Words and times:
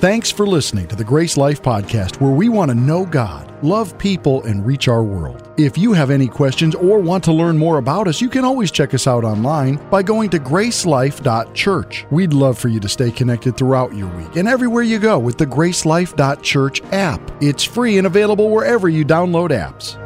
Thanks 0.00 0.30
for 0.30 0.46
listening 0.46 0.88
to 0.88 0.96
the 0.96 1.04
GraceLife 1.04 1.60
Podcast, 1.60 2.22
where 2.22 2.32
we 2.32 2.48
want 2.48 2.70
to 2.70 2.74
know 2.74 3.04
God, 3.04 3.52
love 3.62 3.98
people, 3.98 4.42
and 4.44 4.64
reach 4.64 4.88
our 4.88 5.02
world. 5.02 5.52
If 5.58 5.76
you 5.76 5.92
have 5.92 6.10
any 6.10 6.26
questions 6.26 6.74
or 6.74 7.00
want 7.00 7.22
to 7.24 7.34
learn 7.34 7.58
more 7.58 7.76
about 7.76 8.08
us, 8.08 8.18
you 8.18 8.30
can 8.30 8.42
always 8.42 8.70
check 8.70 8.94
us 8.94 9.06
out 9.06 9.24
online 9.24 9.76
by 9.90 10.02
going 10.02 10.30
to 10.30 10.38
gracelife.church. 10.38 12.06
We'd 12.10 12.32
love 12.32 12.58
for 12.58 12.68
you 12.68 12.80
to 12.80 12.88
stay 12.88 13.10
connected 13.10 13.58
throughout 13.58 13.94
your 13.94 14.08
week 14.16 14.36
and 14.36 14.48
everywhere 14.48 14.84
you 14.84 14.98
go 14.98 15.18
with 15.18 15.36
the 15.36 15.44
gracelife.church 15.44 16.82
app. 16.92 17.30
It's 17.42 17.62
free 17.62 17.98
and 17.98 18.06
available 18.06 18.48
wherever 18.48 18.88
you 18.88 19.04
download 19.04 19.50
apps. 19.50 19.98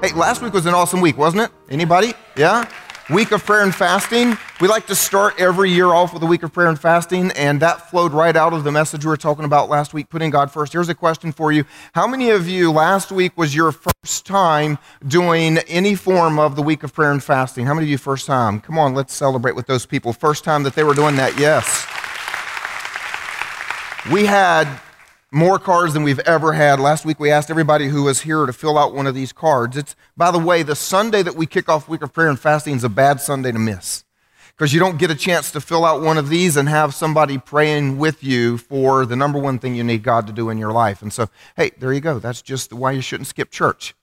Hey, 0.00 0.14
last 0.14 0.42
week 0.42 0.52
was 0.52 0.66
an 0.66 0.74
awesome 0.74 1.00
week, 1.00 1.18
wasn't 1.18 1.42
it? 1.42 1.50
Anybody? 1.68 2.14
Yeah? 2.36 2.70
Week 3.10 3.32
of 3.32 3.44
prayer 3.44 3.62
and 3.62 3.74
fasting. 3.74 4.36
We 4.60 4.68
like 4.68 4.86
to 4.86 4.94
start 4.94 5.34
every 5.38 5.70
year 5.70 5.88
off 5.88 6.14
with 6.14 6.22
a 6.22 6.26
week 6.26 6.42
of 6.42 6.52
prayer 6.52 6.68
and 6.68 6.78
fasting, 6.78 7.32
and 7.32 7.60
that 7.60 7.90
flowed 7.90 8.12
right 8.12 8.34
out 8.34 8.52
of 8.52 8.64
the 8.64 8.72
message 8.72 9.04
we 9.04 9.10
were 9.10 9.16
talking 9.16 9.44
about 9.44 9.68
last 9.68 9.92
week, 9.92 10.08
putting 10.08 10.30
God 10.30 10.50
first. 10.50 10.72
Here's 10.72 10.88
a 10.88 10.94
question 10.94 11.32
for 11.32 11.52
you 11.52 11.64
How 11.94 12.06
many 12.06 12.30
of 12.30 12.48
you 12.48 12.72
last 12.72 13.12
week 13.12 13.36
was 13.36 13.54
your 13.54 13.72
first 13.72 14.24
time 14.24 14.78
doing 15.06 15.58
any 15.68 15.94
form 15.94 16.38
of 16.38 16.56
the 16.56 16.62
week 16.62 16.82
of 16.82 16.92
prayer 16.92 17.10
and 17.10 17.22
fasting? 17.22 17.66
How 17.66 17.74
many 17.74 17.86
of 17.86 17.90
you 17.90 17.98
first 17.98 18.26
time? 18.26 18.60
Come 18.60 18.78
on, 18.78 18.94
let's 18.94 19.14
celebrate 19.14 19.56
with 19.56 19.66
those 19.66 19.86
people. 19.86 20.12
First 20.12 20.44
time 20.44 20.62
that 20.62 20.74
they 20.74 20.84
were 20.84 20.94
doing 20.94 21.16
that, 21.16 21.38
yes. 21.38 21.86
We 24.12 24.26
had 24.26 24.68
more 25.34 25.58
cards 25.58 25.94
than 25.94 26.04
we've 26.04 26.20
ever 26.20 26.52
had. 26.52 26.78
Last 26.78 27.04
week 27.04 27.18
we 27.18 27.30
asked 27.30 27.50
everybody 27.50 27.88
who 27.88 28.04
was 28.04 28.20
here 28.20 28.46
to 28.46 28.52
fill 28.52 28.78
out 28.78 28.94
one 28.94 29.06
of 29.06 29.14
these 29.14 29.32
cards. 29.32 29.76
It's, 29.76 29.96
by 30.16 30.30
the 30.30 30.38
way, 30.38 30.62
the 30.62 30.76
Sunday 30.76 31.22
that 31.22 31.34
we 31.34 31.44
kick 31.44 31.68
off 31.68 31.88
week 31.88 32.02
of 32.02 32.12
prayer 32.12 32.28
and 32.28 32.38
fasting 32.38 32.76
is 32.76 32.84
a 32.84 32.88
bad 32.88 33.20
Sunday 33.20 33.50
to 33.50 33.58
miss 33.58 34.04
because 34.56 34.72
you 34.72 34.78
don't 34.78 34.96
get 34.96 35.10
a 35.10 35.14
chance 35.16 35.50
to 35.50 35.60
fill 35.60 35.84
out 35.84 36.00
one 36.00 36.18
of 36.18 36.28
these 36.28 36.56
and 36.56 36.68
have 36.68 36.94
somebody 36.94 37.36
praying 37.36 37.98
with 37.98 38.22
you 38.22 38.58
for 38.58 39.04
the 39.04 39.16
number 39.16 39.38
one 39.38 39.58
thing 39.58 39.74
you 39.74 39.82
need 39.82 40.04
God 40.04 40.28
to 40.28 40.32
do 40.32 40.50
in 40.50 40.58
your 40.58 40.72
life. 40.72 41.02
And 41.02 41.12
so, 41.12 41.28
hey, 41.56 41.72
there 41.78 41.92
you 41.92 42.00
go. 42.00 42.20
That's 42.20 42.40
just 42.40 42.72
why 42.72 42.92
you 42.92 43.00
shouldn't 43.00 43.26
skip 43.26 43.50
church. 43.50 43.94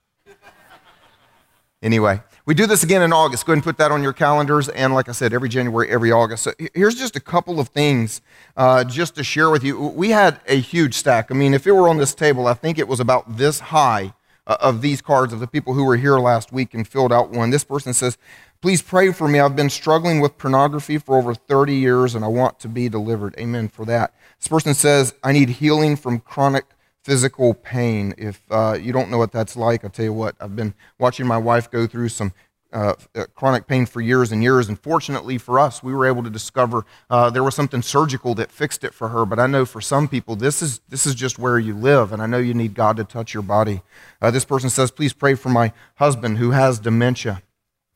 Anyway, 1.82 2.20
we 2.44 2.54
do 2.54 2.66
this 2.66 2.82
again 2.82 3.02
in 3.02 3.12
August. 3.12 3.46
Go 3.46 3.52
ahead 3.52 3.58
and 3.58 3.64
put 3.64 3.78
that 3.78 3.92
on 3.92 4.02
your 4.02 4.12
calendars. 4.12 4.68
And 4.68 4.94
like 4.94 5.08
I 5.08 5.12
said, 5.12 5.32
every 5.32 5.48
January, 5.48 5.88
every 5.88 6.10
August. 6.10 6.42
So 6.42 6.52
here's 6.74 6.96
just 6.96 7.14
a 7.14 7.20
couple 7.20 7.60
of 7.60 7.68
things 7.68 8.20
uh, 8.56 8.82
just 8.84 9.14
to 9.14 9.24
share 9.24 9.50
with 9.50 9.62
you. 9.62 9.78
We 9.78 10.10
had 10.10 10.40
a 10.48 10.58
huge 10.58 10.94
stack. 10.94 11.30
I 11.30 11.34
mean, 11.34 11.54
if 11.54 11.66
it 11.66 11.72
were 11.72 11.88
on 11.88 11.98
this 11.98 12.14
table, 12.14 12.48
I 12.48 12.54
think 12.54 12.78
it 12.78 12.88
was 12.88 12.98
about 12.98 13.36
this 13.36 13.60
high 13.60 14.14
uh, 14.46 14.56
of 14.60 14.82
these 14.82 15.00
cards 15.00 15.32
of 15.32 15.38
the 15.38 15.46
people 15.46 15.74
who 15.74 15.84
were 15.84 15.96
here 15.96 16.18
last 16.18 16.52
week 16.52 16.74
and 16.74 16.86
filled 16.86 17.12
out 17.12 17.30
one. 17.30 17.50
This 17.50 17.64
person 17.64 17.94
says, 17.94 18.18
Please 18.60 18.80
pray 18.80 19.12
for 19.12 19.26
me. 19.26 19.40
I've 19.40 19.56
been 19.56 19.70
struggling 19.70 20.20
with 20.20 20.38
pornography 20.38 20.96
for 20.96 21.16
over 21.16 21.34
30 21.34 21.74
years 21.74 22.14
and 22.14 22.24
I 22.24 22.28
want 22.28 22.60
to 22.60 22.68
be 22.68 22.88
delivered. 22.88 23.34
Amen 23.36 23.68
for 23.68 23.84
that. 23.86 24.14
This 24.38 24.46
person 24.46 24.74
says, 24.74 25.14
I 25.24 25.32
need 25.32 25.48
healing 25.48 25.96
from 25.96 26.20
chronic 26.20 26.64
physical 27.02 27.54
pain. 27.54 28.14
If 28.16 28.42
uh, 28.50 28.78
you 28.80 28.92
don't 28.92 29.10
know 29.10 29.18
what 29.18 29.32
that's 29.32 29.56
like, 29.56 29.84
I'll 29.84 29.90
tell 29.90 30.04
you 30.04 30.12
what, 30.12 30.36
I've 30.40 30.56
been 30.56 30.74
watching 30.98 31.26
my 31.26 31.38
wife 31.38 31.70
go 31.70 31.86
through 31.86 32.08
some 32.08 32.32
uh, 32.72 32.94
uh, 33.14 33.24
chronic 33.34 33.66
pain 33.66 33.84
for 33.84 34.00
years 34.00 34.32
and 34.32 34.42
years. 34.42 34.68
And 34.68 34.78
fortunately 34.78 35.36
for 35.36 35.58
us, 35.58 35.82
we 35.82 35.92
were 35.92 36.06
able 36.06 36.22
to 36.22 36.30
discover 36.30 36.86
uh, 37.10 37.28
there 37.28 37.44
was 37.44 37.54
something 37.54 37.82
surgical 37.82 38.34
that 38.36 38.50
fixed 38.50 38.82
it 38.82 38.94
for 38.94 39.08
her. 39.08 39.26
But 39.26 39.38
I 39.38 39.46
know 39.46 39.66
for 39.66 39.80
some 39.80 40.08
people, 40.08 40.36
this 40.36 40.62
is, 40.62 40.80
this 40.88 41.06
is 41.06 41.14
just 41.14 41.38
where 41.38 41.58
you 41.58 41.74
live. 41.74 42.12
And 42.12 42.22
I 42.22 42.26
know 42.26 42.38
you 42.38 42.54
need 42.54 42.74
God 42.74 42.96
to 42.96 43.04
touch 43.04 43.34
your 43.34 43.42
body. 43.42 43.82
Uh, 44.22 44.30
this 44.30 44.46
person 44.46 44.70
says, 44.70 44.90
Please 44.90 45.12
pray 45.12 45.34
for 45.34 45.50
my 45.50 45.72
husband 45.96 46.38
who 46.38 46.52
has 46.52 46.78
dementia. 46.78 47.42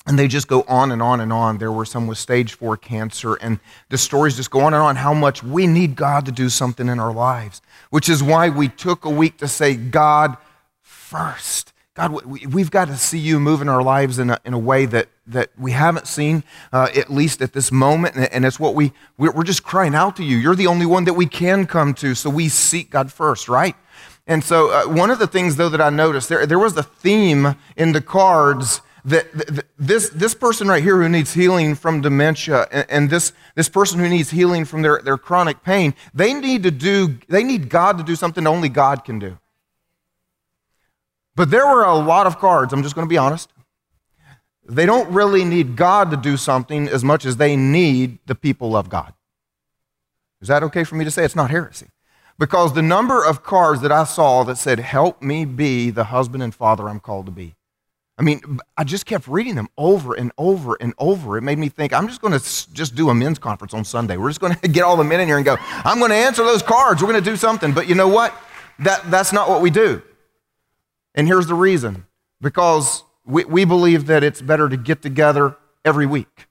And 0.06 0.18
they 0.18 0.28
just 0.28 0.46
go 0.46 0.62
on 0.68 0.92
and 0.92 1.02
on 1.02 1.20
and 1.20 1.32
on. 1.32 1.58
There 1.58 1.72
were 1.72 1.84
some 1.84 2.06
with 2.06 2.18
stage 2.18 2.54
four 2.54 2.76
cancer, 2.76 3.34
and 3.34 3.58
the 3.88 3.98
stories 3.98 4.36
just 4.36 4.50
go 4.50 4.60
on 4.60 4.72
and 4.72 4.82
on 4.82 4.96
how 4.96 5.12
much 5.12 5.42
we 5.42 5.66
need 5.66 5.96
God 5.96 6.26
to 6.26 6.32
do 6.32 6.48
something 6.48 6.88
in 6.88 7.00
our 7.00 7.12
lives, 7.12 7.60
which 7.90 8.08
is 8.08 8.22
why 8.22 8.48
we 8.48 8.68
took 8.68 9.04
a 9.04 9.10
week 9.10 9.38
to 9.38 9.48
say, 9.48 9.74
God 9.74 10.36
first. 10.82 11.72
God, 11.94 12.26
we've 12.26 12.70
got 12.70 12.88
to 12.88 12.96
see 12.98 13.18
you 13.18 13.40
move 13.40 13.62
in 13.62 13.70
our 13.70 13.82
lives 13.82 14.18
in 14.18 14.28
a, 14.28 14.38
in 14.44 14.52
a 14.52 14.58
way 14.58 14.84
that, 14.84 15.08
that 15.26 15.48
we 15.58 15.72
haven't 15.72 16.06
seen, 16.06 16.44
uh, 16.70 16.88
at 16.94 17.10
least 17.10 17.40
at 17.40 17.54
this 17.54 17.72
moment. 17.72 18.16
And 18.32 18.44
it's 18.44 18.60
what 18.60 18.74
we, 18.74 18.92
we're 19.16 19.42
just 19.44 19.62
crying 19.62 19.94
out 19.94 20.14
to 20.16 20.22
you. 20.22 20.36
You're 20.36 20.54
the 20.54 20.66
only 20.66 20.84
one 20.84 21.04
that 21.04 21.14
we 21.14 21.24
can 21.24 21.66
come 21.66 21.94
to, 21.94 22.14
so 22.14 22.28
we 22.28 22.50
seek 22.50 22.90
God 22.90 23.10
first, 23.10 23.48
right? 23.48 23.74
And 24.26 24.44
so, 24.44 24.70
uh, 24.70 24.92
one 24.92 25.10
of 25.10 25.18
the 25.18 25.26
things, 25.26 25.56
though, 25.56 25.70
that 25.70 25.80
I 25.80 25.88
noticed, 25.88 26.28
there, 26.28 26.44
there 26.44 26.58
was 26.58 26.76
a 26.76 26.82
theme 26.82 27.54
in 27.76 27.92
the 27.92 28.02
cards 28.02 28.82
that, 29.06 29.64
this, 29.78 30.10
this 30.10 30.34
person 30.34 30.66
right 30.66 30.82
here 30.82 31.00
who 31.00 31.08
needs 31.08 31.32
healing 31.32 31.76
from 31.76 32.00
dementia 32.00 32.66
and, 32.72 32.86
and, 32.90 33.10
this, 33.10 33.32
this 33.54 33.68
person 33.68 34.00
who 34.00 34.08
needs 34.08 34.30
healing 34.30 34.64
from 34.64 34.82
their, 34.82 35.00
their 35.00 35.16
chronic 35.16 35.62
pain, 35.62 35.94
they 36.12 36.34
need 36.34 36.64
to 36.64 36.72
do, 36.72 37.18
they 37.28 37.44
need 37.44 37.68
God 37.68 37.98
to 37.98 38.04
do 38.04 38.16
something 38.16 38.46
only 38.46 38.68
God 38.68 39.04
can 39.04 39.18
do. 39.18 39.38
But 41.36 41.50
there 41.50 41.66
were 41.66 41.84
a 41.84 41.94
lot 41.94 42.26
of 42.26 42.38
cards, 42.38 42.72
I'm 42.72 42.82
just 42.82 42.94
going 42.94 43.06
to 43.06 43.10
be 43.10 43.18
honest. 43.18 43.50
They 44.68 44.86
don't 44.86 45.08
really 45.10 45.44
need 45.44 45.76
God 45.76 46.10
to 46.10 46.16
do 46.16 46.36
something 46.36 46.88
as 46.88 47.04
much 47.04 47.24
as 47.24 47.36
they 47.36 47.54
need 47.56 48.18
the 48.26 48.34
people 48.34 48.76
of 48.76 48.88
God. 48.88 49.14
Is 50.40 50.48
that 50.48 50.62
okay 50.64 50.84
for 50.84 50.96
me 50.96 51.04
to 51.04 51.10
say? 51.10 51.24
It's 51.24 51.36
not 51.36 51.50
heresy. 51.50 51.86
Because 52.38 52.74
the 52.74 52.82
number 52.82 53.24
of 53.24 53.42
cards 53.42 53.80
that 53.80 53.92
I 53.92 54.04
saw 54.04 54.42
that 54.44 54.58
said, 54.58 54.78
Help 54.78 55.22
me 55.22 55.44
be 55.44 55.90
the 55.90 56.04
husband 56.04 56.42
and 56.42 56.54
father 56.54 56.88
I'm 56.88 57.00
called 57.00 57.26
to 57.26 57.32
be, 57.32 57.55
I 58.18 58.22
mean, 58.22 58.40
I 58.78 58.84
just 58.84 59.04
kept 59.04 59.28
reading 59.28 59.56
them 59.56 59.68
over 59.76 60.14
and 60.14 60.32
over 60.38 60.76
and 60.80 60.94
over. 60.98 61.36
It 61.36 61.42
made 61.42 61.58
me 61.58 61.68
think, 61.68 61.92
I'm 61.92 62.08
just 62.08 62.22
going 62.22 62.32
to 62.32 62.72
just 62.72 62.94
do 62.94 63.10
a 63.10 63.14
men's 63.14 63.38
conference 63.38 63.74
on 63.74 63.84
Sunday. 63.84 64.16
We're 64.16 64.30
just 64.30 64.40
going 64.40 64.54
to 64.62 64.68
get 64.68 64.84
all 64.84 64.96
the 64.96 65.04
men 65.04 65.20
in 65.20 65.28
here 65.28 65.36
and 65.36 65.44
go, 65.44 65.56
I'm 65.60 65.98
going 65.98 66.10
to 66.10 66.16
answer 66.16 66.42
those 66.42 66.62
cards. 66.62 67.02
We're 67.02 67.10
going 67.10 67.22
to 67.22 67.30
do 67.30 67.36
something. 67.36 67.72
But 67.72 67.88
you 67.88 67.94
know 67.94 68.08
what? 68.08 68.34
That, 68.78 69.10
that's 69.10 69.32
not 69.32 69.48
what 69.48 69.60
we 69.60 69.70
do. 69.70 70.02
And 71.14 71.26
here's 71.26 71.46
the 71.46 71.54
reason 71.54 72.06
because 72.40 73.02
we, 73.24 73.44
we 73.44 73.64
believe 73.64 74.06
that 74.06 74.22
it's 74.22 74.40
better 74.40 74.68
to 74.68 74.76
get 74.76 75.02
together 75.02 75.56
every 75.84 76.06
week. 76.06 76.46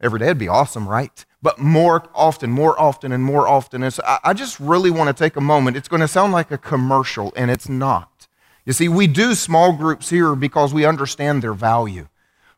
Every 0.00 0.18
day 0.18 0.26
would 0.26 0.38
be 0.38 0.48
awesome, 0.48 0.88
right? 0.88 1.24
But 1.42 1.58
more 1.58 2.08
often, 2.14 2.50
more 2.50 2.78
often, 2.80 3.12
and 3.12 3.22
more 3.22 3.46
often. 3.46 3.82
And 3.82 3.92
so 3.92 4.02
I, 4.06 4.18
I 4.24 4.32
just 4.32 4.58
really 4.58 4.90
want 4.90 5.08
to 5.08 5.24
take 5.24 5.36
a 5.36 5.40
moment. 5.40 5.76
It's 5.76 5.88
going 5.88 6.00
to 6.00 6.08
sound 6.08 6.32
like 6.32 6.50
a 6.50 6.58
commercial, 6.58 7.32
and 7.36 7.50
it's 7.50 7.68
not. 7.68 8.11
You 8.64 8.72
see, 8.72 8.88
we 8.88 9.06
do 9.06 9.34
small 9.34 9.72
groups 9.72 10.10
here 10.10 10.34
because 10.36 10.72
we 10.72 10.84
understand 10.84 11.42
their 11.42 11.54
value. 11.54 12.08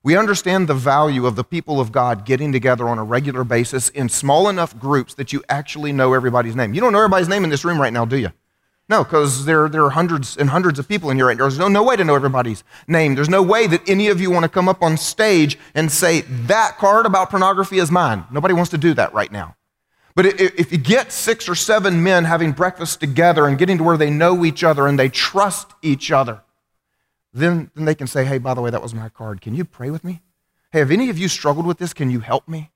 We 0.02 0.18
understand 0.18 0.68
the 0.68 0.74
value 0.74 1.24
of 1.24 1.34
the 1.34 1.44
people 1.44 1.80
of 1.80 1.90
God 1.90 2.26
getting 2.26 2.52
together 2.52 2.86
on 2.88 2.98
a 2.98 3.04
regular 3.04 3.42
basis 3.42 3.88
in 3.88 4.10
small 4.10 4.50
enough 4.50 4.78
groups 4.78 5.14
that 5.14 5.32
you 5.32 5.42
actually 5.48 5.92
know 5.92 6.12
everybody's 6.12 6.54
name. 6.54 6.74
You 6.74 6.82
don't 6.82 6.92
know 6.92 6.98
everybody's 6.98 7.28
name 7.28 7.42
in 7.42 7.48
this 7.48 7.64
room 7.64 7.80
right 7.80 7.92
now, 7.92 8.04
do 8.04 8.18
you? 8.18 8.30
No, 8.86 9.02
because 9.02 9.46
there, 9.46 9.66
there 9.66 9.82
are 9.82 9.90
hundreds 9.90 10.36
and 10.36 10.50
hundreds 10.50 10.78
of 10.78 10.86
people 10.86 11.08
in 11.08 11.16
here 11.16 11.26
right 11.26 11.38
now. 11.38 11.44
There's 11.44 11.58
no, 11.58 11.68
no 11.68 11.82
way 11.82 11.96
to 11.96 12.04
know 12.04 12.14
everybody's 12.14 12.64
name. 12.86 13.14
There's 13.14 13.30
no 13.30 13.42
way 13.42 13.66
that 13.66 13.88
any 13.88 14.08
of 14.08 14.20
you 14.20 14.30
want 14.30 14.42
to 14.42 14.48
come 14.50 14.68
up 14.68 14.82
on 14.82 14.98
stage 14.98 15.58
and 15.74 15.90
say, 15.90 16.20
that 16.20 16.76
card 16.76 17.06
about 17.06 17.30
pornography 17.30 17.78
is 17.78 17.90
mine. 17.90 18.24
Nobody 18.30 18.52
wants 18.52 18.70
to 18.72 18.78
do 18.78 18.92
that 18.92 19.14
right 19.14 19.32
now. 19.32 19.56
But 20.16 20.40
if 20.40 20.70
you 20.70 20.78
get 20.78 21.10
six 21.10 21.48
or 21.48 21.56
seven 21.56 22.02
men 22.02 22.24
having 22.24 22.52
breakfast 22.52 23.00
together 23.00 23.46
and 23.46 23.58
getting 23.58 23.78
to 23.78 23.84
where 23.84 23.96
they 23.96 24.10
know 24.10 24.44
each 24.44 24.62
other 24.62 24.86
and 24.86 24.96
they 24.96 25.08
trust 25.08 25.72
each 25.82 26.12
other, 26.12 26.42
then, 27.32 27.72
then 27.74 27.84
they 27.84 27.96
can 27.96 28.06
say, 28.06 28.24
hey, 28.24 28.38
by 28.38 28.54
the 28.54 28.60
way, 28.60 28.70
that 28.70 28.80
was 28.82 28.94
my 28.94 29.08
card. 29.08 29.40
Can 29.40 29.56
you 29.56 29.64
pray 29.64 29.90
with 29.90 30.04
me? 30.04 30.22
Hey, 30.70 30.78
have 30.78 30.92
any 30.92 31.10
of 31.10 31.18
you 31.18 31.26
struggled 31.26 31.66
with 31.66 31.78
this? 31.78 31.92
Can 31.92 32.10
you 32.10 32.20
help 32.20 32.46
me? 32.46 32.70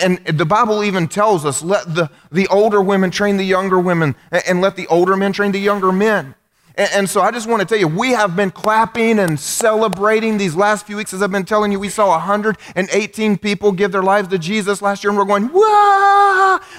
And 0.00 0.18
the 0.24 0.46
Bible 0.46 0.82
even 0.84 1.08
tells 1.08 1.44
us 1.44 1.62
let 1.62 1.94
the, 1.94 2.10
the 2.30 2.46
older 2.48 2.80
women 2.80 3.10
train 3.10 3.36
the 3.36 3.44
younger 3.44 3.78
women, 3.78 4.14
and 4.30 4.60
let 4.60 4.76
the 4.76 4.86
older 4.86 5.16
men 5.16 5.32
train 5.32 5.52
the 5.52 5.58
younger 5.58 5.92
men. 5.92 6.34
And, 6.76 7.10
so 7.10 7.20
I 7.20 7.30
just 7.30 7.48
want 7.48 7.60
to 7.60 7.66
tell 7.66 7.78
you, 7.78 7.88
we 7.88 8.10
have 8.10 8.36
been 8.36 8.50
clapping 8.50 9.18
and 9.18 9.38
celebrating 9.38 10.38
these 10.38 10.54
last 10.54 10.86
few 10.86 10.96
weeks. 10.96 11.12
As 11.12 11.22
I've 11.22 11.32
been 11.32 11.44
telling 11.44 11.72
you, 11.72 11.80
we 11.80 11.88
saw 11.88 12.10
118 12.10 13.38
people 13.38 13.72
give 13.72 13.92
their 13.92 14.02
lives 14.02 14.28
to 14.28 14.38
Jesus 14.38 14.80
last 14.80 15.02
year, 15.02 15.10
and 15.10 15.18
we're 15.18 15.24
going! 15.24 15.50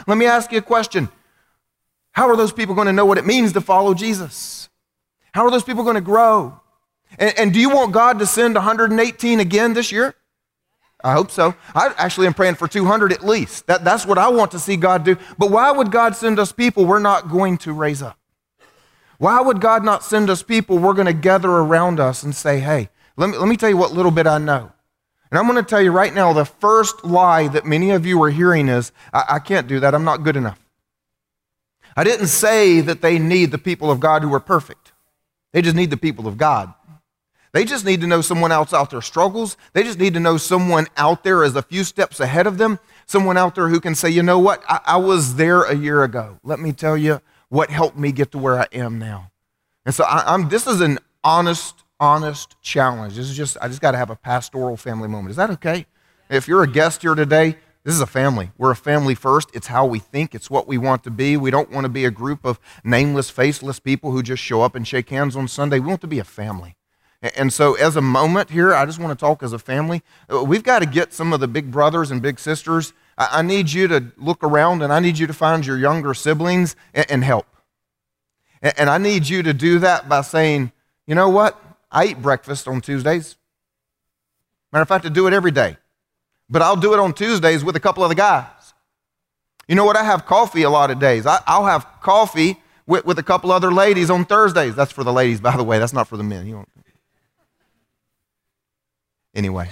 Let 0.07 0.17
me 0.17 0.25
ask 0.25 0.51
you 0.51 0.59
a 0.59 0.61
question. 0.61 1.09
How 2.13 2.29
are 2.29 2.35
those 2.35 2.51
people 2.51 2.75
going 2.75 2.87
to 2.87 2.93
know 2.93 3.05
what 3.05 3.17
it 3.17 3.25
means 3.25 3.53
to 3.53 3.61
follow 3.61 3.93
Jesus? 3.93 4.69
How 5.33 5.45
are 5.45 5.51
those 5.51 5.63
people 5.63 5.83
going 5.83 5.95
to 5.95 6.01
grow? 6.01 6.59
And, 7.17 7.37
and, 7.37 7.53
do 7.53 7.59
you 7.59 7.69
want 7.69 7.91
God 7.91 8.19
to 8.19 8.25
send 8.25 8.55
118 8.55 9.39
again 9.39 9.73
this 9.73 9.91
year? 9.91 10.15
I 11.03 11.13
hope 11.13 11.31
so. 11.31 11.55
I 11.75 11.93
actually 11.97 12.27
am 12.27 12.33
praying 12.33 12.55
for 12.55 12.67
200 12.67 13.11
at 13.11 13.25
least. 13.25 13.67
That, 13.67 13.83
that's 13.83 14.05
what 14.05 14.17
I 14.17 14.29
want 14.29 14.51
to 14.51 14.59
see 14.59 14.77
God 14.77 15.03
do. 15.03 15.17
But 15.37 15.51
why 15.51 15.71
would 15.71 15.91
God 15.91 16.15
send 16.15 16.39
us 16.39 16.51
people 16.51 16.85
we're 16.85 16.99
not 16.99 17.29
going 17.29 17.57
to 17.59 17.73
raise 17.73 18.01
up? 18.01 18.17
Why 19.21 19.39
would 19.39 19.61
God 19.61 19.85
not 19.85 20.03
send 20.03 20.31
us 20.31 20.41
people 20.41 20.79
we're 20.79 20.95
going 20.95 21.05
to 21.05 21.13
gather 21.13 21.51
around 21.51 21.99
us 21.99 22.23
and 22.23 22.33
say, 22.33 22.59
hey, 22.59 22.89
let 23.17 23.29
me, 23.29 23.37
let 23.37 23.47
me 23.47 23.55
tell 23.55 23.69
you 23.69 23.77
what 23.77 23.93
little 23.93 24.09
bit 24.09 24.25
I 24.25 24.39
know. 24.39 24.71
And 25.29 25.37
I'm 25.37 25.45
going 25.45 25.63
to 25.63 25.69
tell 25.69 25.79
you 25.79 25.91
right 25.91 26.11
now 26.11 26.33
the 26.33 26.43
first 26.43 27.05
lie 27.05 27.47
that 27.49 27.63
many 27.63 27.91
of 27.91 28.03
you 28.03 28.19
are 28.23 28.31
hearing 28.31 28.67
is, 28.67 28.91
I, 29.13 29.25
I 29.29 29.39
can't 29.39 29.67
do 29.67 29.79
that. 29.79 29.93
I'm 29.93 30.03
not 30.03 30.23
good 30.23 30.35
enough. 30.35 30.59
I 31.95 32.03
didn't 32.03 32.29
say 32.29 32.81
that 32.81 33.03
they 33.03 33.19
need 33.19 33.51
the 33.51 33.59
people 33.59 33.91
of 33.91 33.99
God 33.99 34.23
who 34.23 34.33
are 34.33 34.39
perfect, 34.39 34.91
they 35.51 35.61
just 35.61 35.75
need 35.75 35.91
the 35.91 35.97
people 35.97 36.27
of 36.27 36.39
God. 36.39 36.73
They 37.53 37.63
just 37.63 37.85
need 37.85 38.01
to 38.01 38.07
know 38.07 38.21
someone 38.21 38.51
else 38.51 38.73
out 38.73 38.89
there 38.89 39.03
struggles. 39.03 39.55
They 39.73 39.83
just 39.83 39.99
need 39.99 40.15
to 40.15 40.19
know 40.19 40.37
someone 40.37 40.87
out 40.97 41.23
there 41.23 41.43
is 41.43 41.55
a 41.55 41.61
few 41.61 41.83
steps 41.83 42.19
ahead 42.19 42.47
of 42.47 42.57
them. 42.57 42.79
Someone 43.05 43.37
out 43.37 43.53
there 43.53 43.67
who 43.67 43.79
can 43.81 43.93
say, 43.93 44.09
you 44.09 44.23
know 44.23 44.39
what, 44.39 44.63
I, 44.67 44.79
I 44.85 44.97
was 44.97 45.35
there 45.35 45.61
a 45.63 45.75
year 45.75 46.03
ago. 46.03 46.39
Let 46.43 46.59
me 46.59 46.71
tell 46.71 46.97
you 46.97 47.21
what 47.51 47.69
helped 47.69 47.97
me 47.97 48.13
get 48.13 48.31
to 48.31 48.37
where 48.37 48.57
I 48.57 48.65
am 48.71 48.97
now. 48.97 49.29
And 49.85 49.93
so 49.93 50.05
I, 50.05 50.33
am 50.33 50.47
this 50.47 50.67
is 50.67 50.79
an 50.79 50.99
honest, 51.21 51.83
honest 51.99 52.55
challenge. 52.61 53.15
This 53.15 53.29
is 53.29 53.35
just, 53.35 53.57
I 53.61 53.67
just 53.67 53.81
got 53.81 53.91
to 53.91 53.97
have 53.97 54.09
a 54.09 54.15
pastoral 54.15 54.77
family 54.77 55.09
moment. 55.09 55.31
Is 55.31 55.35
that 55.35 55.49
okay? 55.51 55.85
If 56.29 56.47
you're 56.47 56.63
a 56.63 56.67
guest 56.67 57.01
here 57.01 57.13
today, 57.13 57.57
this 57.83 57.93
is 57.93 57.99
a 57.99 58.07
family. 58.07 58.51
We're 58.57 58.71
a 58.71 58.75
family 58.75 59.15
first. 59.15 59.49
It's 59.53 59.67
how 59.67 59.85
we 59.85 59.99
think, 59.99 60.33
it's 60.33 60.49
what 60.49 60.65
we 60.65 60.77
want 60.77 61.03
to 61.03 61.11
be. 61.11 61.35
We 61.35 61.51
don't 61.51 61.69
want 61.71 61.83
to 61.83 61.89
be 61.89 62.05
a 62.05 62.11
group 62.11 62.45
of 62.45 62.57
nameless, 62.85 63.29
faceless 63.29 63.81
people 63.81 64.13
who 64.13 64.23
just 64.23 64.41
show 64.41 64.61
up 64.61 64.73
and 64.73 64.87
shake 64.87 65.09
hands 65.09 65.35
on 65.35 65.49
Sunday. 65.49 65.79
We 65.79 65.87
want 65.87 66.01
to 66.01 66.07
be 66.07 66.19
a 66.19 66.23
family. 66.23 66.77
And 67.35 67.51
so, 67.51 67.75
as 67.75 67.97
a 67.97 68.01
moment 68.01 68.49
here, 68.49 68.73
I 68.73 68.85
just 68.85 68.97
want 68.97 69.17
to 69.17 69.25
talk 69.25 69.43
as 69.43 69.53
a 69.53 69.59
family. 69.59 70.01
Uh, 70.33 70.43
we've 70.43 70.63
got 70.63 70.79
to 70.79 70.87
get 70.87 71.13
some 71.13 71.33
of 71.33 71.39
the 71.39 71.47
big 71.47 71.69
brothers 71.69 72.09
and 72.09 72.19
big 72.21 72.39
sisters. 72.39 72.93
I 73.31 73.41
need 73.41 73.71
you 73.71 73.87
to 73.87 74.11
look 74.17 74.43
around 74.43 74.81
and 74.81 74.91
I 74.91 74.99
need 74.99 75.17
you 75.17 75.27
to 75.27 75.33
find 75.33 75.65
your 75.65 75.77
younger 75.77 76.13
siblings 76.13 76.75
and 76.93 77.23
help. 77.23 77.45
And 78.61 78.89
I 78.89 78.97
need 78.97 79.27
you 79.27 79.43
to 79.43 79.53
do 79.53 79.79
that 79.79 80.07
by 80.07 80.21
saying, 80.21 80.71
you 81.07 81.15
know 81.15 81.29
what? 81.29 81.61
I 81.91 82.05
eat 82.05 82.21
breakfast 82.21 82.67
on 82.67 82.81
Tuesdays. 82.81 83.35
Matter 84.71 84.83
of 84.83 84.87
fact, 84.87 85.05
I 85.05 85.09
do 85.09 85.27
it 85.27 85.33
every 85.33 85.51
day 85.51 85.77
but 86.51 86.61
I'll 86.61 86.75
do 86.75 86.93
it 86.93 86.99
on 86.99 87.13
Tuesdays 87.13 87.63
with 87.63 87.77
a 87.77 87.79
couple 87.79 88.03
of 88.03 88.09
the 88.09 88.15
guys. 88.15 88.73
You 89.67 89.75
know 89.75 89.85
what? 89.85 89.95
I 89.95 90.03
have 90.03 90.25
coffee 90.25 90.63
a 90.63 90.69
lot 90.69 90.91
of 90.91 90.99
days. 90.99 91.25
I, 91.25 91.39
will 91.57 91.65
have 91.65 91.87
coffee 92.01 92.61
with, 92.85 93.05
with 93.05 93.17
a 93.17 93.23
couple 93.23 93.53
other 93.53 93.71
ladies 93.71 94.09
on 94.09 94.25
Thursdays. 94.25 94.75
That's 94.75 94.91
for 94.91 95.05
the 95.05 95.13
ladies, 95.13 95.39
by 95.39 95.55
the 95.55 95.63
way. 95.63 95.79
That's 95.79 95.93
not 95.93 96.09
for 96.09 96.17
the 96.17 96.23
men. 96.23 96.45
You. 96.45 96.65
Anyway. 99.33 99.69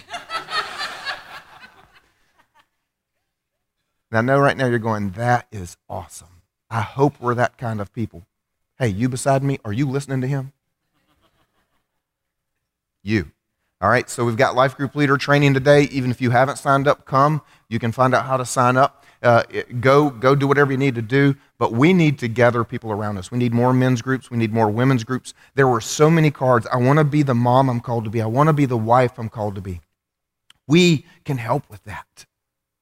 Now, 4.11 4.19
I 4.19 4.21
know 4.21 4.39
right 4.39 4.57
now 4.57 4.65
you're 4.67 4.79
going, 4.79 5.11
that 5.11 5.47
is 5.51 5.77
awesome. 5.89 6.41
I 6.69 6.81
hope 6.81 7.19
we're 7.19 7.35
that 7.35 7.57
kind 7.57 7.81
of 7.81 7.94
people. 7.94 8.25
Hey, 8.77 8.88
you 8.88 9.09
beside 9.09 9.44
me, 9.44 9.59
are 9.65 9.73
you 9.73 9.88
listening 9.88 10.21
to 10.21 10.27
him? 10.27 10.53
You. 13.03 13.31
All 13.81 13.89
right, 13.89 14.09
so 14.09 14.25
we've 14.25 14.35
got 14.35 14.56
life 14.56 14.75
group 14.75 14.94
leader 14.95 15.17
training 15.17 15.53
today. 15.53 15.83
Even 15.83 16.11
if 16.11 16.21
you 16.21 16.31
haven't 16.31 16.57
signed 16.57 16.88
up, 16.88 17.06
come. 17.06 17.41
You 17.69 17.79
can 17.79 17.94
find 17.94 18.13
out 18.13 18.25
how 18.25 18.35
to 18.35 18.45
sign 18.45 18.75
up. 18.75 19.06
Uh, 19.23 19.44
go, 19.79 20.09
go 20.09 20.35
do 20.35 20.47
whatever 20.47 20.71
you 20.71 20.77
need 20.77 20.95
to 20.95 21.01
do. 21.01 21.35
But 21.57 21.71
we 21.71 21.94
need 21.94 22.19
to 22.19 22.27
gather 22.27 22.65
people 22.65 22.91
around 22.91 23.17
us. 23.17 23.31
We 23.31 23.38
need 23.38 23.53
more 23.53 23.73
men's 23.73 24.01
groups. 24.01 24.29
We 24.29 24.38
need 24.38 24.51
more 24.51 24.69
women's 24.69 25.06
groups. 25.06 25.33
There 25.56 25.67
were 25.67 25.79
so 25.81 26.09
many 26.09 26.29
cards. 26.29 26.67
I 26.67 26.77
want 26.77 27.00
to 27.00 27.06
be 27.06 27.23
the 27.23 27.35
mom 27.35 27.69
I'm 27.69 27.79
called 27.79 28.03
to 28.03 28.09
be. 28.09 28.21
I 28.21 28.25
want 28.25 28.47
to 28.47 28.53
be 28.53 28.65
the 28.65 28.77
wife 28.77 29.17
I'm 29.17 29.29
called 29.29 29.56
to 29.56 29.61
be. 29.61 29.79
We 30.67 31.06
can 31.23 31.38
help 31.38 31.69
with 31.69 31.83
that. 31.85 32.25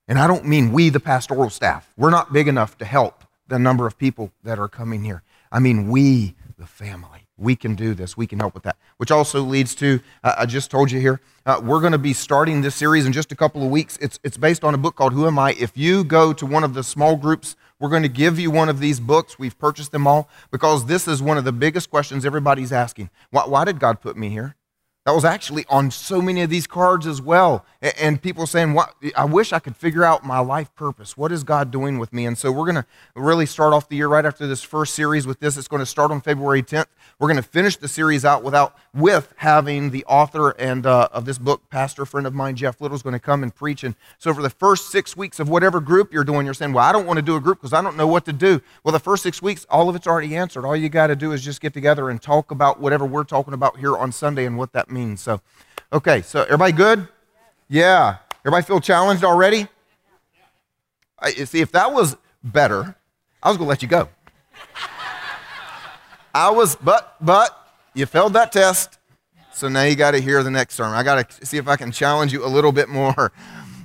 And 0.08 0.18
I 0.18 0.28
don't 0.28 0.46
mean 0.46 0.72
we, 0.72 0.90
the 0.90 1.00
pastoral 1.00 1.50
staff. 1.50 1.92
We're 1.98 2.10
not 2.10 2.32
big 2.32 2.48
enough 2.48 2.78
to 2.78 2.86
help 2.86 3.24
the 3.48 3.60
number 3.60 3.88
of 3.88 3.98
people 3.98 4.32
that 4.44 4.60
are 4.60 4.68
coming 4.68 5.04
here. 5.04 5.24
I 5.52 5.60
mean, 5.60 5.90
we, 5.90 6.36
the 6.58 6.68
family 6.68 7.28
we 7.38 7.56
can 7.56 7.76
do 7.76 7.94
this. 7.94 8.18
We 8.18 8.28
can 8.28 8.40
help 8.40 8.54
with 8.54 8.64
that. 8.64 8.78
Which 8.98 9.12
also 9.12 9.42
leads 9.42 9.76
to, 9.76 10.00
uh, 10.24 10.36
I 10.40 10.46
just 10.46 10.72
told 10.72 10.92
you 10.92 11.00
here, 11.00 11.22
uh, 11.46 11.62
we're 11.64 11.80
going 11.80 11.92
to 11.92 11.98
be 11.98 12.14
starting 12.14 12.62
this 12.62 12.76
series 12.76 13.06
in 13.06 13.14
just 13.14 13.32
a 13.32 13.36
couple 13.36 13.64
of 13.64 13.70
weeks. 13.70 13.98
It's, 14.02 14.20
it's 14.24 14.38
based 14.38 14.64
on 14.64 14.74
a 14.74 14.78
book 14.78 14.96
called 14.96 15.14
Who 15.14 15.28
Am 15.28 15.38
I? 15.38 15.54
If 15.54 15.78
you 15.78 16.04
go 16.04 16.34
to 16.34 16.46
one 16.46 16.64
of 16.64 16.74
the 16.74 16.84
small 16.84 17.16
groups, 17.16 17.56
we're 17.80 17.90
going 17.90 18.04
to 18.04 18.10
give 18.10 18.40
you 18.40 18.50
one 18.50 18.70
of 18.70 18.80
these 18.80 19.00
books. 19.00 19.38
We've 19.38 19.58
purchased 19.58 19.92
them 19.92 20.08
all 20.08 20.30
because 20.50 20.86
this 20.86 21.08
is 21.08 21.22
one 21.22 21.38
of 21.38 21.44
the 21.44 21.52
biggest 21.52 21.92
questions 21.92 22.26
everybody's 22.26 22.72
asking. 22.72 23.12
Why, 23.30 23.44
why 23.46 23.66
did 23.66 23.80
God 23.80 24.02
put 24.02 24.18
me 24.18 24.30
here? 24.30 24.56
That 25.08 25.14
was 25.14 25.24
actually 25.24 25.64
on 25.70 25.90
so 25.90 26.22
many 26.22 26.42
of 26.42 26.50
these 26.50 26.68
cards 26.68 27.08
as 27.08 27.22
well. 27.22 27.66
And 27.82 28.22
people 28.22 28.46
saying, 28.46 28.74
what, 28.74 28.94
I 29.16 29.24
wish 29.24 29.54
I 29.54 29.60
could 29.60 29.78
figure 29.78 30.04
out 30.04 30.26
my 30.26 30.40
life 30.40 30.76
purpose. 30.76 31.16
What 31.16 31.32
is 31.32 31.46
God 31.46 31.72
doing 31.72 31.98
with 31.98 32.12
me? 32.12 32.26
And 32.26 32.38
so 32.38 32.52
we're 32.52 32.66
going 32.66 32.84
to 32.84 32.86
really 33.16 33.46
start 33.46 33.72
off 33.72 33.88
the 33.88 33.96
year 33.96 34.10
right 34.10 34.26
after 34.26 34.48
this 34.48 34.64
first 34.64 34.94
series 34.96 35.26
with 35.26 35.40
this. 35.40 35.56
It's 35.56 35.70
going 35.70 35.80
to 35.80 35.86
start 35.86 36.12
on 36.12 36.20
February 36.20 36.62
10th. 36.62 36.88
We're 37.20 37.30
going 37.30 37.42
to 37.42 37.50
finish 37.50 37.78
the 37.78 37.88
series 37.88 38.26
out 38.26 38.44
without, 38.44 38.76
with 38.94 39.34
having 39.38 39.92
the 39.92 40.04
author 40.08 40.50
and 40.60 40.86
uh, 40.86 41.08
of 41.14 41.24
this 41.24 41.38
book, 41.38 41.70
pastor 41.70 42.06
friend 42.06 42.28
of 42.28 42.34
mine, 42.34 42.58
Jeff 42.58 42.82
Little, 42.82 42.96
is 42.96 43.02
going 43.02 43.14
to 43.14 43.20
come 43.20 43.44
and 43.44 43.56
preach. 43.56 43.86
And 43.86 43.96
so 44.18 44.34
for 44.34 44.42
the 44.42 44.50
first 44.50 44.92
six 44.92 45.16
weeks 45.16 45.40
of 45.40 45.48
whatever 45.48 45.80
group 45.80 46.12
you're 46.12 46.26
doing, 46.26 46.46
you're 46.46 46.54
saying, 46.54 46.74
well, 46.74 46.84
I 46.84 46.92
don't 46.92 47.06
want 47.06 47.16
to 47.16 47.24
do 47.24 47.38
a 47.38 47.40
group 47.40 47.60
because 47.60 47.72
I 47.72 47.82
don't 47.82 47.96
know 47.96 48.08
what 48.08 48.26
to 48.26 48.34
do. 48.34 48.62
Well, 48.84 48.92
the 48.92 49.00
first 49.00 49.24
six 49.24 49.42
weeks, 49.42 49.66
all 49.70 49.88
of 49.88 49.96
it's 49.96 50.06
already 50.06 50.36
answered. 50.36 50.66
All 50.66 50.76
you 50.76 50.90
got 50.90 51.08
to 51.08 51.16
do 51.16 51.32
is 51.32 51.46
just 51.46 51.62
get 51.62 51.74
together 51.74 52.10
and 52.10 52.22
talk 52.22 52.52
about 52.52 52.82
whatever 52.82 53.06
we're 53.06 53.24
talking 53.24 53.54
about 53.54 53.78
here 53.78 53.96
on 53.96 54.12
Sunday 54.12 54.46
and 54.46 54.58
what 54.58 54.74
that 54.74 54.90
means. 54.90 54.97
So, 55.18 55.42
okay, 55.94 56.22
so 56.22 56.44
everybody 56.44 56.72
good? 56.72 57.08
Yeah. 57.70 58.18
Everybody 58.40 58.66
feel 58.66 58.80
challenged 58.80 59.24
already? 59.24 59.68
I, 61.20 61.32
see, 61.32 61.62
if 61.62 61.72
that 61.74 61.92
was 61.92 62.16
better, 62.44 62.96
I 63.44 63.50
was 63.50 63.58
going 63.58 63.66
to 63.66 63.70
let 63.70 63.82
you 63.82 63.88
go. 63.88 64.10
I 66.34 66.50
was, 66.52 66.76
but, 66.76 67.16
but, 67.20 67.56
you 67.94 68.06
failed 68.06 68.34
that 68.34 68.52
test. 68.52 69.00
So 69.54 69.68
now 69.68 69.84
you 69.84 69.96
got 69.96 70.12
to 70.12 70.20
hear 70.20 70.44
the 70.44 70.52
next 70.52 70.76
sermon. 70.76 70.96
I 70.96 71.04
got 71.04 71.30
to 71.30 71.46
see 71.46 71.58
if 71.58 71.68
I 71.68 71.76
can 71.76 71.92
challenge 71.92 72.32
you 72.32 72.46
a 72.46 72.48
little 72.48 72.72
bit 72.72 72.90
more. 72.90 73.32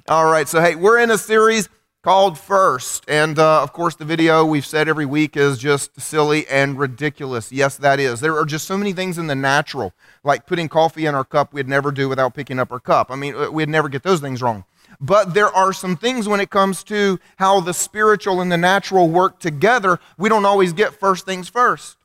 All 0.09 0.31
right, 0.31 0.47
so 0.47 0.61
hey, 0.61 0.75
we're 0.75 0.99
in 0.99 1.11
a 1.11 1.19
series 1.19 1.69
called 2.03 2.37
First. 2.39 3.05
And 3.09 3.39
uh, 3.39 3.63
of 3.63 3.73
course, 3.73 3.95
the 3.95 4.05
video 4.05 4.45
we've 4.45 4.67
said 4.67 4.89
every 4.89 5.07
week 5.07 5.37
is 5.37 5.59
just 5.59 6.01
silly 6.01 6.47
and 6.49 6.79
ridiculous. 6.79 7.53
Yes, 7.53 7.77
that 7.79 8.01
is. 8.01 8.21
There 8.21 8.37
are 8.37 8.45
just 8.45 8.67
so 8.67 8.77
many 8.77 8.93
things 8.93 9.19
in 9.19 9.29
the 9.29 9.35
natural, 9.35 9.95
like 10.25 10.47
putting 10.47 10.69
coffee 10.69 11.07
in 11.07 11.15
our 11.15 11.25
cup 11.25 11.53
we'd 11.53 11.69
never 11.69 11.93
do 11.93 12.09
without 12.09 12.35
picking 12.35 12.59
up 12.59 12.73
our 12.73 12.81
cup. 12.81 13.11
I 13.11 13.17
mean, 13.17 13.35
uh, 13.35 13.51
we'd 13.51 13.69
never 13.69 13.89
get 13.89 14.03
those 14.03 14.21
things 14.21 14.43
wrong. 14.43 14.65
But 15.01 15.35
there 15.35 15.49
are 15.49 15.73
some 15.73 15.97
things 15.97 16.29
when 16.29 16.41
it 16.41 16.51
comes 16.51 16.85
to 16.85 17.19
how 17.37 17.61
the 17.61 17.75
spiritual 17.75 18.41
and 18.41 18.53
the 18.53 18.57
natural 18.57 19.09
work 19.09 19.41
together, 19.41 19.99
we 20.19 20.29
don't 20.29 20.45
always 20.45 20.73
get 20.73 20.95
first 20.95 21.25
things 21.25 21.49
first. 21.49 21.97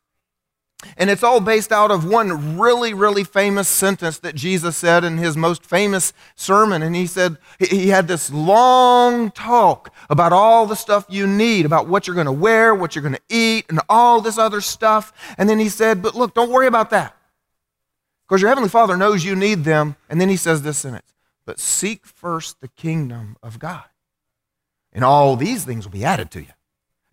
And 0.95 1.09
it's 1.09 1.23
all 1.23 1.39
based 1.39 1.71
out 1.71 1.89
of 1.89 2.07
one 2.07 2.57
really, 2.59 2.93
really 2.93 3.23
famous 3.23 3.67
sentence 3.67 4.19
that 4.19 4.35
Jesus 4.35 4.77
said 4.77 5.03
in 5.03 5.17
his 5.17 5.35
most 5.35 5.65
famous 5.65 6.13
sermon. 6.35 6.83
And 6.83 6.95
he 6.95 7.07
said, 7.07 7.37
he 7.59 7.87
had 7.89 8.07
this 8.07 8.31
long 8.31 9.31
talk 9.31 9.91
about 10.07 10.33
all 10.33 10.67
the 10.67 10.75
stuff 10.75 11.05
you 11.09 11.25
need, 11.25 11.65
about 11.65 11.87
what 11.87 12.05
you're 12.05 12.13
going 12.13 12.27
to 12.27 12.31
wear, 12.31 12.75
what 12.75 12.95
you're 12.95 13.01
going 13.01 13.15
to 13.15 13.21
eat, 13.27 13.65
and 13.69 13.79
all 13.89 14.21
this 14.21 14.37
other 14.37 14.61
stuff. 14.61 15.11
And 15.39 15.49
then 15.49 15.57
he 15.57 15.69
said, 15.69 16.03
but 16.03 16.13
look, 16.13 16.35
don't 16.35 16.51
worry 16.51 16.67
about 16.67 16.91
that. 16.91 17.15
Because 18.27 18.41
your 18.41 18.49
Heavenly 18.49 18.69
Father 18.69 18.95
knows 18.97 19.25
you 19.25 19.35
need 19.35 19.63
them. 19.63 19.95
And 20.09 20.21
then 20.21 20.29
he 20.29 20.37
says 20.37 20.61
this 20.61 20.77
sentence, 20.77 21.11
but 21.45 21.59
seek 21.59 22.05
first 22.05 22.61
the 22.61 22.67
kingdom 22.67 23.35
of 23.41 23.57
God. 23.57 23.85
And 24.93 25.03
all 25.03 25.35
these 25.35 25.65
things 25.65 25.85
will 25.85 25.91
be 25.91 26.05
added 26.05 26.29
to 26.31 26.41
you. 26.41 26.53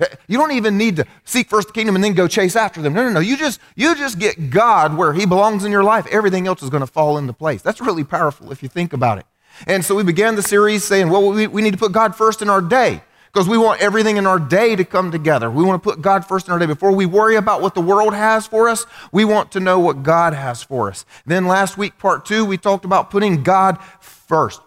Eh, 0.00 0.06
you 0.26 0.38
don't 0.38 0.52
even 0.52 0.76
need 0.76 0.96
to 0.96 1.06
seek 1.24 1.48
first 1.48 1.68
the 1.68 1.74
kingdom 1.74 1.94
and 1.94 2.02
then 2.02 2.14
go 2.14 2.26
chase 2.26 2.56
after 2.56 2.82
them. 2.82 2.94
No, 2.94 3.04
no, 3.04 3.12
no. 3.12 3.20
You 3.20 3.36
just, 3.36 3.60
you 3.76 3.94
just 3.94 4.18
get 4.18 4.50
God 4.50 4.96
where 4.96 5.12
He 5.12 5.26
belongs 5.26 5.64
in 5.64 5.72
your 5.72 5.84
life. 5.84 6.06
Everything 6.08 6.46
else 6.46 6.62
is 6.62 6.70
going 6.70 6.80
to 6.82 6.86
fall 6.86 7.18
into 7.18 7.32
place. 7.32 7.62
That's 7.62 7.80
really 7.80 8.04
powerful 8.04 8.50
if 8.50 8.62
you 8.62 8.68
think 8.68 8.92
about 8.92 9.18
it. 9.18 9.26
And 9.66 9.84
so 9.84 9.94
we 9.94 10.02
began 10.02 10.34
the 10.34 10.42
series 10.42 10.84
saying, 10.84 11.10
well, 11.10 11.30
we, 11.30 11.46
we 11.46 11.62
need 11.62 11.72
to 11.72 11.78
put 11.78 11.92
God 11.92 12.16
first 12.16 12.42
in 12.42 12.50
our 12.50 12.60
day 12.60 13.02
because 13.32 13.48
we 13.48 13.58
want 13.58 13.80
everything 13.80 14.16
in 14.16 14.26
our 14.26 14.38
day 14.38 14.74
to 14.74 14.84
come 14.84 15.12
together. 15.12 15.50
We 15.50 15.62
want 15.62 15.82
to 15.82 15.90
put 15.90 16.00
God 16.00 16.26
first 16.26 16.46
in 16.46 16.52
our 16.52 16.58
day. 16.58 16.66
Before 16.66 16.92
we 16.92 17.06
worry 17.06 17.36
about 17.36 17.62
what 17.62 17.74
the 17.74 17.80
world 17.80 18.14
has 18.14 18.46
for 18.46 18.68
us, 18.68 18.86
we 19.12 19.24
want 19.24 19.52
to 19.52 19.60
know 19.60 19.78
what 19.78 20.02
God 20.02 20.34
has 20.34 20.62
for 20.62 20.88
us. 20.88 21.04
Then 21.24 21.46
last 21.46 21.78
week, 21.78 21.98
part 21.98 22.24
two, 22.24 22.44
we 22.44 22.58
talked 22.58 22.84
about 22.84 23.10
putting 23.10 23.42
God 23.44 23.78
first. 24.00 24.60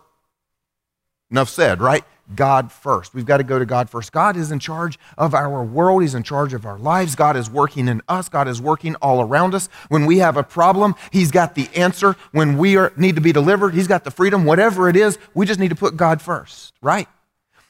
Enough 1.31 1.49
said, 1.49 1.81
right? 1.81 2.03
God 2.35 2.71
first. 2.71 3.13
We've 3.13 3.25
got 3.25 3.37
to 3.37 3.43
go 3.43 3.57
to 3.57 3.65
God 3.65 3.89
first. 3.89 4.11
God 4.11 4.35
is 4.35 4.51
in 4.51 4.59
charge 4.59 4.99
of 5.17 5.33
our 5.33 5.63
world. 5.63 6.01
He's 6.01 6.15
in 6.15 6.23
charge 6.23 6.53
of 6.53 6.65
our 6.65 6.77
lives. 6.77 7.15
God 7.15 7.37
is 7.37 7.49
working 7.49 7.87
in 7.87 8.01
us. 8.07 8.29
God 8.29 8.47
is 8.47 8.61
working 8.61 8.95
all 8.95 9.21
around 9.21 9.55
us. 9.55 9.69
When 9.89 10.05
we 10.05 10.17
have 10.19 10.37
a 10.37 10.43
problem, 10.43 10.95
He's 11.11 11.31
got 11.31 11.55
the 11.55 11.69
answer. 11.75 12.15
When 12.31 12.57
we 12.57 12.77
are, 12.77 12.91
need 12.97 13.15
to 13.15 13.21
be 13.21 13.31
delivered, 13.31 13.73
He's 13.73 13.87
got 13.87 14.03
the 14.03 14.11
freedom. 14.11 14.45
Whatever 14.45 14.89
it 14.89 14.95
is, 14.95 15.17
we 15.33 15.45
just 15.45 15.59
need 15.59 15.69
to 15.69 15.75
put 15.75 15.95
God 15.95 16.21
first, 16.21 16.73
right? 16.81 17.07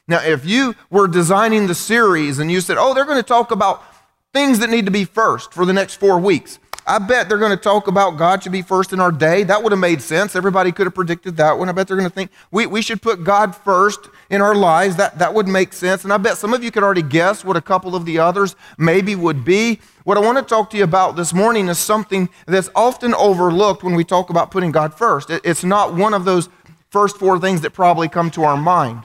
Now, 0.08 0.22
if 0.22 0.46
you 0.46 0.74
were 0.90 1.06
designing 1.06 1.66
the 1.66 1.74
series 1.74 2.38
and 2.38 2.50
you 2.50 2.62
said, 2.62 2.78
oh, 2.78 2.94
they're 2.94 3.04
going 3.04 3.18
to 3.18 3.22
talk 3.22 3.50
about 3.50 3.84
things 4.32 4.58
that 4.60 4.70
need 4.70 4.84
to 4.86 4.90
be 4.92 5.04
first 5.04 5.52
for 5.52 5.64
the 5.64 5.72
next 5.72 5.94
four 5.96 6.18
weeks, 6.18 6.58
I 6.88 6.98
bet 6.98 7.28
they're 7.28 7.36
going 7.36 7.50
to 7.50 7.62
talk 7.62 7.86
about 7.86 8.16
God 8.16 8.42
should 8.42 8.52
be 8.52 8.62
first 8.62 8.94
in 8.94 9.00
our 9.00 9.12
day. 9.12 9.42
That 9.42 9.62
would 9.62 9.72
have 9.72 9.78
made 9.78 10.00
sense. 10.00 10.34
Everybody 10.34 10.72
could 10.72 10.86
have 10.86 10.94
predicted 10.94 11.36
that 11.36 11.58
one. 11.58 11.68
I 11.68 11.72
bet 11.72 11.86
they're 11.86 11.98
going 11.98 12.08
to 12.08 12.14
think 12.14 12.30
we, 12.50 12.64
we 12.64 12.80
should 12.80 13.02
put 13.02 13.24
God 13.24 13.54
first 13.54 14.08
in 14.30 14.40
our 14.40 14.54
lives. 14.54 14.96
That, 14.96 15.18
that 15.18 15.34
would 15.34 15.46
make 15.46 15.74
sense. 15.74 16.04
And 16.04 16.12
I 16.14 16.16
bet 16.16 16.38
some 16.38 16.54
of 16.54 16.64
you 16.64 16.70
could 16.70 16.82
already 16.82 17.02
guess 17.02 17.44
what 17.44 17.58
a 17.58 17.60
couple 17.60 17.94
of 17.94 18.06
the 18.06 18.18
others 18.18 18.56
maybe 18.78 19.14
would 19.14 19.44
be. 19.44 19.80
What 20.04 20.16
I 20.16 20.20
want 20.20 20.38
to 20.38 20.42
talk 20.42 20.70
to 20.70 20.78
you 20.78 20.84
about 20.84 21.14
this 21.14 21.34
morning 21.34 21.68
is 21.68 21.78
something 21.78 22.30
that's 22.46 22.70
often 22.74 23.12
overlooked 23.14 23.82
when 23.82 23.94
we 23.94 24.02
talk 24.02 24.30
about 24.30 24.50
putting 24.50 24.72
God 24.72 24.94
first. 24.94 25.28
It, 25.28 25.42
it's 25.44 25.64
not 25.64 25.94
one 25.94 26.14
of 26.14 26.24
those 26.24 26.48
first 26.90 27.18
four 27.18 27.38
things 27.38 27.60
that 27.60 27.74
probably 27.74 28.08
come 28.08 28.30
to 28.30 28.44
our 28.44 28.56
mind. 28.56 29.02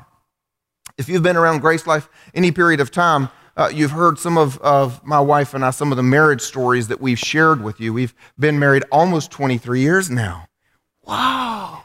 If 0.98 1.10
you've 1.10 1.24
been 1.24 1.36
around 1.36 1.62
GraceLife 1.62 2.08
any 2.34 2.52
period 2.52 2.80
of 2.80 2.92
time, 2.92 3.28
uh, 3.56 3.70
you've 3.74 3.92
heard 3.92 4.18
some 4.18 4.38
of, 4.38 4.58
of 4.60 5.06
my 5.06 5.20
wife 5.20 5.54
and 5.54 5.64
I, 5.64 5.70
some 5.70 5.92
of 5.92 5.98
the 5.98 6.04
marriage 6.04 6.42
stories 6.42 6.88
that 6.88 7.00
we've 7.00 7.20
shared 7.20 7.64
with 7.64 7.80
you. 7.80 7.94
We've 7.94 8.14
been 8.40 8.58
married 8.58 8.84
almost 8.92 9.32
23 9.32 9.82
years 9.82 10.10
now. 10.10 10.48
Wow. 11.06 11.84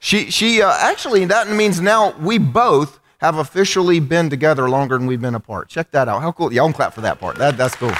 She, 0.00 0.30
she 0.30 0.60
uh, 0.60 0.74
actually, 0.80 1.26
that 1.26 1.48
means 1.48 1.80
now 1.80 2.18
we 2.18 2.38
both 2.38 2.98
have 3.18 3.38
officially 3.38 4.00
been 4.00 4.28
together 4.28 4.68
longer 4.68 4.98
than 4.98 5.06
we've 5.06 5.20
been 5.20 5.36
apart. 5.36 5.68
Check 5.68 5.92
that 5.92 6.08
out. 6.08 6.22
How 6.22 6.32
cool. 6.32 6.52
Y'all 6.52 6.66
can 6.66 6.72
clap 6.72 6.92
for 6.92 7.02
that 7.02 7.20
part. 7.20 7.36
That, 7.36 7.56
that's 7.56 7.76
cool. 7.76 7.92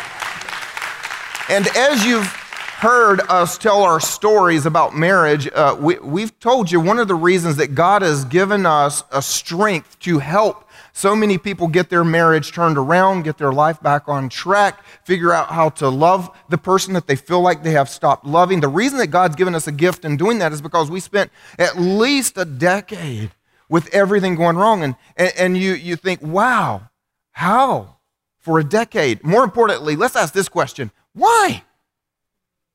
And 1.49 1.69
as 1.77 2.05
you've 2.05 2.27
heard 2.27 3.21
us 3.29 3.57
tell 3.57 3.85
our 3.85 4.01
stories 4.01 4.67
about 4.67 4.97
marriage, 4.97 5.49
uh, 5.55 5.77
we, 5.79 5.97
we've 6.01 6.37
told 6.41 6.73
you 6.73 6.81
one 6.81 6.99
of 6.99 7.07
the 7.07 7.15
reasons 7.15 7.55
that 7.59 7.77
God 7.77 8.03
has 8.03 8.25
given 8.25 8.67
us 8.67 9.05
a 9.13 9.23
strength 9.23 9.97
to 10.01 10.19
help 10.19 10.69
so 10.93 11.17
many 11.17 11.39
people 11.39 11.69
get 11.69 11.89
their 11.89 12.05
marriage 12.05 12.53
turned 12.53 12.77
around, 12.77 13.23
get 13.23 13.39
their 13.39 13.53
life 13.53 13.81
back 13.81 14.09
on 14.09 14.29
track, 14.29 14.85
figure 15.05 15.33
out 15.33 15.49
how 15.49 15.71
to 15.71 15.89
love 15.89 16.31
the 16.51 16.59
person 16.59 16.93
that 16.95 17.07
they 17.07 17.17
feel 17.17 17.41
like 17.41 17.63
they 17.63 17.73
have 17.73 17.89
stopped 17.89 18.27
loving. 18.27 18.61
The 18.61 18.69
reason 18.69 18.99
that 18.99 19.07
God's 19.07 19.35
given 19.35 19.55
us 19.55 19.67
a 19.67 19.73
gift 19.73 20.05
in 20.05 20.19
doing 20.19 20.39
that 20.41 20.53
is 20.53 20.61
because 20.61 20.91
we 20.91 21.01
spent 21.01 21.31
at 21.59 21.79
least 21.79 22.37
a 22.37 22.45
decade 22.45 23.31
with 23.71 23.93
everything 23.95 24.35
going 24.35 24.57
wrong. 24.57 24.83
And, 24.83 24.97
and, 25.17 25.33
and 25.39 25.57
you, 25.57 25.73
you 25.73 25.97
think, 25.97 26.21
wow, 26.21 26.91
how? 27.33 27.97
For 28.39 28.59
a 28.59 28.65
decade. 28.65 29.25
More 29.25 29.45
importantly, 29.45 29.97
let's 29.97 30.17
ask 30.17 30.35
this 30.35 30.49
question 30.49 30.91
why? 31.15 31.63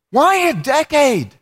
Why 0.09 0.35
a 0.35 0.53
decade? 0.53 1.35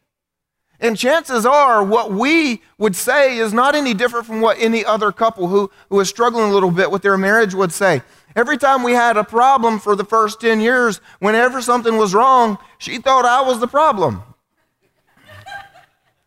And 0.86 0.96
chances 0.96 1.48
are, 1.48 1.84
what 1.84 2.12
we 2.12 2.62
would 2.77 2.96
say 2.96 3.39
is 3.39 3.54
not 3.54 3.74
any 3.74 3.96
different 3.96 4.27
from 4.27 4.39
what 4.39 4.60
any 4.60 4.86
other 4.86 5.12
couple 5.12 5.48
who, 5.48 5.72
who 5.89 6.00
is 6.00 6.10
struggling 6.10 6.51
a 6.51 6.54
little 6.54 6.70
bit 6.70 6.92
with 6.92 7.01
their 7.01 7.18
marriage 7.18 7.56
would 7.56 7.72
say. 7.72 8.04
Every 8.36 8.56
time 8.56 8.84
we 8.84 8.92
had 8.92 9.18
a 9.18 9.24
problem 9.24 9.80
for 9.80 9.96
the 9.96 10.06
first 10.06 10.39
10 10.42 10.62
years, 10.62 11.01
whenever 11.18 11.60
something 11.60 11.98
was 11.98 12.13
wrong, 12.13 12.60
she 12.77 13.00
thought 13.00 13.25
I 13.25 13.42
was 13.42 13.60
the 13.60 13.68
problem. 13.68 14.22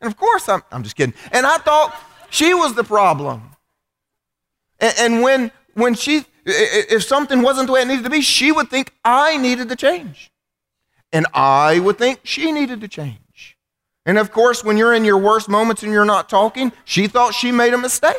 And 0.01 0.11
of 0.11 0.17
course, 0.17 0.49
I'm, 0.49 0.65
I'm 0.73 0.83
just 0.83 0.97
kidding. 0.97 1.15
And 1.31 1.47
I 1.47 1.59
thought 1.59 1.95
she 2.29 2.53
was 2.53 2.75
the 2.75 2.83
problem. 2.83 3.51
And, 4.81 4.95
and 4.99 5.23
when, 5.23 5.53
when 5.75 5.95
she, 5.95 6.25
if 6.45 7.05
something 7.05 7.43
wasn't 7.43 7.69
the 7.69 7.75
way 7.75 7.83
it 7.83 7.87
needed 7.87 8.03
to 8.03 8.11
be, 8.11 8.23
she 8.23 8.51
would 8.51 8.71
think 8.71 8.93
I 9.05 9.37
needed 9.37 9.69
to 9.69 9.77
change. 9.77 10.33
And 11.13 11.29
I 11.33 11.79
would 11.79 11.97
think 11.97 12.23
she 12.25 12.51
needed 12.51 12.81
to 12.81 12.89
change. 12.89 13.19
And 14.09 14.17
of 14.17 14.33
course, 14.33 14.65
when 14.65 14.79
you're 14.79 14.95
in 14.95 15.05
your 15.05 15.19
worst 15.19 15.51
moments 15.51 15.83
and 15.83 15.93
you're 15.93 16.07
not 16.07 16.31
talking, 16.31 16.73
she 16.87 17.09
thought 17.09 17.35
she 17.35 17.53
made 17.53 17.75
a 17.75 17.79
mistake. 17.79 18.17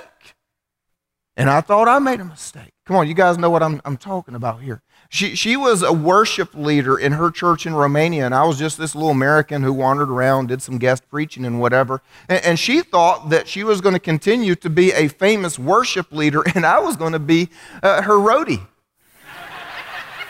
And 1.36 1.50
I 1.50 1.62
thought 1.62 1.88
I 1.88 1.98
made 1.98 2.20
a 2.20 2.26
mistake. 2.26 2.74
Come 2.86 2.96
on, 2.96 3.08
you 3.08 3.16
guys 3.16 3.40
know 3.40 3.50
what 3.50 3.64
I'm, 3.64 3.82
I'm 3.84 3.98
talking 3.98 4.36
about 4.36 4.62
here. 4.62 4.84
She, 5.10 5.36
she 5.36 5.58
was 5.58 5.82
a 5.82 5.92
worship 5.92 6.54
leader 6.54 6.96
in 6.96 7.14
her 7.14 7.32
church 7.32 7.66
in 7.66 7.74
Romania, 7.74 8.24
and 8.24 8.36
I 8.36 8.44
was 8.44 8.60
just 8.60 8.78
this 8.78 8.94
little 8.94 9.10
American 9.10 9.64
who 9.64 9.74
wandered 9.74 10.12
around, 10.12 10.50
did 10.50 10.62
some 10.62 10.78
guest 10.78 11.10
preaching 11.10 11.44
and 11.44 11.60
whatever. 11.60 12.04
And, 12.28 12.46
and 12.46 12.60
she 12.60 12.84
thought 12.84 13.32
that 13.32 13.48
she 13.48 13.64
was 13.64 13.82
going 13.82 13.96
to 13.96 14.00
continue 14.00 14.54
to 14.56 14.70
be 14.70 14.92
a 14.92 15.08
famous 15.08 15.58
worship 15.58 16.12
leader, 16.12 16.44
and 16.54 16.68
I 16.68 16.78
was 16.78 16.98
going 16.98 17.14
to 17.14 17.20
be 17.20 17.50
uh, 17.82 18.04
her 18.04 18.14
roadie. 18.14 18.62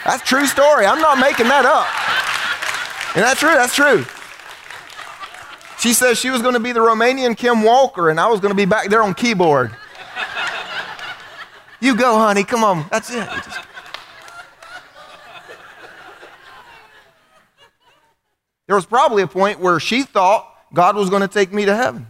That's 0.06 0.24
true 0.24 0.46
story. 0.46 0.86
I'm 0.86 1.02
not 1.02 1.20
making 1.20 1.50
that 1.50 1.66
up. 1.66 3.16
And 3.18 3.26
that's 3.26 3.42
true, 3.42 3.56
that's 3.56 3.76
true. 3.76 4.06
She 5.80 5.94
says 5.94 6.18
she 6.18 6.30
was 6.30 6.42
going 6.42 6.56
to 6.56 6.60
be 6.60 6.74
the 6.74 6.82
Romanian 6.82 7.38
Kim 7.38 7.64
Walker, 7.64 8.10
and 8.10 8.20
I 8.20 8.28
was 8.28 8.42
going 8.42 8.52
to 8.52 8.56
be 8.56 8.66
back 8.66 8.90
there 8.90 9.02
on 9.02 9.14
keyboard. 9.14 9.72
you 11.80 11.96
go, 11.96 12.18
honey. 12.18 12.44
Come 12.44 12.66
on. 12.66 12.86
That's 12.92 13.10
it. 13.10 13.28
There 18.68 18.76
was 18.76 18.86
probably 18.86 19.24
a 19.24 19.28
point 19.28 19.62
where 19.62 19.80
she 19.80 20.04
thought 20.04 20.54
God 20.74 20.98
was 20.98 21.10
going 21.10 21.22
to 21.22 21.28
take 21.30 21.54
me 21.54 21.66
to 21.66 21.76
heaven. 21.76 22.08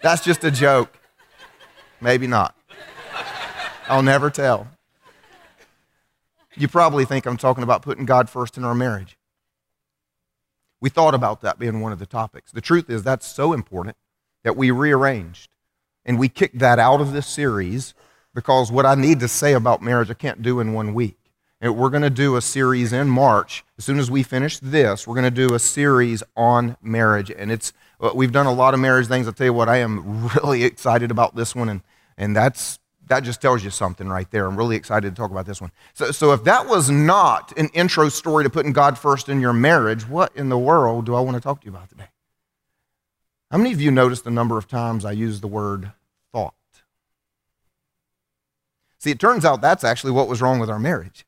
That's 0.00 0.24
just 0.24 0.44
a 0.44 0.50
joke. 0.52 0.96
Maybe 2.00 2.28
not. 2.28 2.54
I'll 3.88 4.02
never 4.02 4.30
tell. 4.30 4.68
You 6.54 6.68
probably 6.68 7.04
think 7.04 7.26
I'm 7.26 7.36
talking 7.36 7.64
about 7.64 7.82
putting 7.82 8.06
God 8.06 8.30
first 8.30 8.56
in 8.56 8.64
our 8.64 8.74
marriage. 8.74 9.16
We 10.80 10.90
thought 10.90 11.14
about 11.14 11.40
that 11.40 11.58
being 11.58 11.80
one 11.80 11.92
of 11.92 11.98
the 11.98 12.06
topics. 12.06 12.52
The 12.52 12.60
truth 12.60 12.90
is, 12.90 13.02
that's 13.02 13.26
so 13.26 13.52
important 13.52 13.96
that 14.44 14.56
we 14.56 14.70
rearranged 14.70 15.50
and 16.04 16.18
we 16.18 16.28
kicked 16.28 16.58
that 16.60 16.78
out 16.78 17.00
of 17.00 17.12
this 17.12 17.26
series 17.26 17.94
because 18.34 18.70
what 18.70 18.86
I 18.86 18.94
need 18.94 19.20
to 19.20 19.28
say 19.28 19.54
about 19.54 19.82
marriage, 19.82 20.10
I 20.10 20.14
can't 20.14 20.42
do 20.42 20.60
in 20.60 20.72
one 20.72 20.94
week. 20.94 21.18
And 21.60 21.74
we're 21.74 21.90
going 21.90 22.02
to 22.02 22.10
do 22.10 22.36
a 22.36 22.42
series 22.42 22.92
in 22.92 23.08
March. 23.08 23.64
As 23.78 23.84
soon 23.84 23.98
as 23.98 24.10
we 24.10 24.22
finish 24.22 24.58
this, 24.58 25.06
we're 25.06 25.14
going 25.14 25.34
to 25.34 25.48
do 25.48 25.54
a 25.54 25.58
series 25.58 26.22
on 26.36 26.76
marriage. 26.82 27.30
And 27.30 27.50
it's, 27.50 27.72
uh, 27.98 28.10
we've 28.14 28.30
done 28.30 28.44
a 28.44 28.52
lot 28.52 28.74
of 28.74 28.80
marriage 28.80 29.06
things. 29.06 29.26
I'll 29.26 29.32
tell 29.32 29.46
you 29.46 29.54
what, 29.54 29.68
I 29.68 29.78
am 29.78 30.28
really 30.42 30.64
excited 30.64 31.10
about 31.10 31.34
this 31.34 31.54
one. 31.54 31.70
And, 31.70 31.80
and 32.18 32.36
that's 32.36 32.78
that 33.08 33.20
just 33.20 33.40
tells 33.40 33.62
you 33.62 33.70
something 33.70 34.08
right 34.08 34.30
there. 34.30 34.46
I'm 34.46 34.56
really 34.56 34.76
excited 34.76 35.14
to 35.14 35.14
talk 35.14 35.30
about 35.30 35.46
this 35.46 35.60
one. 35.60 35.70
So, 35.94 36.10
so 36.10 36.32
if 36.32 36.44
that 36.44 36.66
was 36.66 36.90
not 36.90 37.56
an 37.56 37.68
intro 37.68 38.08
story 38.08 38.44
to 38.44 38.50
putting 38.50 38.72
God 38.72 38.98
first 38.98 39.28
in 39.28 39.40
your 39.40 39.52
marriage, 39.52 40.08
what 40.08 40.34
in 40.34 40.48
the 40.48 40.58
world 40.58 41.06
do 41.06 41.14
I 41.14 41.20
want 41.20 41.36
to 41.36 41.40
talk 41.40 41.60
to 41.60 41.66
you 41.66 41.72
about 41.72 41.88
today? 41.88 42.08
How 43.50 43.58
many 43.58 43.72
of 43.72 43.80
you 43.80 43.92
noticed 43.92 44.24
the 44.24 44.30
number 44.30 44.58
of 44.58 44.66
times 44.66 45.04
I 45.04 45.12
use 45.12 45.40
the 45.40 45.46
word 45.46 45.92
thought? 46.32 46.54
See, 48.98 49.12
it 49.12 49.20
turns 49.20 49.44
out 49.44 49.60
that's 49.60 49.84
actually 49.84 50.12
what 50.12 50.26
was 50.26 50.42
wrong 50.42 50.58
with 50.58 50.68
our 50.68 50.80
marriage, 50.80 51.24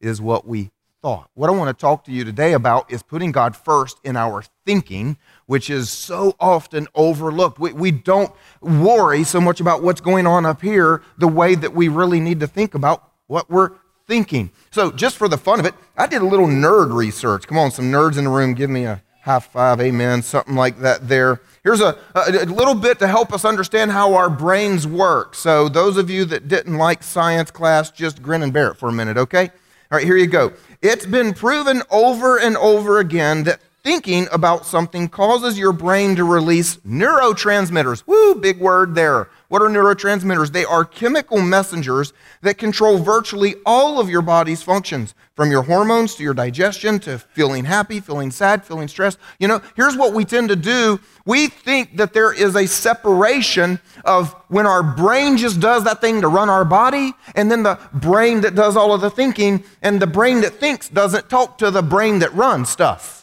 is 0.00 0.20
what 0.20 0.46
we 0.46 0.70
thought. 1.02 1.30
What 1.34 1.48
I 1.48 1.52
want 1.52 1.76
to 1.76 1.80
talk 1.80 2.04
to 2.04 2.12
you 2.12 2.24
today 2.24 2.52
about 2.52 2.90
is 2.90 3.02
putting 3.02 3.30
God 3.30 3.54
first 3.54 3.98
in 4.02 4.16
our 4.16 4.42
thinking, 4.66 5.16
which 5.46 5.70
is 5.70 5.90
so 5.90 6.34
often 6.40 6.88
overlooked. 6.94 7.58
We, 7.58 7.72
we 7.72 7.90
don't 7.92 8.32
worry 8.60 9.22
so 9.24 9.40
much 9.40 9.60
about 9.60 9.82
what's 9.82 10.00
going 10.00 10.26
on 10.26 10.44
up 10.44 10.60
here 10.60 11.02
the 11.16 11.28
way 11.28 11.54
that 11.54 11.72
we 11.72 11.88
really 11.88 12.20
need 12.20 12.40
to 12.40 12.46
think 12.46 12.74
about 12.74 13.12
what 13.28 13.48
we're 13.48 13.70
thinking. 14.06 14.50
So, 14.70 14.90
just 14.90 15.16
for 15.16 15.28
the 15.28 15.38
fun 15.38 15.60
of 15.60 15.66
it, 15.66 15.74
I 15.96 16.06
did 16.06 16.22
a 16.22 16.26
little 16.26 16.46
nerd 16.46 16.92
research. 16.92 17.46
Come 17.46 17.58
on, 17.58 17.70
some 17.70 17.92
nerds 17.92 18.18
in 18.18 18.24
the 18.24 18.30
room, 18.30 18.54
give 18.54 18.70
me 18.70 18.84
a 18.84 19.02
high 19.22 19.40
five, 19.40 19.80
amen, 19.80 20.22
something 20.22 20.56
like 20.56 20.80
that 20.80 21.06
there. 21.06 21.40
Here's 21.62 21.80
a, 21.80 21.98
a, 22.14 22.20
a, 22.20 22.46
little 22.46 22.74
bit 22.74 22.98
to 23.00 23.06
help 23.06 23.32
us 23.32 23.44
understand 23.44 23.90
how 23.92 24.14
our 24.14 24.30
brains 24.30 24.86
work. 24.86 25.34
So, 25.34 25.68
those 25.68 25.96
of 25.96 26.10
you 26.10 26.24
that 26.24 26.48
didn't 26.48 26.76
like 26.76 27.04
science 27.04 27.50
class, 27.50 27.90
just 27.90 28.20
grin 28.22 28.42
and 28.42 28.52
bear 28.52 28.72
it 28.72 28.76
for 28.76 28.88
a 28.88 28.92
minute, 28.92 29.16
okay? 29.16 29.50
All 29.90 29.96
right, 29.96 30.04
here 30.04 30.18
you 30.18 30.26
go. 30.26 30.52
It's 30.82 31.06
been 31.06 31.32
proven 31.32 31.82
over 31.90 32.38
and 32.38 32.58
over 32.58 32.98
again 32.98 33.44
that 33.44 33.58
thinking 33.82 34.26
about 34.32 34.66
something 34.66 35.08
causes 35.08 35.58
your 35.58 35.72
brain 35.72 36.16
to 36.16 36.24
release 36.24 36.76
neurotransmitters. 36.78 38.02
Woo, 38.06 38.34
big 38.34 38.58
word 38.58 38.94
there. 38.94 39.28
What 39.48 39.62
are 39.62 39.68
neurotransmitters? 39.68 40.52
They 40.52 40.64
are 40.64 40.84
chemical 40.84 41.40
messengers 41.40 42.12
that 42.42 42.58
control 42.58 42.98
virtually 42.98 43.54
all 43.64 43.98
of 43.98 44.10
your 44.10 44.20
body's 44.20 44.62
functions, 44.62 45.14
from 45.34 45.50
your 45.50 45.62
hormones 45.62 46.14
to 46.16 46.22
your 46.22 46.34
digestion 46.34 46.98
to 47.00 47.18
feeling 47.18 47.64
happy, 47.64 48.00
feeling 48.00 48.30
sad, 48.30 48.62
feeling 48.62 48.88
stressed. 48.88 49.18
You 49.38 49.48
know, 49.48 49.62
here's 49.74 49.96
what 49.96 50.12
we 50.12 50.26
tend 50.26 50.50
to 50.50 50.56
do. 50.56 51.00
We 51.24 51.46
think 51.46 51.96
that 51.96 52.12
there 52.12 52.32
is 52.32 52.56
a 52.56 52.66
separation 52.66 53.80
of 54.04 54.34
when 54.48 54.66
our 54.66 54.82
brain 54.82 55.38
just 55.38 55.60
does 55.60 55.84
that 55.84 56.02
thing 56.02 56.20
to 56.20 56.28
run 56.28 56.50
our 56.50 56.64
body, 56.64 57.14
and 57.34 57.50
then 57.50 57.62
the 57.62 57.78
brain 57.94 58.42
that 58.42 58.54
does 58.54 58.76
all 58.76 58.92
of 58.92 59.00
the 59.00 59.10
thinking, 59.10 59.64
and 59.80 60.00
the 60.00 60.06
brain 60.06 60.42
that 60.42 60.54
thinks 60.54 60.90
doesn't 60.90 61.30
talk 61.30 61.56
to 61.58 61.70
the 61.70 61.82
brain 61.82 62.18
that 62.18 62.34
runs 62.34 62.68
stuff. 62.68 63.17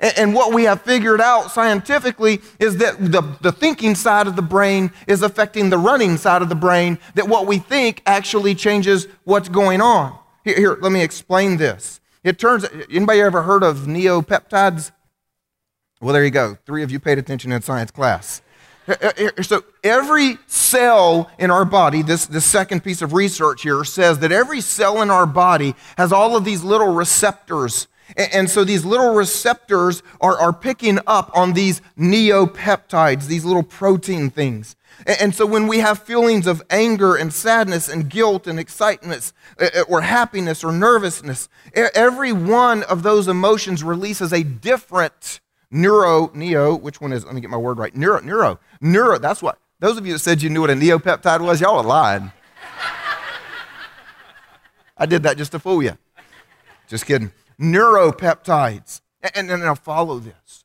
And 0.00 0.34
what 0.34 0.52
we 0.52 0.64
have 0.64 0.82
figured 0.82 1.20
out 1.20 1.50
scientifically 1.50 2.40
is 2.58 2.78
that 2.78 2.98
the, 2.98 3.22
the 3.40 3.52
thinking 3.52 3.94
side 3.94 4.26
of 4.26 4.36
the 4.36 4.42
brain 4.42 4.90
is 5.06 5.22
affecting 5.22 5.70
the 5.70 5.78
running 5.78 6.16
side 6.16 6.42
of 6.42 6.48
the 6.48 6.54
brain, 6.54 6.98
that 7.14 7.28
what 7.28 7.46
we 7.46 7.58
think 7.58 8.02
actually 8.04 8.54
changes 8.54 9.06
what's 9.24 9.48
going 9.48 9.80
on. 9.80 10.18
Here, 10.44 10.56
here 10.56 10.78
let 10.80 10.92
me 10.92 11.02
explain 11.02 11.56
this. 11.56 12.00
It 12.22 12.38
turns, 12.38 12.66
anybody 12.90 13.20
ever 13.20 13.42
heard 13.42 13.62
of 13.62 13.80
neopeptides? 13.86 14.90
Well, 16.00 16.12
there 16.12 16.24
you 16.24 16.30
go. 16.30 16.58
Three 16.66 16.82
of 16.82 16.90
you 16.90 16.98
paid 16.98 17.18
attention 17.18 17.52
in 17.52 17.62
science 17.62 17.90
class. 17.90 18.42
So 19.40 19.64
every 19.82 20.36
cell 20.46 21.30
in 21.38 21.50
our 21.50 21.64
body, 21.64 22.02
this, 22.02 22.26
this 22.26 22.44
second 22.44 22.84
piece 22.84 23.00
of 23.00 23.14
research 23.14 23.62
here 23.62 23.82
says 23.84 24.18
that 24.18 24.32
every 24.32 24.60
cell 24.60 25.00
in 25.00 25.08
our 25.08 25.24
body 25.24 25.74
has 25.96 26.12
all 26.12 26.36
of 26.36 26.44
these 26.44 26.62
little 26.62 26.92
receptors 26.92 27.88
and 28.16 28.48
so 28.48 28.64
these 28.64 28.84
little 28.84 29.14
receptors 29.14 30.02
are, 30.20 30.38
are 30.38 30.52
picking 30.52 30.98
up 31.06 31.30
on 31.34 31.52
these 31.52 31.80
neopeptides, 31.98 33.26
these 33.26 33.44
little 33.44 33.62
protein 33.62 34.30
things. 34.30 34.76
And 35.06 35.34
so 35.34 35.44
when 35.44 35.66
we 35.66 35.78
have 35.78 35.98
feelings 36.00 36.46
of 36.46 36.62
anger 36.70 37.16
and 37.16 37.32
sadness 37.32 37.88
and 37.88 38.08
guilt 38.08 38.46
and 38.46 38.60
excitement 38.60 39.32
or 39.88 40.02
happiness 40.02 40.62
or 40.62 40.70
nervousness, 40.72 41.48
every 41.74 42.32
one 42.32 42.84
of 42.84 43.02
those 43.02 43.26
emotions 43.26 43.82
releases 43.82 44.32
a 44.32 44.44
different 44.44 45.40
neuro, 45.70 46.30
neo, 46.32 46.76
which 46.76 47.00
one 47.00 47.12
is, 47.12 47.24
let 47.24 47.34
me 47.34 47.40
get 47.40 47.50
my 47.50 47.56
word 47.56 47.78
right, 47.78 47.94
neuro, 47.94 48.20
neuro, 48.20 48.60
neuro, 48.80 49.18
that's 49.18 49.42
what, 49.42 49.58
Those 49.80 49.98
of 49.98 50.06
you 50.06 50.12
that 50.12 50.20
said 50.20 50.40
you 50.42 50.48
knew 50.48 50.60
what 50.60 50.70
a 50.70 50.74
neopeptide 50.74 51.40
was, 51.40 51.60
y'all 51.60 51.78
are 51.78 51.84
lying. 51.84 52.30
I 54.96 55.06
did 55.06 55.24
that 55.24 55.36
just 55.36 55.50
to 55.52 55.58
fool 55.58 55.82
you. 55.82 55.98
Just 56.86 57.04
kidding. 57.04 57.32
Neuropeptides. 57.60 59.00
And, 59.34 59.50
and 59.50 59.62
now 59.62 59.74
follow 59.74 60.18
this. 60.18 60.64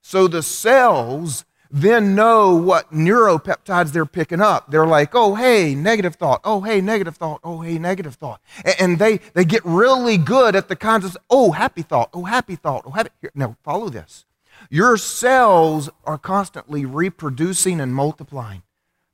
So 0.00 0.26
the 0.28 0.42
cells 0.42 1.44
then 1.70 2.14
know 2.14 2.54
what 2.54 2.92
neuropeptides 2.92 3.92
they're 3.92 4.04
picking 4.04 4.42
up. 4.42 4.70
They're 4.70 4.86
like, 4.86 5.14
oh, 5.14 5.34
hey, 5.34 5.74
negative 5.74 6.16
thought. 6.16 6.42
Oh, 6.44 6.60
hey, 6.60 6.82
negative 6.82 7.16
thought. 7.16 7.40
Oh, 7.42 7.62
hey, 7.62 7.78
negative 7.78 8.16
thought. 8.16 8.42
And 8.78 8.98
they, 8.98 9.20
they 9.32 9.46
get 9.46 9.64
really 9.64 10.18
good 10.18 10.54
at 10.54 10.68
the 10.68 10.76
kinds 10.76 11.06
of, 11.06 11.16
oh, 11.30 11.52
happy 11.52 11.80
thought. 11.80 12.10
Oh, 12.12 12.24
happy 12.24 12.56
thought. 12.56 12.82
Oh, 12.84 12.90
happy. 12.90 13.08
Here, 13.22 13.30
now, 13.34 13.56
follow 13.62 13.88
this. 13.88 14.26
Your 14.68 14.98
cells 14.98 15.88
are 16.04 16.18
constantly 16.18 16.84
reproducing 16.84 17.80
and 17.80 17.94
multiplying. 17.94 18.62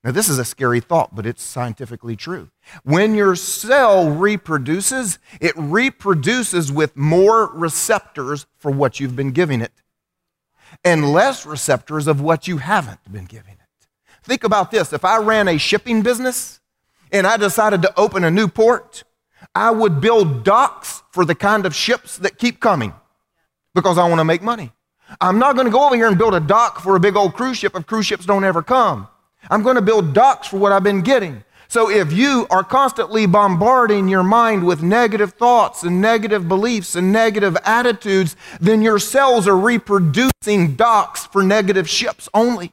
Now, 0.04 0.12
this 0.12 0.28
is 0.28 0.38
a 0.38 0.44
scary 0.44 0.80
thought, 0.80 1.14
but 1.14 1.26
it's 1.26 1.42
scientifically 1.42 2.14
true. 2.14 2.50
When 2.84 3.14
your 3.14 3.34
cell 3.34 4.08
reproduces, 4.08 5.18
it 5.40 5.52
reproduces 5.56 6.70
with 6.70 6.96
more 6.96 7.52
receptors 7.52 8.46
for 8.58 8.70
what 8.70 9.00
you've 9.00 9.16
been 9.16 9.32
giving 9.32 9.60
it 9.60 9.72
and 10.84 11.12
less 11.12 11.44
receptors 11.44 12.06
of 12.06 12.20
what 12.20 12.46
you 12.46 12.58
haven't 12.58 13.00
been 13.10 13.24
giving 13.24 13.54
it. 13.54 13.88
Think 14.22 14.44
about 14.44 14.70
this 14.70 14.92
if 14.92 15.04
I 15.04 15.18
ran 15.18 15.48
a 15.48 15.58
shipping 15.58 16.02
business 16.02 16.60
and 17.10 17.26
I 17.26 17.36
decided 17.36 17.82
to 17.82 17.98
open 17.98 18.22
a 18.22 18.30
new 18.30 18.46
port, 18.46 19.02
I 19.54 19.70
would 19.70 20.00
build 20.00 20.44
docks 20.44 21.02
for 21.10 21.24
the 21.24 21.34
kind 21.34 21.66
of 21.66 21.74
ships 21.74 22.18
that 22.18 22.38
keep 22.38 22.60
coming 22.60 22.92
because 23.74 23.98
I 23.98 24.08
want 24.08 24.20
to 24.20 24.24
make 24.24 24.42
money. 24.42 24.72
I'm 25.20 25.38
not 25.38 25.54
going 25.54 25.64
to 25.64 25.72
go 25.72 25.86
over 25.86 25.96
here 25.96 26.06
and 26.06 26.18
build 26.18 26.34
a 26.34 26.40
dock 26.40 26.80
for 26.80 26.94
a 26.94 27.00
big 27.00 27.16
old 27.16 27.34
cruise 27.34 27.56
ship 27.56 27.74
if 27.74 27.86
cruise 27.86 28.06
ships 28.06 28.26
don't 28.26 28.44
ever 28.44 28.62
come. 28.62 29.08
I'm 29.50 29.62
going 29.62 29.76
to 29.76 29.82
build 29.82 30.12
docks 30.12 30.48
for 30.48 30.58
what 30.58 30.72
I've 30.72 30.82
been 30.82 31.02
getting. 31.02 31.44
So 31.70 31.90
if 31.90 32.12
you 32.12 32.46
are 32.50 32.64
constantly 32.64 33.26
bombarding 33.26 34.08
your 34.08 34.22
mind 34.22 34.66
with 34.66 34.82
negative 34.82 35.34
thoughts 35.34 35.82
and 35.82 36.00
negative 36.00 36.48
beliefs 36.48 36.96
and 36.96 37.12
negative 37.12 37.58
attitudes, 37.62 38.36
then 38.58 38.80
your 38.80 38.98
cells 38.98 39.46
are 39.46 39.56
reproducing 39.56 40.76
docks 40.76 41.26
for 41.26 41.42
negative 41.42 41.88
ships 41.88 42.26
only. 42.32 42.72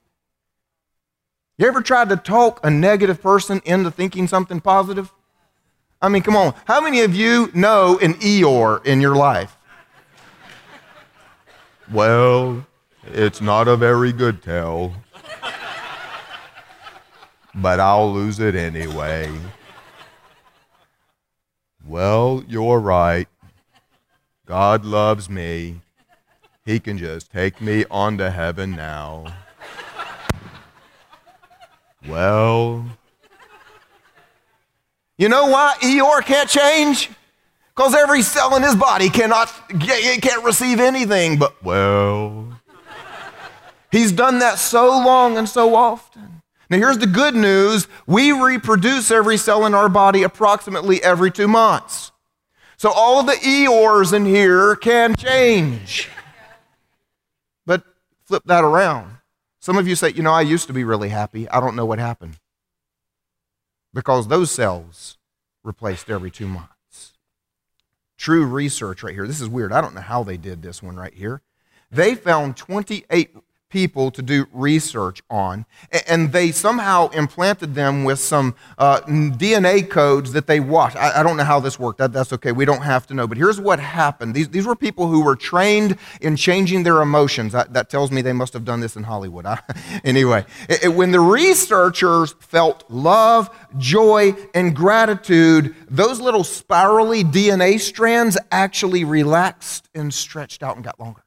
You 1.58 1.68
ever 1.68 1.82
tried 1.82 2.10
to 2.10 2.18
talk 2.18 2.66
a 2.66 2.70
negative 2.70 3.22
person 3.22 3.62
into 3.66 3.92
thinking 3.92 4.28
something 4.28 4.62
positive? 4.62 5.12
I 6.02 6.08
mean, 6.08 6.22
come 6.22 6.38
on. 6.38 6.54
How 6.66 6.80
many 6.80 7.02
of 7.02 7.16
you 7.16 7.50
know 7.54 7.98
an 8.00 8.14
Eeyore 8.16 8.86
in 8.86 9.02
your 9.02 9.16
life? 9.16 9.58
well, 11.92 12.66
it's 13.08 13.42
not 13.42 13.68
a 13.68 13.76
very 13.76 14.14
good 14.14 14.42
tale 14.42 14.96
but 17.56 17.80
I'll 17.80 18.12
lose 18.12 18.40
it 18.40 18.56
anyway. 18.56 19.32
Well, 21.88 22.44
you're 22.48 22.80
right. 22.80 23.28
God 24.46 24.86
loves 24.86 25.30
me. 25.30 25.82
He 26.66 26.80
can 26.80 26.98
just 26.98 27.32
take 27.32 27.62
me 27.62 27.86
on 27.90 28.18
to 28.18 28.32
heaven 28.32 28.76
now. 28.76 29.26
Well, 32.08 32.86
you 35.18 35.30
know 35.30 35.48
why 35.48 35.76
Eeyore 35.82 36.24
can't 36.24 36.50
change? 36.50 37.10
Because 37.76 37.96
every 37.96 38.22
cell 38.22 38.56
in 38.56 38.64
his 38.64 38.76
body 38.76 39.10
cannot 39.10 39.52
can't 39.80 40.44
receive 40.44 40.80
anything 40.80 41.38
but 41.38 41.62
well. 41.64 42.60
He's 43.92 44.12
done 44.12 44.40
that 44.40 44.60
so 44.60 44.88
long 44.88 45.38
and 45.38 45.48
so 45.48 45.76
often. 45.76 46.35
Now, 46.76 46.82
here's 46.82 46.98
the 46.98 47.08
good 47.08 47.36
news 47.36 47.88
we 48.06 48.34
reproduce 48.34 49.10
every 49.10 49.38
cell 49.38 49.66
in 49.66 49.74
our 49.74 49.88
body 49.88 50.24
approximately 50.24 51.02
every 51.02 51.32
two 51.32 51.48
months. 51.48 52.12
So, 52.76 52.92
all 52.92 53.24
the 53.24 53.32
Eeyores 53.32 54.12
in 54.12 54.26
here 54.26 54.76
can 54.76 55.16
change. 55.16 56.10
But 57.66 57.84
flip 58.26 58.44
that 58.48 58.66
around. 58.66 59.20
Some 59.62 59.78
of 59.78 59.88
you 59.88 59.96
say, 59.96 60.10
you 60.10 60.22
know, 60.22 60.34
I 60.34 60.42
used 60.42 60.68
to 60.68 60.74
be 60.74 60.84
really 60.84 61.08
happy. 61.08 61.48
I 61.48 61.62
don't 61.62 61.78
know 61.78 61.86
what 61.86 61.98
happened. 61.98 62.40
Because 63.94 64.28
those 64.28 64.52
cells 64.52 65.18
replaced 65.64 66.10
every 66.10 66.30
two 66.30 66.48
months. 66.48 67.14
True 68.18 68.46
research 68.46 69.02
right 69.02 69.14
here. 69.14 69.28
This 69.28 69.40
is 69.40 69.48
weird. 69.48 69.72
I 69.72 69.80
don't 69.80 69.96
know 69.96 70.02
how 70.02 70.24
they 70.24 70.36
did 70.36 70.62
this 70.62 70.84
one 70.84 70.98
right 70.98 71.14
here. 71.14 71.42
They 71.90 72.16
found 72.16 72.58
28 72.58 73.34
people 73.76 74.10
to 74.10 74.22
do 74.22 74.48
research 74.54 75.22
on, 75.30 75.66
and 76.08 76.32
they 76.32 76.50
somehow 76.50 77.10
implanted 77.10 77.76
them 77.76 78.06
with 78.06 78.18
some 78.18 78.56
uh, 78.78 79.02
DNA 79.02 79.90
codes 79.90 80.32
that 80.32 80.48
they 80.48 80.62
watched. 80.62 80.96
I, 80.96 81.20
I, 81.20 81.24
don't 81.24 81.36
know 81.36 81.44
how 81.44 81.60
this 81.60 81.78
worked. 81.78 81.98
That, 81.98 82.14
that's 82.14 82.32
okay. 82.32 82.54
We 82.54 82.64
don't 82.64 82.84
have 82.84 83.06
to 83.08 83.14
know. 83.14 83.28
But 83.28 83.38
here's 83.38 83.60
what 83.60 83.82
happened 83.82 84.34
these, 84.34 84.48
these 84.48 84.66
were 84.66 84.78
people 84.78 85.10
who 85.10 85.26
were 85.26 85.36
trained 85.36 85.98
in 86.22 86.38
changing 86.38 86.84
their 86.84 87.02
emotions. 87.02 87.52
That, 87.52 87.74
that 87.74 87.90
tells 87.90 88.12
me 88.12 88.22
they 88.22 88.32
must 88.32 88.54
have 88.54 88.64
done 88.64 88.80
this 88.80 88.96
in 88.96 89.04
Hollywood. 89.04 89.46
anyway, 90.06 90.46
it, 90.70 90.86
it, 90.86 90.94
when 90.96 91.12
the 91.12 91.20
researchers 91.20 92.34
felt 92.40 92.86
love, 92.90 93.50
joy, 93.78 94.36
and 94.54 94.74
gratitude, 94.74 95.76
those 95.90 96.22
little 96.22 96.46
spirally 96.46 97.26
DNA 97.26 97.78
strands 97.82 98.38
actually 98.54 99.04
relaxed 99.04 99.90
and 99.94 100.14
stretched 100.14 100.64
out 100.64 100.78
and 100.78 100.86
got 100.86 100.98
longer. 100.98 101.25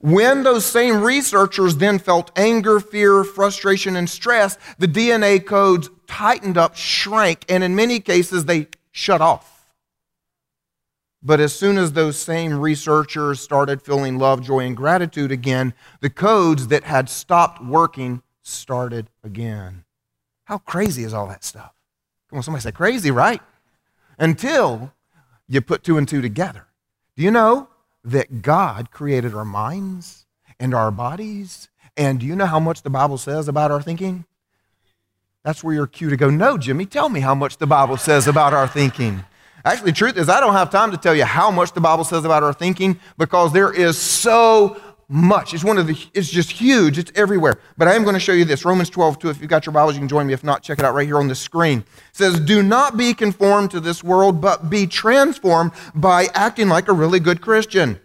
When 0.00 0.42
those 0.42 0.64
same 0.64 1.02
researchers 1.02 1.76
then 1.76 1.98
felt 1.98 2.30
anger, 2.36 2.80
fear, 2.80 3.24
frustration, 3.24 3.96
and 3.96 4.08
stress, 4.08 4.56
the 4.78 4.86
DNA 4.86 5.44
codes 5.44 5.90
tightened 6.06 6.56
up, 6.56 6.76
shrank, 6.76 7.44
and 7.48 7.64
in 7.64 7.74
many 7.74 8.00
cases 8.00 8.44
they 8.44 8.68
shut 8.92 9.20
off. 9.20 9.60
But 11.22 11.40
as 11.40 11.54
soon 11.54 11.76
as 11.76 11.92
those 11.92 12.18
same 12.18 12.58
researchers 12.58 13.40
started 13.40 13.82
feeling 13.82 14.18
love, 14.18 14.42
joy, 14.42 14.60
and 14.60 14.76
gratitude 14.76 15.30
again, 15.30 15.74
the 16.00 16.08
codes 16.08 16.68
that 16.68 16.84
had 16.84 17.10
stopped 17.10 17.62
working 17.62 18.22
started 18.42 19.10
again. 19.22 19.84
How 20.44 20.58
crazy 20.58 21.04
is 21.04 21.12
all 21.12 21.28
that 21.28 21.44
stuff? 21.44 21.72
Come 22.28 22.38
on, 22.38 22.42
somebody 22.42 22.62
say 22.62 22.72
crazy, 22.72 23.10
right? 23.10 23.42
Until 24.18 24.92
you 25.46 25.60
put 25.60 25.84
two 25.84 25.98
and 25.98 26.08
two 26.08 26.22
together. 26.22 26.66
Do 27.16 27.22
you 27.22 27.30
know 27.30 27.68
that 28.04 28.42
God 28.42 28.90
created 28.90 29.34
our 29.34 29.44
minds 29.44 30.26
and 30.58 30.74
our 30.74 30.90
bodies. 30.90 31.68
And 31.96 32.20
do 32.20 32.26
you 32.26 32.36
know 32.36 32.46
how 32.46 32.60
much 32.60 32.82
the 32.82 32.90
Bible 32.90 33.18
says 33.18 33.48
about 33.48 33.70
our 33.70 33.82
thinking? 33.82 34.24
That's 35.44 35.64
where 35.64 35.74
your 35.74 35.86
cue 35.86 36.10
to 36.10 36.16
go, 36.16 36.28
no, 36.28 36.58
Jimmy, 36.58 36.86
tell 36.86 37.08
me 37.08 37.20
how 37.20 37.34
much 37.34 37.56
the 37.56 37.66
Bible 37.66 37.96
says 37.96 38.26
about 38.26 38.52
our 38.52 38.68
thinking. 38.68 39.24
Actually, 39.64 39.92
truth 39.92 40.16
is, 40.16 40.28
I 40.28 40.40
don't 40.40 40.52
have 40.54 40.70
time 40.70 40.90
to 40.90 40.96
tell 40.96 41.14
you 41.14 41.24
how 41.24 41.50
much 41.50 41.72
the 41.72 41.80
Bible 41.80 42.04
says 42.04 42.24
about 42.24 42.42
our 42.42 42.52
thinking 42.52 42.98
because 43.18 43.52
there 43.52 43.72
is 43.72 43.98
so 43.98 44.80
much. 45.10 45.52
It's 45.52 45.64
one 45.64 45.76
of 45.76 45.88
the, 45.88 45.98
it's 46.14 46.30
just 46.30 46.52
huge. 46.52 46.96
It's 46.96 47.10
everywhere. 47.16 47.58
But 47.76 47.88
I 47.88 47.94
am 47.94 48.04
going 48.04 48.14
to 48.14 48.20
show 48.20 48.32
you 48.32 48.44
this. 48.44 48.64
Romans 48.64 48.88
12, 48.88 49.18
2. 49.18 49.30
If 49.30 49.40
you've 49.40 49.50
got 49.50 49.66
your 49.66 49.72
Bibles, 49.72 49.94
you 49.94 50.00
can 50.00 50.08
join 50.08 50.26
me. 50.26 50.32
If 50.32 50.44
not, 50.44 50.62
check 50.62 50.78
it 50.78 50.84
out 50.84 50.94
right 50.94 51.06
here 51.06 51.18
on 51.18 51.26
the 51.26 51.34
screen. 51.34 51.80
It 51.80 51.84
says, 52.12 52.38
Do 52.38 52.62
not 52.62 52.96
be 52.96 53.12
conformed 53.12 53.72
to 53.72 53.80
this 53.80 54.04
world, 54.04 54.40
but 54.40 54.70
be 54.70 54.86
transformed 54.86 55.72
by 55.94 56.28
acting 56.32 56.68
like 56.68 56.88
a 56.88 56.92
really 56.92 57.18
good 57.18 57.40
Christian. 57.40 57.98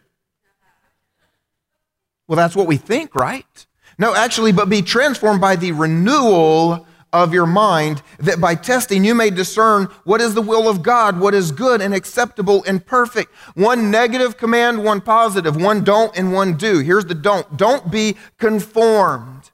Well, 2.27 2.37
that's 2.37 2.55
what 2.55 2.65
we 2.65 2.77
think, 2.77 3.13
right? 3.13 3.65
No, 3.99 4.15
actually, 4.15 4.51
but 4.51 4.67
be 4.67 4.81
transformed 4.81 5.39
by 5.39 5.55
the 5.55 5.71
renewal 5.73 6.87
of 7.23 7.33
your 7.33 7.45
mind, 7.45 8.01
that 8.19 8.41
by 8.41 8.55
testing 8.55 9.03
you 9.05 9.15
may 9.15 9.29
discern 9.29 9.85
what 10.03 10.21
is 10.21 10.33
the 10.33 10.41
will 10.41 10.67
of 10.67 10.83
God, 10.83 11.19
what 11.19 11.33
is 11.33 11.51
good 11.51 11.81
and 11.81 11.93
acceptable 11.93 12.63
and 12.67 12.85
perfect. 12.85 13.33
One 13.55 13.89
negative 13.89 14.37
command, 14.37 14.83
one 14.83 15.01
positive, 15.01 15.55
one 15.55 15.83
don't 15.83 16.15
and 16.17 16.33
one 16.33 16.57
do. 16.57 16.79
Here's 16.79 17.05
the 17.05 17.15
don't. 17.15 17.57
Don't 17.57 17.89
be 17.89 18.15
conformed. 18.37 19.51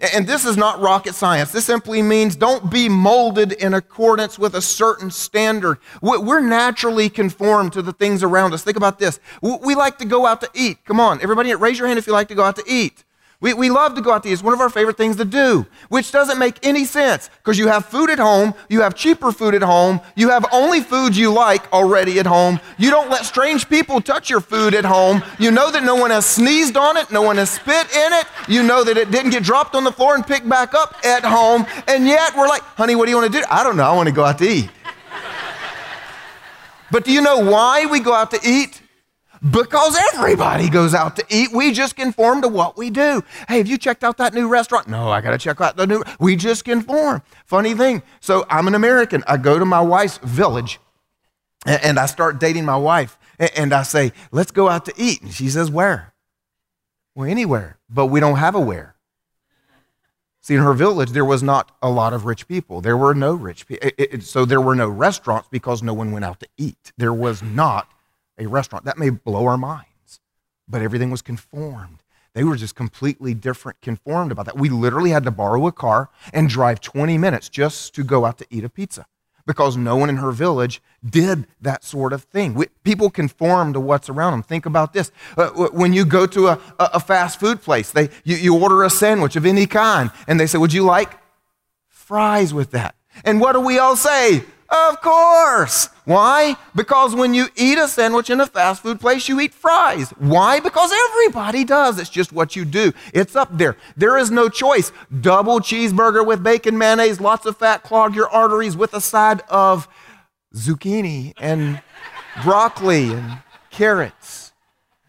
And 0.00 0.28
this 0.28 0.44
is 0.44 0.56
not 0.56 0.80
rocket 0.80 1.14
science. 1.14 1.50
This 1.50 1.64
simply 1.64 2.02
means 2.02 2.36
don't 2.36 2.70
be 2.70 2.88
molded 2.88 3.50
in 3.50 3.74
accordance 3.74 4.38
with 4.38 4.54
a 4.54 4.62
certain 4.62 5.10
standard. 5.10 5.78
We're 6.00 6.40
naturally 6.40 7.08
conformed 7.08 7.72
to 7.72 7.82
the 7.82 7.92
things 7.92 8.22
around 8.22 8.54
us. 8.54 8.62
Think 8.62 8.76
about 8.76 9.00
this. 9.00 9.18
We 9.42 9.74
like 9.74 9.98
to 9.98 10.04
go 10.04 10.24
out 10.24 10.40
to 10.42 10.50
eat. 10.54 10.84
Come 10.84 11.00
on, 11.00 11.20
everybody, 11.20 11.52
raise 11.54 11.80
your 11.80 11.88
hand 11.88 11.98
if 11.98 12.06
you 12.06 12.12
like 12.12 12.28
to 12.28 12.36
go 12.36 12.44
out 12.44 12.54
to 12.56 12.64
eat. 12.64 13.04
We, 13.40 13.54
we 13.54 13.70
love 13.70 13.94
to 13.94 14.00
go 14.00 14.10
out 14.10 14.24
to 14.24 14.28
eat. 14.28 14.32
It's 14.32 14.42
one 14.42 14.52
of 14.52 14.60
our 14.60 14.68
favorite 14.68 14.96
things 14.96 15.14
to 15.16 15.24
do, 15.24 15.64
which 15.90 16.10
doesn't 16.10 16.40
make 16.40 16.58
any 16.66 16.84
sense 16.84 17.30
because 17.38 17.56
you 17.56 17.68
have 17.68 17.86
food 17.86 18.10
at 18.10 18.18
home, 18.18 18.52
you 18.68 18.80
have 18.80 18.96
cheaper 18.96 19.30
food 19.30 19.54
at 19.54 19.62
home, 19.62 20.00
you 20.16 20.30
have 20.30 20.44
only 20.50 20.80
foods 20.80 21.16
you 21.16 21.32
like 21.32 21.72
already 21.72 22.18
at 22.18 22.26
home. 22.26 22.58
You 22.78 22.90
don't 22.90 23.10
let 23.10 23.24
strange 23.24 23.68
people 23.68 24.00
touch 24.00 24.28
your 24.28 24.40
food 24.40 24.74
at 24.74 24.84
home. 24.84 25.22
You 25.38 25.52
know 25.52 25.70
that 25.70 25.84
no 25.84 25.94
one 25.94 26.10
has 26.10 26.26
sneezed 26.26 26.76
on 26.76 26.96
it, 26.96 27.12
no 27.12 27.22
one 27.22 27.36
has 27.36 27.50
spit 27.50 27.94
in 27.94 28.12
it. 28.12 28.26
You 28.48 28.64
know 28.64 28.82
that 28.82 28.96
it 28.96 29.12
didn't 29.12 29.30
get 29.30 29.44
dropped 29.44 29.76
on 29.76 29.84
the 29.84 29.92
floor 29.92 30.16
and 30.16 30.26
picked 30.26 30.48
back 30.48 30.74
up 30.74 30.96
at 31.04 31.24
home. 31.24 31.64
And 31.86 32.08
yet 32.08 32.36
we're 32.36 32.48
like, 32.48 32.62
honey, 32.62 32.96
what 32.96 33.04
do 33.04 33.12
you 33.12 33.18
want 33.18 33.32
to 33.32 33.38
do? 33.38 33.44
I 33.48 33.62
don't 33.62 33.76
know. 33.76 33.84
I 33.84 33.94
want 33.94 34.08
to 34.08 34.14
go 34.14 34.24
out 34.24 34.38
to 34.38 34.48
eat. 34.48 34.70
but 36.90 37.04
do 37.04 37.12
you 37.12 37.20
know 37.20 37.38
why 37.38 37.86
we 37.86 38.00
go 38.00 38.14
out 38.14 38.32
to 38.32 38.40
eat? 38.42 38.77
Because 39.42 39.96
everybody 40.14 40.68
goes 40.68 40.94
out 40.94 41.16
to 41.16 41.24
eat. 41.30 41.50
We 41.52 41.72
just 41.72 41.96
conform 41.96 42.42
to 42.42 42.48
what 42.48 42.76
we 42.76 42.90
do. 42.90 43.22
Hey, 43.48 43.58
have 43.58 43.68
you 43.68 43.78
checked 43.78 44.02
out 44.02 44.16
that 44.16 44.34
new 44.34 44.48
restaurant? 44.48 44.88
No, 44.88 45.10
I 45.10 45.20
got 45.20 45.30
to 45.30 45.38
check 45.38 45.60
out 45.60 45.76
the 45.76 45.86
new. 45.86 46.02
We 46.18 46.36
just 46.36 46.64
conform. 46.64 47.22
Funny 47.44 47.74
thing. 47.74 48.02
So 48.20 48.44
I'm 48.50 48.66
an 48.66 48.74
American. 48.74 49.22
I 49.26 49.36
go 49.36 49.58
to 49.58 49.64
my 49.64 49.80
wife's 49.80 50.18
village 50.18 50.80
and 51.66 51.98
I 51.98 52.06
start 52.06 52.40
dating 52.40 52.64
my 52.64 52.76
wife. 52.76 53.18
And 53.56 53.72
I 53.72 53.84
say, 53.84 54.12
let's 54.32 54.50
go 54.50 54.68
out 54.68 54.84
to 54.86 54.92
eat. 54.96 55.22
And 55.22 55.32
she 55.32 55.48
says, 55.48 55.70
where? 55.70 56.12
Well, 57.14 57.28
anywhere. 57.28 57.78
But 57.88 58.06
we 58.06 58.18
don't 58.20 58.36
have 58.36 58.54
a 58.56 58.60
where. 58.60 58.96
See, 60.40 60.54
in 60.54 60.62
her 60.62 60.72
village, 60.72 61.10
there 61.10 61.24
was 61.24 61.42
not 61.42 61.76
a 61.82 61.90
lot 61.90 62.12
of 62.12 62.24
rich 62.24 62.48
people. 62.48 62.80
There 62.80 62.96
were 62.96 63.14
no 63.14 63.34
rich 63.34 63.66
people. 63.66 63.90
So 64.20 64.44
there 64.44 64.60
were 64.60 64.74
no 64.74 64.88
restaurants 64.88 65.48
because 65.50 65.82
no 65.82 65.94
one 65.94 66.10
went 66.10 66.24
out 66.24 66.40
to 66.40 66.48
eat. 66.56 66.92
There 66.96 67.12
was 67.12 67.42
not 67.42 67.88
a 68.38 68.46
restaurant. 68.46 68.84
That 68.84 68.98
may 68.98 69.10
blow 69.10 69.46
our 69.46 69.58
minds, 69.58 70.20
but 70.68 70.82
everything 70.82 71.10
was 71.10 71.22
conformed. 71.22 72.02
They 72.34 72.44
were 72.44 72.56
just 72.56 72.74
completely 72.74 73.34
different, 73.34 73.80
conformed 73.80 74.30
about 74.30 74.46
that. 74.46 74.56
We 74.56 74.68
literally 74.68 75.10
had 75.10 75.24
to 75.24 75.30
borrow 75.30 75.66
a 75.66 75.72
car 75.72 76.10
and 76.32 76.48
drive 76.48 76.80
20 76.80 77.18
minutes 77.18 77.48
just 77.48 77.94
to 77.94 78.04
go 78.04 78.24
out 78.24 78.38
to 78.38 78.46
eat 78.50 78.64
a 78.64 78.68
pizza 78.68 79.06
because 79.48 79.78
no 79.78 79.96
one 79.96 80.10
in 80.10 80.18
her 80.18 80.30
village 80.30 80.82
did 81.02 81.46
that 81.60 81.82
sort 81.82 82.12
of 82.12 82.22
thing. 82.24 82.54
We, 82.54 82.66
people 82.84 83.08
conform 83.08 83.72
to 83.72 83.80
what's 83.80 84.10
around 84.10 84.32
them. 84.32 84.42
Think 84.42 84.66
about 84.66 84.92
this. 84.92 85.10
Uh, 85.36 85.48
when 85.72 85.94
you 85.94 86.04
go 86.04 86.26
to 86.26 86.48
a, 86.48 86.60
a 86.78 87.00
fast 87.00 87.40
food 87.40 87.62
place, 87.62 87.90
they, 87.90 88.10
you, 88.24 88.36
you 88.36 88.56
order 88.56 88.84
a 88.84 88.90
sandwich 88.90 89.36
of 89.36 89.46
any 89.46 89.66
kind, 89.66 90.10
and 90.28 90.38
they 90.38 90.46
say, 90.46 90.58
Would 90.58 90.74
you 90.74 90.84
like 90.84 91.18
fries 91.88 92.52
with 92.52 92.72
that? 92.72 92.94
And 93.24 93.40
what 93.40 93.54
do 93.54 93.60
we 93.60 93.78
all 93.78 93.96
say? 93.96 94.44
Of 94.68 95.00
course. 95.00 95.88
Why? 96.04 96.56
Because 96.74 97.14
when 97.14 97.32
you 97.32 97.48
eat 97.56 97.78
a 97.78 97.88
sandwich 97.88 98.28
in 98.28 98.40
a 98.40 98.46
fast 98.46 98.82
food 98.82 99.00
place, 99.00 99.28
you 99.28 99.40
eat 99.40 99.54
fries. 99.54 100.10
Why? 100.18 100.60
Because 100.60 100.92
everybody 100.92 101.64
does. 101.64 101.98
It's 101.98 102.10
just 102.10 102.32
what 102.32 102.54
you 102.54 102.66
do. 102.66 102.92
It's 103.14 103.34
up 103.34 103.56
there. 103.56 103.76
There 103.96 104.18
is 104.18 104.30
no 104.30 104.48
choice. 104.50 104.92
Double 105.20 105.60
cheeseburger 105.60 106.24
with 106.26 106.42
bacon, 106.42 106.76
mayonnaise, 106.76 107.20
lots 107.20 107.46
of 107.46 107.56
fat, 107.56 107.82
clog 107.82 108.14
your 108.14 108.28
arteries 108.28 108.76
with 108.76 108.92
a 108.92 109.00
side 109.00 109.40
of 109.48 109.88
zucchini 110.54 111.32
and 111.38 111.80
broccoli 112.42 113.12
and 113.12 113.38
carrots. 113.70 114.52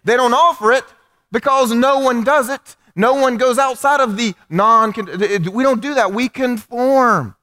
They 0.06 0.16
don't 0.16 0.34
offer 0.34 0.72
it 0.72 0.86
because 1.32 1.74
no 1.74 2.00
one 2.00 2.24
does 2.24 2.50
it. 2.50 2.78
No 2.96 3.14
one 3.14 3.38
goes 3.38 3.58
outside 3.58 4.00
of 4.00 4.18
the 4.18 4.36
non, 4.50 4.94
we 5.54 5.64
don't 5.64 5.82
do 5.82 5.94
that. 5.94 6.12
We 6.12 6.28
conform. 6.30 7.36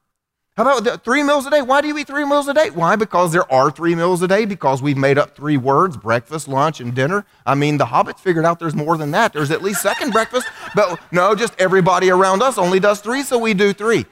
How 0.57 0.63
about 0.75 1.03
three 1.03 1.21
meals 1.21 1.45
a 1.45 1.51
day? 1.51 1.61
Why 1.61 1.81
do 1.81 1.87
you 1.87 1.95
eat 1.99 2.07
three 2.07 2.25
meals 2.25 2.47
a 2.47 2.53
day? 2.53 2.71
Why? 2.71 2.95
Because 2.95 3.31
there 3.31 3.49
are 3.53 3.69
three 3.69 3.93
meals 3.93 4.23
a 4.23 4.27
day, 4.27 4.43
because 4.45 4.81
we've 4.81 4.97
made 4.97 5.19
up 5.19 5.35
three 5.35 5.55
words 5.55 5.95
breakfast, 5.95 6.47
lunch, 6.47 6.79
and 6.79 6.95
dinner. 6.95 7.27
I 7.45 7.53
mean, 7.53 7.77
the 7.77 7.85
hobbits 7.85 8.19
figured 8.19 8.43
out 8.43 8.57
there's 8.57 8.73
more 8.73 8.97
than 8.97 9.11
that. 9.11 9.33
There's 9.33 9.51
at 9.51 9.61
least 9.61 9.83
second 9.83 10.13
breakfast, 10.13 10.47
but 10.73 10.99
no, 11.11 11.35
just 11.35 11.53
everybody 11.59 12.09
around 12.09 12.41
us 12.41 12.57
only 12.57 12.79
does 12.79 13.01
three, 13.01 13.21
so 13.21 13.37
we 13.37 13.53
do 13.53 13.71
three. 13.71 14.07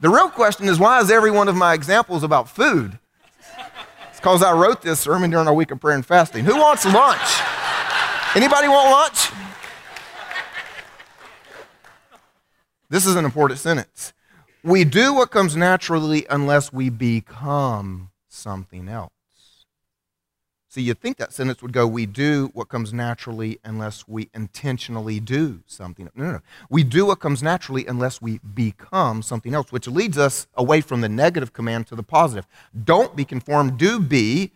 The 0.00 0.08
real 0.08 0.28
question 0.28 0.66
is 0.66 0.80
why 0.80 1.00
is 1.00 1.08
every 1.08 1.30
one 1.30 1.46
of 1.46 1.54
my 1.54 1.72
examples 1.72 2.24
about 2.24 2.48
food? 2.48 2.98
It's 4.10 4.18
because 4.18 4.42
I 4.42 4.52
wrote 4.54 4.82
this 4.82 4.98
sermon 4.98 5.30
during 5.30 5.46
our 5.46 5.54
week 5.54 5.70
of 5.70 5.78
prayer 5.78 5.94
and 5.94 6.04
fasting. 6.04 6.44
Who 6.46 6.56
wants 6.56 6.84
lunch? 6.84 7.20
Anybody 8.34 8.66
want 8.66 8.90
lunch? 8.90 9.30
This 12.90 13.06
is 13.06 13.14
an 13.14 13.24
important 13.24 13.60
sentence. 13.60 14.13
We 14.64 14.84
do 14.84 15.12
what 15.12 15.30
comes 15.30 15.54
naturally 15.54 16.24
unless 16.30 16.72
we 16.72 16.88
become 16.88 18.10
something 18.30 18.88
else. 18.88 19.10
See, 20.70 20.80
you'd 20.80 21.00
think 21.00 21.18
that 21.18 21.34
sentence 21.34 21.60
would 21.60 21.74
go, 21.74 21.86
We 21.86 22.06
do 22.06 22.50
what 22.54 22.70
comes 22.70 22.94
naturally 22.94 23.60
unless 23.62 24.08
we 24.08 24.30
intentionally 24.32 25.20
do 25.20 25.60
something. 25.66 26.08
No, 26.14 26.24
no, 26.24 26.32
no. 26.32 26.40
We 26.70 26.82
do 26.82 27.04
what 27.04 27.20
comes 27.20 27.42
naturally 27.42 27.84
unless 27.86 28.22
we 28.22 28.38
become 28.38 29.20
something 29.20 29.52
else, 29.52 29.70
which 29.70 29.86
leads 29.86 30.16
us 30.16 30.46
away 30.54 30.80
from 30.80 31.02
the 31.02 31.10
negative 31.10 31.52
command 31.52 31.86
to 31.88 31.94
the 31.94 32.02
positive. 32.02 32.46
Don't 32.84 33.14
be 33.14 33.26
conformed, 33.26 33.76
do 33.76 34.00
be 34.00 34.50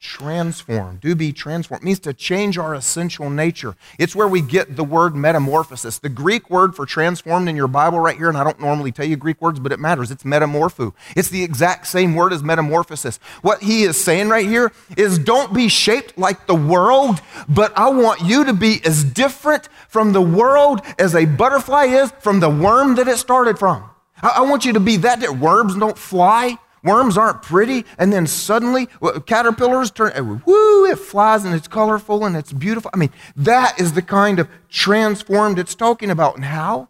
transformed. 0.00 1.00
Do 1.00 1.14
be 1.16 1.32
transformed. 1.32 1.82
It 1.82 1.86
means 1.86 1.98
to 2.00 2.14
change 2.14 2.56
our 2.56 2.72
essential 2.74 3.30
nature. 3.30 3.74
It's 3.98 4.14
where 4.14 4.28
we 4.28 4.40
get 4.40 4.76
the 4.76 4.84
word 4.84 5.16
metamorphosis. 5.16 5.98
The 5.98 6.08
Greek 6.08 6.48
word 6.48 6.76
for 6.76 6.86
transformed 6.86 7.48
in 7.48 7.56
your 7.56 7.66
Bible 7.66 7.98
right 7.98 8.16
here, 8.16 8.28
and 8.28 8.38
I 8.38 8.44
don't 8.44 8.60
normally 8.60 8.92
tell 8.92 9.06
you 9.06 9.16
Greek 9.16 9.42
words, 9.42 9.58
but 9.58 9.72
it 9.72 9.80
matters. 9.80 10.12
It's 10.12 10.22
metamorpho. 10.22 10.94
It's 11.16 11.30
the 11.30 11.42
exact 11.42 11.88
same 11.88 12.14
word 12.14 12.32
as 12.32 12.44
metamorphosis. 12.44 13.18
What 13.42 13.62
he 13.62 13.82
is 13.82 14.02
saying 14.02 14.28
right 14.28 14.46
here 14.46 14.72
is 14.96 15.18
don't 15.18 15.52
be 15.52 15.68
shaped 15.68 16.16
like 16.16 16.46
the 16.46 16.54
world, 16.54 17.20
but 17.48 17.76
I 17.76 17.88
want 17.88 18.20
you 18.20 18.44
to 18.44 18.52
be 18.52 18.80
as 18.84 19.02
different 19.02 19.68
from 19.88 20.12
the 20.12 20.22
world 20.22 20.80
as 20.98 21.16
a 21.16 21.24
butterfly 21.24 21.84
is 21.86 22.12
from 22.20 22.38
the 22.38 22.50
worm 22.50 22.94
that 22.96 23.08
it 23.08 23.16
started 23.16 23.58
from. 23.58 23.90
I 24.22 24.42
want 24.42 24.64
you 24.64 24.72
to 24.72 24.80
be 24.80 24.96
that, 24.98 25.20
that. 25.20 25.38
Worms 25.38 25.76
don't 25.76 25.98
fly. 25.98 26.58
Worms 26.88 27.18
aren't 27.18 27.42
pretty, 27.42 27.84
and 27.98 28.10
then 28.12 28.26
suddenly 28.26 28.88
caterpillars 29.26 29.90
turn, 29.90 30.42
whoo, 30.46 30.86
it 30.86 30.98
flies 30.98 31.44
and 31.44 31.54
it's 31.54 31.68
colorful 31.68 32.24
and 32.24 32.34
it's 32.34 32.52
beautiful. 32.52 32.90
I 32.94 32.96
mean, 32.96 33.10
that 33.36 33.78
is 33.78 33.92
the 33.92 34.00
kind 34.02 34.38
of 34.38 34.48
transformed 34.70 35.58
it's 35.58 35.74
talking 35.74 36.10
about. 36.10 36.36
And 36.36 36.46
how? 36.46 36.88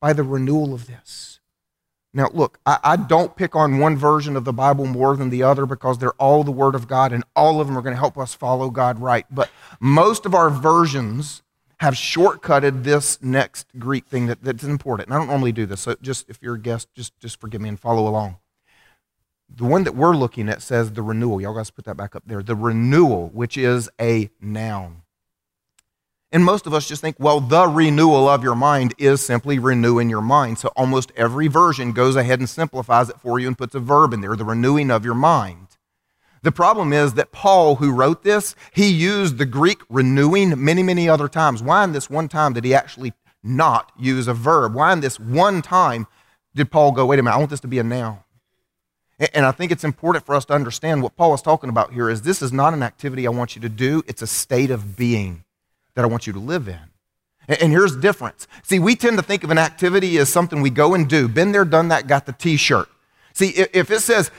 By 0.00 0.12
the 0.12 0.22
renewal 0.22 0.72
of 0.72 0.86
this. 0.86 1.40
Now, 2.12 2.30
look, 2.32 2.60
I, 2.64 2.78
I, 2.84 2.96
don't 2.96 3.34
pick 3.34 3.56
on 3.56 3.78
one 3.78 3.96
version 3.96 4.36
of 4.36 4.44
the 4.44 4.52
Bible 4.52 4.86
more 4.86 5.16
than 5.16 5.30
the 5.30 5.42
other 5.42 5.66
because 5.66 5.98
they're 5.98 6.12
all 6.12 6.44
the 6.44 6.52
Word 6.52 6.76
of 6.76 6.86
God 6.86 7.12
and 7.12 7.24
all 7.34 7.60
of 7.60 7.66
them 7.66 7.76
are 7.76 7.82
going 7.82 7.96
to 7.96 7.98
help 7.98 8.16
us 8.16 8.34
follow 8.34 8.70
God 8.70 9.00
right. 9.00 9.26
But 9.32 9.50
most 9.80 10.24
of 10.24 10.32
our 10.32 10.48
versions 10.48 11.42
have 11.80 11.94
shortcutted 11.94 12.84
this 12.84 13.20
next 13.20 13.66
Greek 13.80 14.06
thing 14.06 14.26
that, 14.26 14.44
that's 14.44 14.62
important. 14.62 15.08
And 15.08 15.14
I 15.14 15.18
don't 15.18 15.26
normally 15.26 15.50
do 15.50 15.66
this, 15.66 15.80
so 15.80 15.96
just 16.00 16.30
if 16.30 16.38
you're 16.40 16.54
a 16.54 16.60
guest, 16.60 16.86
just, 16.94 17.18
just 17.18 17.40
forgive 17.40 17.60
me 17.60 17.68
and 17.68 17.80
follow 17.80 18.06
along. 18.06 18.36
The 19.48 19.64
one 19.64 19.84
that 19.84 19.94
we're 19.94 20.16
looking 20.16 20.48
at 20.48 20.62
says 20.62 20.92
the 20.92 21.02
renewal. 21.02 21.40
Y'all 21.40 21.54
guys 21.54 21.70
put 21.70 21.84
that 21.84 21.96
back 21.96 22.16
up 22.16 22.24
there. 22.26 22.42
The 22.42 22.56
renewal, 22.56 23.30
which 23.32 23.56
is 23.56 23.88
a 24.00 24.30
noun. 24.40 25.02
And 26.32 26.44
most 26.44 26.66
of 26.66 26.74
us 26.74 26.88
just 26.88 27.00
think, 27.00 27.14
well, 27.20 27.38
the 27.38 27.68
renewal 27.68 28.28
of 28.28 28.42
your 28.42 28.56
mind 28.56 28.92
is 28.98 29.24
simply 29.24 29.60
renewing 29.60 30.10
your 30.10 30.20
mind. 30.20 30.58
So 30.58 30.72
almost 30.74 31.12
every 31.14 31.46
version 31.46 31.92
goes 31.92 32.16
ahead 32.16 32.40
and 32.40 32.48
simplifies 32.48 33.08
it 33.08 33.20
for 33.20 33.38
you 33.38 33.46
and 33.46 33.56
puts 33.56 33.76
a 33.76 33.78
verb 33.78 34.12
in 34.12 34.20
there, 34.20 34.34
the 34.34 34.44
renewing 34.44 34.90
of 34.90 35.04
your 35.04 35.14
mind. 35.14 35.68
The 36.42 36.50
problem 36.50 36.92
is 36.92 37.14
that 37.14 37.30
Paul, 37.30 37.76
who 37.76 37.92
wrote 37.92 38.24
this, 38.24 38.56
he 38.72 38.88
used 38.88 39.38
the 39.38 39.46
Greek 39.46 39.82
renewing 39.88 40.64
many, 40.64 40.82
many 40.82 41.08
other 41.08 41.28
times. 41.28 41.62
Why 41.62 41.84
in 41.84 41.92
this 41.92 42.10
one 42.10 42.26
time 42.26 42.52
did 42.52 42.64
he 42.64 42.74
actually 42.74 43.12
not 43.44 43.92
use 43.96 44.26
a 44.26 44.34
verb? 44.34 44.74
Why 44.74 44.92
in 44.92 45.00
this 45.00 45.20
one 45.20 45.62
time 45.62 46.08
did 46.52 46.72
Paul 46.72 46.90
go, 46.90 47.06
wait 47.06 47.20
a 47.20 47.22
minute, 47.22 47.36
I 47.36 47.38
want 47.38 47.50
this 47.50 47.60
to 47.60 47.68
be 47.68 47.78
a 47.78 47.84
noun? 47.84 48.23
And 49.18 49.46
I 49.46 49.52
think 49.52 49.70
it's 49.70 49.84
important 49.84 50.26
for 50.26 50.34
us 50.34 50.44
to 50.46 50.54
understand 50.54 51.02
what 51.02 51.16
Paul 51.16 51.34
is 51.34 51.42
talking 51.42 51.70
about 51.70 51.92
here 51.92 52.10
is 52.10 52.22
this 52.22 52.42
is 52.42 52.52
not 52.52 52.74
an 52.74 52.82
activity 52.82 53.26
I 53.26 53.30
want 53.30 53.54
you 53.54 53.62
to 53.62 53.68
do, 53.68 54.02
it's 54.06 54.22
a 54.22 54.26
state 54.26 54.70
of 54.70 54.96
being 54.96 55.44
that 55.94 56.04
I 56.04 56.08
want 56.08 56.26
you 56.26 56.32
to 56.32 56.40
live 56.40 56.66
in. 56.66 56.80
And 57.46 57.70
here's 57.70 57.94
the 57.94 58.00
difference. 58.00 58.48
See, 58.62 58.78
we 58.78 58.96
tend 58.96 59.18
to 59.18 59.22
think 59.22 59.44
of 59.44 59.50
an 59.50 59.58
activity 59.58 60.18
as 60.18 60.32
something 60.32 60.62
we 60.62 60.70
go 60.70 60.94
and 60.94 61.08
do. 61.08 61.28
Been 61.28 61.52
there, 61.52 61.64
done 61.64 61.88
that, 61.88 62.06
got 62.06 62.26
the 62.26 62.32
t 62.32 62.56
shirt. 62.56 62.88
See, 63.34 63.48
if 63.48 63.90
it 63.90 64.00
says, 64.00 64.30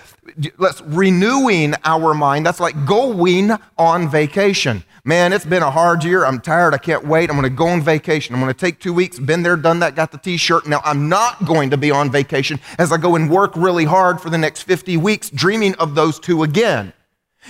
let's 0.57 0.81
renewing 0.81 1.73
our 1.83 2.13
mind, 2.13 2.45
that's 2.45 2.61
like 2.61 2.85
going 2.85 3.51
on 3.77 4.09
vacation. 4.09 4.85
Man, 5.03 5.33
it's 5.33 5.45
been 5.45 5.63
a 5.63 5.69
hard 5.69 6.05
year. 6.05 6.25
I'm 6.25 6.39
tired. 6.39 6.73
I 6.73 6.77
can't 6.77 7.05
wait. 7.05 7.29
I'm 7.29 7.35
going 7.35 7.43
to 7.43 7.49
go 7.49 7.67
on 7.67 7.81
vacation. 7.81 8.33
I'm 8.33 8.41
going 8.41 8.53
to 8.53 8.57
take 8.57 8.79
two 8.79 8.93
weeks, 8.93 9.19
been 9.19 9.43
there, 9.43 9.57
done 9.57 9.79
that, 9.79 9.95
got 9.95 10.13
the 10.13 10.17
t 10.17 10.37
shirt. 10.37 10.65
Now, 10.65 10.79
I'm 10.85 11.09
not 11.09 11.45
going 11.45 11.71
to 11.71 11.77
be 11.77 11.91
on 11.91 12.09
vacation 12.09 12.57
as 12.79 12.93
I 12.93 12.97
go 12.97 13.17
and 13.17 13.29
work 13.29 13.51
really 13.57 13.83
hard 13.83 14.21
for 14.21 14.29
the 14.29 14.37
next 14.37 14.61
50 14.61 14.95
weeks, 14.95 15.29
dreaming 15.29 15.75
of 15.75 15.93
those 15.93 16.17
two 16.17 16.43
again. 16.43 16.93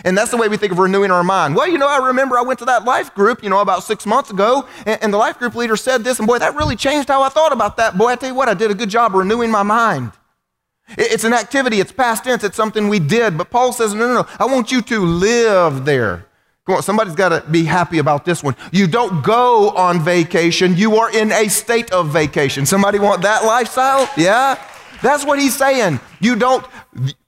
And 0.04 0.18
that's 0.18 0.32
the 0.32 0.38
way 0.38 0.50
we 0.50 0.58
think 0.58 0.72
of 0.72 0.80
renewing 0.80 1.12
our 1.12 1.24
mind. 1.24 1.56
Well, 1.56 1.70
you 1.70 1.78
know, 1.78 1.88
I 1.88 2.08
remember 2.08 2.40
I 2.40 2.42
went 2.42 2.58
to 2.60 2.66
that 2.66 2.86
life 2.86 3.14
group, 3.14 3.44
you 3.44 3.50
know, 3.52 3.62
about 3.62 3.84
six 3.84 4.08
months 4.08 4.32
ago, 4.32 4.68
and, 4.88 5.02
and 5.02 5.14
the 5.14 5.18
life 5.18 5.38
group 5.38 5.54
leader 5.54 5.78
said 5.78 6.04
this, 6.04 6.18
and 6.18 6.28
boy, 6.28 6.40
that 6.40 6.56
really 6.56 6.76
changed 6.76 7.08
how 7.08 7.22
I 7.22 7.30
thought 7.30 7.54
about 7.54 7.78
that. 7.78 7.98
Boy, 7.98 8.08
I 8.08 8.16
tell 8.16 8.30
you 8.30 8.36
what, 8.36 8.50
I 8.50 8.56
did 8.56 8.72
a 8.72 8.76
good 8.76 8.90
job 8.90 9.14
renewing 9.14 9.52
my 9.52 9.64
mind. 9.64 10.12
It's 10.90 11.24
an 11.24 11.34
activity, 11.34 11.80
it's 11.80 11.92
past 11.92 12.24
tense, 12.24 12.44
it's 12.44 12.56
something 12.56 12.90
we 12.90 13.00
did. 13.00 13.38
But 13.38 13.50
Paul 13.50 13.74
says, 13.74 13.94
no, 13.94 14.08
no, 14.08 14.22
no, 14.22 14.28
I 14.40 14.46
want 14.46 14.72
you 14.72 14.82
to 14.84 15.00
live 15.00 15.86
there. 15.86 16.28
Come 16.66 16.76
on, 16.76 16.84
somebody's 16.84 17.16
got 17.16 17.30
to 17.30 17.48
be 17.50 17.64
happy 17.64 18.00
about 18.00 18.26
this 18.26 18.44
one. 18.44 18.56
You 18.72 18.88
don't 18.88 19.24
go 19.24 19.70
on 19.72 20.00
vacation, 20.00 20.76
you 20.76 20.96
are 20.98 21.12
in 21.12 21.32
a 21.32 21.48
state 21.48 21.92
of 21.92 22.10
vacation. 22.10 22.66
Somebody 22.66 23.00
want 23.00 23.22
that 23.22 23.46
lifestyle? 23.46 24.10
Yeah? 24.18 24.60
That's 25.02 25.26
what 25.26 25.40
he's 25.40 25.56
saying. 25.56 26.00
You 26.20 26.36
don't, 26.36 26.66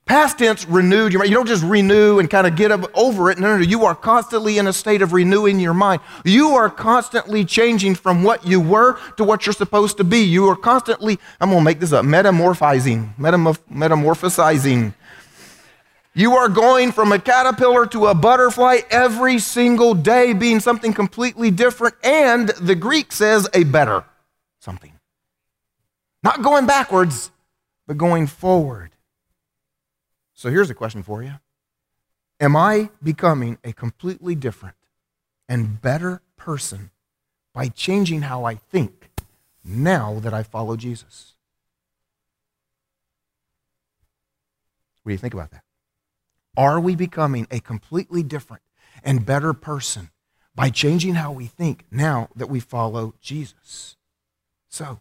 past 0.08 0.38
tense, 0.38 0.66
renewed 0.66 1.12
your 1.12 1.20
mind. 1.20 1.30
You 1.30 1.36
don't 1.36 1.46
just 1.46 1.62
renew 1.62 2.18
and 2.18 2.28
kind 2.28 2.46
of 2.46 2.56
get 2.56 2.72
over 2.94 3.30
it. 3.30 3.38
No, 3.38 3.48
no, 3.48 3.58
no. 3.58 3.62
You 3.62 3.84
are 3.84 3.94
constantly 3.94 4.58
in 4.58 4.66
a 4.66 4.72
state 4.72 5.02
of 5.02 5.12
renewing 5.12 5.60
your 5.60 5.74
mind. 5.74 6.00
You 6.24 6.56
are 6.56 6.70
constantly 6.70 7.44
changing 7.44 7.94
from 7.94 8.24
what 8.24 8.46
you 8.46 8.60
were 8.60 8.98
to 9.16 9.24
what 9.24 9.46
you're 9.46 9.52
supposed 9.52 9.98
to 9.98 10.04
be. 10.04 10.20
You 10.20 10.48
are 10.48 10.56
constantly, 10.56 11.20
I'm 11.40 11.50
going 11.50 11.60
to 11.60 11.64
make 11.64 11.78
this 11.78 11.92
up, 11.92 12.04
metamorphizing, 12.04 13.14
metamorphosizing 13.16 14.94
You 16.14 16.34
are 16.34 16.48
going 16.48 16.90
from 16.90 17.12
a 17.12 17.18
caterpillar 17.20 17.86
to 17.86 18.06
a 18.06 18.14
butterfly 18.14 18.78
every 18.90 19.38
single 19.38 19.94
day, 19.94 20.32
being 20.32 20.58
something 20.58 20.92
completely 20.92 21.52
different, 21.52 21.94
and 22.02 22.48
the 22.48 22.74
Greek 22.74 23.12
says 23.12 23.48
a 23.54 23.62
better 23.62 24.04
something. 24.58 24.92
Not 26.24 26.42
going 26.42 26.66
backwards, 26.66 27.30
but 27.86 27.96
going 27.96 28.26
forward. 28.26 28.90
So 30.38 30.50
here's 30.50 30.70
a 30.70 30.74
question 30.74 31.02
for 31.02 31.20
you 31.24 31.34
Am 32.38 32.54
I 32.54 32.90
becoming 33.02 33.58
a 33.64 33.72
completely 33.72 34.36
different 34.36 34.76
and 35.48 35.82
better 35.82 36.22
person 36.36 36.92
by 37.52 37.66
changing 37.66 38.22
how 38.22 38.44
I 38.44 38.54
think 38.54 39.10
now 39.64 40.20
that 40.20 40.32
I 40.32 40.44
follow 40.44 40.76
Jesus? 40.76 41.34
What 45.02 45.10
do 45.10 45.14
you 45.14 45.18
think 45.18 45.34
about 45.34 45.50
that? 45.50 45.64
Are 46.56 46.78
we 46.78 46.94
becoming 46.94 47.48
a 47.50 47.58
completely 47.58 48.22
different 48.22 48.62
and 49.02 49.26
better 49.26 49.52
person 49.52 50.10
by 50.54 50.70
changing 50.70 51.14
how 51.14 51.32
we 51.32 51.46
think 51.46 51.84
now 51.90 52.28
that 52.36 52.48
we 52.48 52.60
follow 52.60 53.14
Jesus? 53.20 53.96
So, 54.68 55.00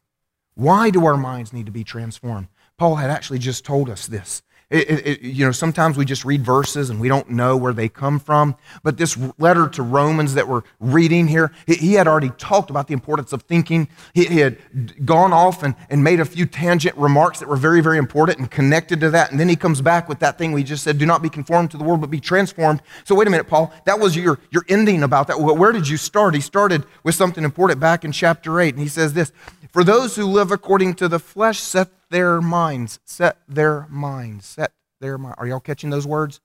why 0.55 0.89
do 0.89 1.05
our 1.05 1.15
minds 1.15 1.53
need 1.53 1.67
to 1.67 1.71
be 1.71 1.83
transformed? 1.83 2.47
Paul 2.79 2.95
had 2.95 3.11
actually 3.11 3.37
just 3.37 3.63
told 3.63 3.87
us 3.87 4.07
this 4.07 4.41
it, 4.69 4.89
it, 4.89 5.07
it, 5.07 5.21
you 5.21 5.45
know, 5.45 5.53
sometimes 5.53 5.97
we 5.97 6.03
just 6.03 6.25
read 6.25 6.41
verses 6.41 6.89
and 6.89 6.99
we 6.99 7.07
don't 7.07 7.29
know 7.29 7.55
where 7.55 7.71
they 7.71 7.87
come 7.87 8.19
from. 8.19 8.57
But 8.83 8.97
this 8.97 9.17
letter 9.37 9.69
to 9.69 9.81
Romans 9.81 10.33
that 10.33 10.49
we're 10.49 10.63
reading 10.81 11.27
here, 11.27 11.53
he 11.65 11.93
had 11.93 12.05
already 12.05 12.31
talked 12.31 12.69
about 12.69 12.87
the 12.87 12.93
importance 12.93 13.31
of 13.31 13.43
thinking. 13.43 13.87
He, 14.13 14.25
he 14.25 14.39
had 14.39 15.05
gone 15.05 15.31
off 15.31 15.63
and, 15.63 15.73
and 15.89 16.03
made 16.03 16.19
a 16.19 16.25
few 16.25 16.45
tangent 16.45 16.97
remarks 16.97 17.39
that 17.39 17.47
were 17.47 17.55
very, 17.55 17.79
very 17.79 17.97
important 17.97 18.39
and 18.39 18.51
connected 18.51 18.99
to 18.99 19.09
that. 19.11 19.31
And 19.31 19.39
then 19.39 19.47
he 19.47 19.55
comes 19.55 19.81
back 19.81 20.09
with 20.09 20.19
that 20.19 20.37
thing 20.37 20.51
we 20.51 20.63
just 20.63 20.83
said, 20.83 20.97
do 20.97 21.05
not 21.05 21.21
be 21.21 21.29
conformed 21.29 21.71
to 21.71 21.77
the 21.77 21.85
world, 21.85 22.01
but 22.01 22.09
be 22.09 22.19
transformed. 22.19 22.81
So 23.05 23.15
wait 23.15 23.27
a 23.27 23.31
minute, 23.31 23.47
Paul, 23.47 23.73
that 23.85 23.99
was 23.99 24.17
your, 24.17 24.37
your 24.51 24.65
ending 24.67 25.03
about 25.03 25.27
that. 25.27 25.39
Where 25.39 25.71
did 25.71 25.87
you 25.87 25.95
start? 25.95 26.35
He 26.35 26.41
started 26.41 26.83
with 27.03 27.15
something 27.15 27.45
important 27.45 27.79
back 27.79 28.03
in 28.03 28.11
chapter 28.11 28.59
8. 28.59 28.73
And 28.73 28.83
he 28.83 28.89
says 28.89 29.13
this, 29.13 29.31
for 29.71 29.85
those 29.85 30.17
who 30.17 30.25
live 30.25 30.51
according 30.51 30.95
to 30.95 31.07
the 31.07 31.19
flesh 31.19 31.59
set 31.59 31.89
their 32.09 32.41
minds, 32.41 32.99
set 33.05 33.37
their 33.47 33.87
minds, 33.89 34.45
set 34.45 34.71
their 34.99 35.17
mind. 35.17 35.35
Are 35.37 35.47
y'all 35.47 35.59
catching 35.59 35.89
those 35.89 36.07
words? 36.07 36.39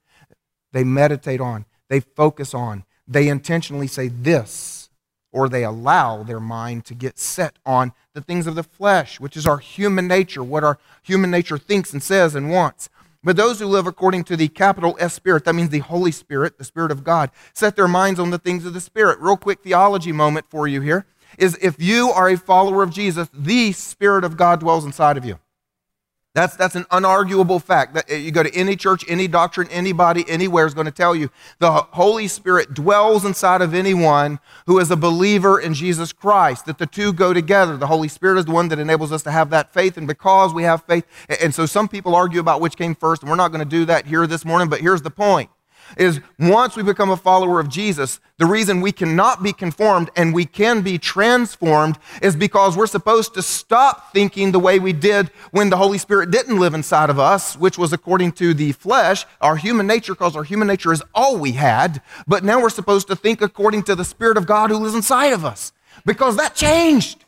They 0.72 0.84
meditate 0.84 1.40
on, 1.40 1.66
they 1.88 2.00
focus 2.00 2.54
on, 2.54 2.84
they 3.06 3.28
intentionally 3.28 3.86
say 3.86 4.08
this, 4.08 4.90
or 5.32 5.48
they 5.48 5.64
allow 5.64 6.22
their 6.22 6.40
mind 6.40 6.84
to 6.86 6.94
get 6.94 7.18
set 7.18 7.58
on 7.64 7.92
the 8.14 8.20
things 8.20 8.46
of 8.46 8.54
the 8.54 8.62
flesh, 8.62 9.20
which 9.20 9.36
is 9.36 9.46
our 9.46 9.58
human 9.58 10.06
nature, 10.06 10.42
what 10.42 10.64
our 10.64 10.78
human 11.02 11.30
nature 11.30 11.58
thinks 11.58 11.92
and 11.92 12.02
says 12.02 12.34
and 12.34 12.50
wants. 12.50 12.88
But 13.24 13.36
those 13.36 13.60
who 13.60 13.66
live 13.66 13.86
according 13.86 14.24
to 14.24 14.36
the 14.36 14.48
capital 14.48 14.96
S 14.98 15.14
Spirit, 15.14 15.44
that 15.44 15.54
means 15.54 15.70
the 15.70 15.78
Holy 15.78 16.10
Spirit, 16.10 16.58
the 16.58 16.64
Spirit 16.64 16.90
of 16.90 17.04
God, 17.04 17.30
set 17.54 17.76
their 17.76 17.88
minds 17.88 18.18
on 18.18 18.30
the 18.30 18.38
things 18.38 18.66
of 18.66 18.74
the 18.74 18.80
Spirit. 18.80 19.20
Real 19.20 19.36
quick 19.36 19.62
theology 19.62 20.10
moment 20.10 20.46
for 20.50 20.66
you 20.66 20.80
here 20.80 21.06
is 21.38 21.56
if 21.62 21.80
you 21.80 22.10
are 22.10 22.28
a 22.28 22.36
follower 22.36 22.82
of 22.82 22.90
Jesus, 22.90 23.28
the 23.32 23.72
Spirit 23.72 24.24
of 24.24 24.36
God 24.36 24.60
dwells 24.60 24.84
inside 24.84 25.16
of 25.16 25.24
you. 25.24 25.38
That's, 26.34 26.56
that's 26.56 26.74
an 26.76 26.84
unarguable 26.84 27.62
fact. 27.62 27.92
That 27.92 28.10
eh, 28.10 28.16
you 28.16 28.30
go 28.30 28.42
to 28.42 28.54
any 28.54 28.74
church, 28.74 29.04
any 29.06 29.28
doctrine, 29.28 29.68
anybody, 29.70 30.24
anywhere 30.26 30.66
is 30.66 30.72
going 30.72 30.86
to 30.86 30.90
tell 30.90 31.14
you 31.14 31.30
the 31.58 31.70
Holy 31.70 32.26
Spirit 32.26 32.72
dwells 32.72 33.26
inside 33.26 33.60
of 33.60 33.74
anyone 33.74 34.38
who 34.66 34.78
is 34.78 34.90
a 34.90 34.96
believer 34.96 35.60
in 35.60 35.74
Jesus 35.74 36.10
Christ, 36.12 36.64
that 36.64 36.78
the 36.78 36.86
two 36.86 37.12
go 37.12 37.34
together. 37.34 37.76
The 37.76 37.86
Holy 37.86 38.08
Spirit 38.08 38.38
is 38.38 38.46
the 38.46 38.52
one 38.52 38.68
that 38.68 38.78
enables 38.78 39.12
us 39.12 39.22
to 39.24 39.30
have 39.30 39.50
that 39.50 39.74
faith, 39.74 39.98
and 39.98 40.06
because 40.06 40.54
we 40.54 40.62
have 40.62 40.82
faith, 40.84 41.04
and 41.40 41.54
so 41.54 41.66
some 41.66 41.86
people 41.86 42.14
argue 42.14 42.40
about 42.40 42.62
which 42.62 42.76
came 42.76 42.94
first, 42.94 43.22
and 43.22 43.30
we're 43.30 43.36
not 43.36 43.48
going 43.48 43.64
to 43.64 43.68
do 43.68 43.84
that 43.84 44.06
here 44.06 44.26
this 44.26 44.44
morning, 44.44 44.70
but 44.70 44.80
here's 44.80 45.02
the 45.02 45.10
point 45.10 45.50
is 45.96 46.20
once 46.38 46.76
we 46.76 46.82
become 46.82 47.10
a 47.10 47.16
follower 47.16 47.60
of 47.60 47.68
Jesus, 47.68 48.20
the 48.38 48.46
reason 48.46 48.80
we 48.80 48.92
cannot 48.92 49.42
be 49.42 49.52
conformed 49.52 50.10
and 50.16 50.34
we 50.34 50.44
can 50.44 50.82
be 50.82 50.98
transformed 50.98 51.98
is 52.20 52.34
because 52.34 52.76
we're 52.76 52.86
supposed 52.86 53.34
to 53.34 53.42
stop 53.42 54.12
thinking 54.12 54.52
the 54.52 54.58
way 54.58 54.78
we 54.78 54.92
did 54.92 55.30
when 55.50 55.70
the 55.70 55.76
Holy 55.76 55.98
Spirit 55.98 56.30
didn't 56.30 56.58
live 56.58 56.74
inside 56.74 57.10
of 57.10 57.18
us, 57.18 57.56
which 57.56 57.78
was 57.78 57.92
according 57.92 58.32
to 58.32 58.54
the 58.54 58.72
flesh, 58.72 59.24
our 59.40 59.56
human 59.56 59.86
nature, 59.86 60.14
because 60.14 60.36
our 60.36 60.44
human 60.44 60.68
nature 60.68 60.92
is 60.92 61.02
all 61.14 61.38
we 61.38 61.52
had. 61.52 62.02
But 62.26 62.44
now 62.44 62.60
we're 62.60 62.70
supposed 62.70 63.06
to 63.08 63.16
think 63.16 63.42
according 63.42 63.84
to 63.84 63.94
the 63.94 64.04
Spirit 64.04 64.36
of 64.36 64.46
God 64.46 64.70
who 64.70 64.78
lives 64.78 64.94
inside 64.94 65.32
of 65.32 65.44
us 65.44 65.72
because 66.04 66.36
that 66.36 66.54
changed. 66.54 67.24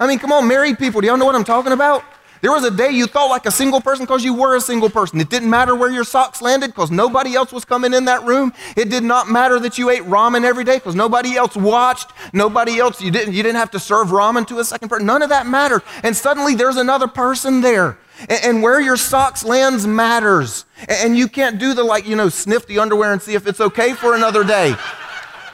I 0.00 0.06
mean, 0.06 0.18
come 0.18 0.32
on, 0.32 0.48
married 0.48 0.78
people, 0.78 1.00
do 1.00 1.06
y'all 1.06 1.16
know 1.16 1.26
what 1.26 1.34
I'm 1.34 1.44
talking 1.44 1.72
about? 1.72 2.04
There 2.42 2.52
was 2.52 2.64
a 2.64 2.70
day 2.70 2.90
you 2.90 3.06
thought 3.06 3.26
like 3.26 3.46
a 3.46 3.50
single 3.50 3.80
person 3.80 4.04
because 4.04 4.24
you 4.24 4.34
were 4.34 4.56
a 4.56 4.60
single 4.60 4.90
person. 4.90 5.20
It 5.20 5.30
didn't 5.30 5.50
matter 5.50 5.74
where 5.74 5.90
your 5.90 6.04
socks 6.04 6.42
landed 6.42 6.68
because 6.68 6.90
nobody 6.90 7.34
else 7.34 7.52
was 7.52 7.64
coming 7.64 7.94
in 7.94 8.04
that 8.06 8.24
room. 8.24 8.52
It 8.76 8.90
did 8.90 9.02
not 9.02 9.30
matter 9.30 9.58
that 9.60 9.78
you 9.78 9.90
ate 9.90 10.02
ramen 10.02 10.44
every 10.44 10.64
day 10.64 10.76
because 10.76 10.94
nobody 10.94 11.36
else 11.36 11.56
watched. 11.56 12.10
Nobody 12.32 12.78
else, 12.78 13.00
you 13.00 13.10
didn't, 13.10 13.34
you 13.34 13.42
didn't 13.42 13.56
have 13.56 13.70
to 13.72 13.78
serve 13.78 14.08
ramen 14.08 14.46
to 14.48 14.58
a 14.58 14.64
second 14.64 14.88
person. 14.88 15.06
None 15.06 15.22
of 15.22 15.30
that 15.30 15.46
mattered. 15.46 15.82
And 16.02 16.16
suddenly 16.16 16.54
there's 16.54 16.76
another 16.76 17.08
person 17.08 17.60
there. 17.60 17.98
And, 18.28 18.44
and 18.44 18.62
where 18.62 18.80
your 18.80 18.96
socks 18.96 19.44
lands 19.44 19.86
matters. 19.86 20.64
And, 20.80 20.90
and 20.90 21.16
you 21.16 21.28
can't 21.28 21.58
do 21.58 21.74
the 21.74 21.84
like, 21.84 22.06
you 22.06 22.16
know, 22.16 22.28
sniff 22.28 22.66
the 22.66 22.78
underwear 22.78 23.12
and 23.12 23.22
see 23.22 23.34
if 23.34 23.46
it's 23.46 23.60
okay 23.60 23.94
for 23.94 24.14
another 24.14 24.44
day. 24.44 24.74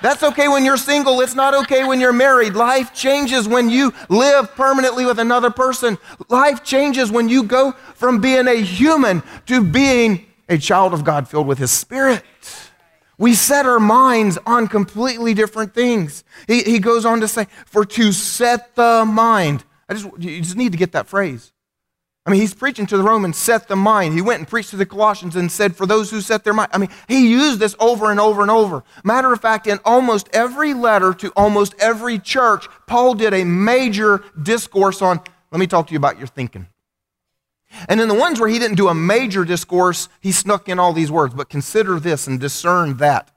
That's 0.02 0.22
okay 0.24 0.48
when 0.48 0.64
you're 0.64 0.76
single. 0.76 1.20
It's 1.20 1.36
not 1.36 1.54
okay 1.54 1.84
when 1.84 2.00
you're 2.00 2.12
married. 2.12 2.54
Life 2.54 2.92
changes 2.92 3.46
when 3.46 3.70
you 3.70 3.94
live 4.08 4.54
permanently 4.56 5.06
with 5.06 5.20
another 5.20 5.50
person. 5.50 5.96
Life 6.28 6.64
changes 6.64 7.10
when 7.10 7.28
you 7.28 7.44
go 7.44 7.72
from 7.94 8.20
being 8.20 8.48
a 8.48 8.54
human 8.54 9.22
to 9.46 9.62
being 9.62 10.26
a 10.48 10.58
child 10.58 10.92
of 10.92 11.04
God 11.04 11.28
filled 11.28 11.46
with 11.46 11.58
His 11.58 11.70
Spirit. 11.70 12.24
We 13.16 13.34
set 13.34 13.64
our 13.64 13.78
minds 13.78 14.38
on 14.44 14.66
completely 14.66 15.34
different 15.34 15.74
things. 15.74 16.24
He, 16.48 16.62
he 16.64 16.78
goes 16.80 17.04
on 17.04 17.20
to 17.20 17.28
say, 17.28 17.46
for 17.66 17.84
to 17.84 18.10
set 18.10 18.74
the 18.74 19.04
mind. 19.06 19.62
I 19.88 19.94
just, 19.94 20.06
you 20.18 20.40
just 20.40 20.56
need 20.56 20.72
to 20.72 20.78
get 20.78 20.92
that 20.92 21.06
phrase. 21.06 21.52
I 22.24 22.30
mean, 22.30 22.40
he's 22.40 22.54
preaching 22.54 22.86
to 22.86 22.96
the 22.96 23.02
Romans, 23.02 23.36
set 23.36 23.66
the 23.66 23.74
mind. 23.74 24.14
He 24.14 24.22
went 24.22 24.38
and 24.38 24.48
preached 24.48 24.70
to 24.70 24.76
the 24.76 24.86
Colossians 24.86 25.34
and 25.34 25.50
said, 25.50 25.74
for 25.74 25.86
those 25.86 26.10
who 26.10 26.20
set 26.20 26.44
their 26.44 26.52
mind. 26.52 26.70
I 26.72 26.78
mean, 26.78 26.90
he 27.08 27.28
used 27.28 27.58
this 27.58 27.74
over 27.80 28.12
and 28.12 28.20
over 28.20 28.42
and 28.42 28.50
over. 28.50 28.84
Matter 29.02 29.32
of 29.32 29.40
fact, 29.40 29.66
in 29.66 29.80
almost 29.84 30.28
every 30.32 30.72
letter 30.72 31.12
to 31.14 31.32
almost 31.34 31.74
every 31.80 32.20
church, 32.20 32.68
Paul 32.86 33.14
did 33.14 33.34
a 33.34 33.42
major 33.42 34.22
discourse 34.40 35.02
on, 35.02 35.20
let 35.50 35.58
me 35.58 35.66
talk 35.66 35.88
to 35.88 35.92
you 35.92 35.98
about 35.98 36.18
your 36.18 36.28
thinking. 36.28 36.68
And 37.88 38.00
in 38.00 38.06
the 38.06 38.14
ones 38.14 38.38
where 38.38 38.48
he 38.48 38.58
didn't 38.60 38.76
do 38.76 38.88
a 38.88 38.94
major 38.94 39.44
discourse, 39.44 40.08
he 40.20 40.30
snuck 40.30 40.68
in 40.68 40.78
all 40.78 40.92
these 40.92 41.10
words, 41.10 41.34
but 41.34 41.48
consider 41.48 41.98
this 41.98 42.28
and 42.28 42.38
discern 42.38 42.98
that. 42.98 43.32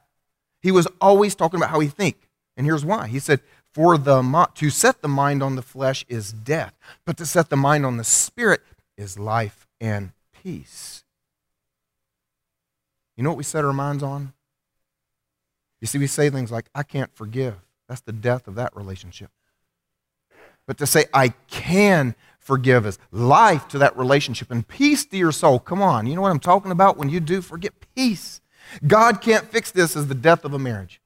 He 0.62 0.72
was 0.72 0.88
always 1.02 1.34
talking 1.34 1.58
about 1.60 1.72
how 1.72 1.80
he 1.80 1.88
think. 1.88 2.30
And 2.56 2.68
here's 2.68 2.86
why. 2.86 3.08
He 3.08 3.20
said, 3.20 3.42
for 3.74 3.98
the 3.98 4.48
to 4.56 4.70
set 4.70 5.02
the 5.02 5.08
mind 5.08 5.44
on 5.44 5.56
the 5.56 5.62
flesh 5.62 6.06
is 6.08 6.32
death, 6.32 6.74
but 7.06 7.18
to 7.18 7.26
set 7.26 7.50
the 7.50 7.58
mind 7.58 7.86
on 7.86 7.98
the 7.98 8.04
spirit 8.04 8.62
is 8.98 9.20
life 9.20 9.68
and 9.80 10.12
peace. 10.44 11.04
You 13.18 13.24
know 13.24 13.30
what 13.30 13.38
we 13.38 13.44
set 13.44 13.66
our 13.66 13.74
minds 13.74 14.04
on? 14.04 14.34
You 15.82 15.88
see, 15.88 15.98
we 15.98 16.08
say 16.08 16.30
things 16.30 16.52
like, 16.52 16.70
I 16.74 16.84
can't 16.84 17.14
forgive. 17.16 17.56
That's 17.88 18.02
the 18.02 18.12
death 18.12 18.48
of 18.48 18.56
that 18.56 18.76
relationship. 18.76 19.30
But 20.68 20.78
to 20.80 20.88
say, 20.88 21.06
I 21.14 21.30
can 21.48 22.16
forgive 22.40 22.86
is 22.86 23.00
life 23.12 23.68
to 23.70 23.78
that 23.80 23.98
relationship 23.98 24.52
and 24.52 24.68
peace 24.68 25.06
to 25.06 25.18
your 25.18 25.32
soul. 25.32 25.60
Come 25.60 25.82
on, 25.82 26.08
you 26.08 26.16
know 26.16 26.22
what 26.22 26.32
I'm 26.32 26.40
talking 26.40 26.72
about 26.72 26.98
when 26.98 27.10
you 27.10 27.20
do 27.20 27.42
forget 27.42 27.74
peace. 27.96 28.42
God 28.86 29.22
can't 29.22 29.46
fix 29.46 29.72
this 29.72 29.96
as 29.96 30.08
the 30.08 30.16
death 30.16 30.46
of 30.46 30.54
a 30.54 30.60
marriage. 30.60 31.02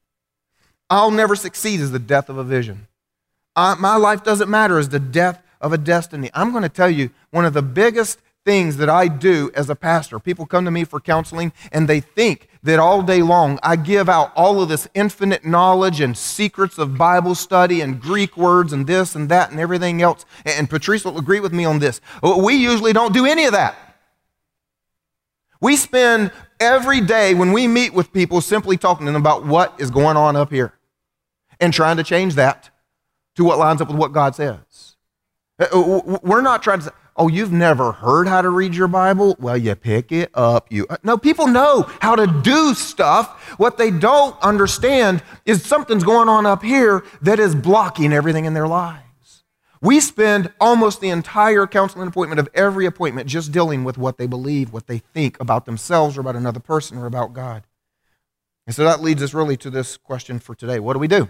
I'll 0.89 1.11
never 1.11 1.35
succeed 1.35 1.81
as 1.81 1.91
the 1.91 1.99
death 1.99 2.29
of 2.29 2.37
a 2.37 2.43
vision. 2.43 2.87
I, 3.55 3.75
my 3.75 3.95
life 3.95 4.23
doesn't 4.23 4.49
matter 4.49 4.79
as 4.79 4.89
the 4.89 4.99
death 4.99 5.41
of 5.61 5.73
a 5.73 5.77
destiny. 5.77 6.29
I'm 6.33 6.51
going 6.51 6.63
to 6.63 6.69
tell 6.69 6.89
you 6.89 7.11
one 7.31 7.45
of 7.45 7.53
the 7.53 7.61
biggest 7.61 8.19
things 8.45 8.77
that 8.77 8.89
I 8.89 9.07
do 9.07 9.51
as 9.53 9.69
a 9.69 9.75
pastor. 9.75 10.17
People 10.19 10.45
come 10.45 10.65
to 10.65 10.71
me 10.71 10.83
for 10.83 10.99
counseling 10.99 11.51
and 11.71 11.87
they 11.87 11.99
think 11.99 12.47
that 12.63 12.79
all 12.79 13.01
day 13.01 13.21
long 13.21 13.59
I 13.61 13.75
give 13.75 14.09
out 14.09 14.31
all 14.35 14.61
of 14.61 14.69
this 14.69 14.87
infinite 14.93 15.45
knowledge 15.45 16.01
and 16.01 16.17
secrets 16.17 16.77
of 16.77 16.97
Bible 16.97 17.35
study 17.35 17.81
and 17.81 18.01
Greek 18.01 18.37
words 18.37 18.73
and 18.73 18.87
this 18.87 19.15
and 19.15 19.29
that 19.29 19.51
and 19.51 19.59
everything 19.59 20.01
else. 20.01 20.25
And 20.45 20.69
Patrice 20.69 21.05
will 21.05 21.17
agree 21.17 21.39
with 21.39 21.53
me 21.53 21.65
on 21.65 21.79
this. 21.79 22.01
Uh, 22.23 22.39
we 22.43 22.55
usually 22.55 22.93
don't 22.93 23.13
do 23.13 23.25
any 23.25 23.45
of 23.45 23.51
that. 23.51 23.75
We 25.61 25.75
spend 25.75 26.31
every 26.59 27.01
day 27.01 27.33
when 27.33 27.51
we 27.51 27.67
meet 27.67 27.93
with 27.93 28.13
people 28.13 28.39
simply 28.41 28.77
talking 28.77 29.05
to 29.05 29.11
them 29.11 29.21
about 29.21 29.45
what 29.45 29.79
is 29.79 29.91
going 29.91 30.15
on 30.15 30.35
up 30.35 30.51
here 30.51 30.73
and 31.59 31.73
trying 31.73 31.97
to 31.97 32.03
change 32.03 32.35
that 32.35 32.69
to 33.35 33.43
what 33.43 33.57
lines 33.59 33.81
up 33.81 33.89
with 33.89 33.97
what 33.97 34.13
God 34.13 34.35
says. 34.35 34.88
Uh, 35.59 36.19
we're 36.23 36.41
not 36.41 36.63
trying 36.63 36.79
to 36.79 36.85
say, 36.85 36.91
oh, 37.17 37.27
you've 37.27 37.51
never 37.51 37.91
heard 37.91 38.27
how 38.27 38.41
to 38.41 38.49
read 38.49 38.73
your 38.73 38.87
Bible? 38.87 39.35
Well, 39.39 39.57
you 39.57 39.75
pick 39.75 40.11
it 40.11 40.31
up. 40.33 40.71
You 40.71 40.87
uh, 40.89 40.97
No, 41.03 41.17
people 41.17 41.47
know 41.47 41.85
how 41.99 42.15
to 42.15 42.25
do 42.27 42.73
stuff. 42.73 43.57
What 43.57 43.77
they 43.77 43.91
don't 43.91 44.39
understand 44.41 45.21
is 45.45 45.65
something's 45.65 46.03
going 46.03 46.29
on 46.29 46.45
up 46.45 46.63
here 46.63 47.03
that 47.21 47.39
is 47.39 47.55
blocking 47.55 48.13
everything 48.13 48.45
in 48.45 48.53
their 48.53 48.67
lives. 48.67 49.03
We 49.81 49.99
spend 49.99 50.51
almost 50.59 50.99
the 50.99 51.09
entire 51.09 51.65
counseling 51.67 52.07
appointment 52.07 52.39
of 52.39 52.49
every 52.53 52.85
appointment 52.85 53.27
just 53.27 53.51
dealing 53.51 53.83
with 53.83 53.97
what 53.97 54.17
they 54.17 54.27
believe, 54.27 54.73
what 54.73 54.87
they 54.87 54.99
think 54.99 55.39
about 55.39 55.65
themselves 55.65 56.17
or 56.17 56.21
about 56.21 56.35
another 56.35 56.59
person 56.59 56.97
or 56.97 57.05
about 57.05 57.33
God. 57.33 57.63
And 58.65 58.75
so 58.75 58.83
that 58.83 59.01
leads 59.01 59.23
us 59.23 59.33
really 59.33 59.57
to 59.57 59.69
this 59.69 59.97
question 59.97 60.39
for 60.39 60.53
today 60.55 60.79
What 60.79 60.93
do 60.93 60.99
we 60.99 61.07
do? 61.07 61.29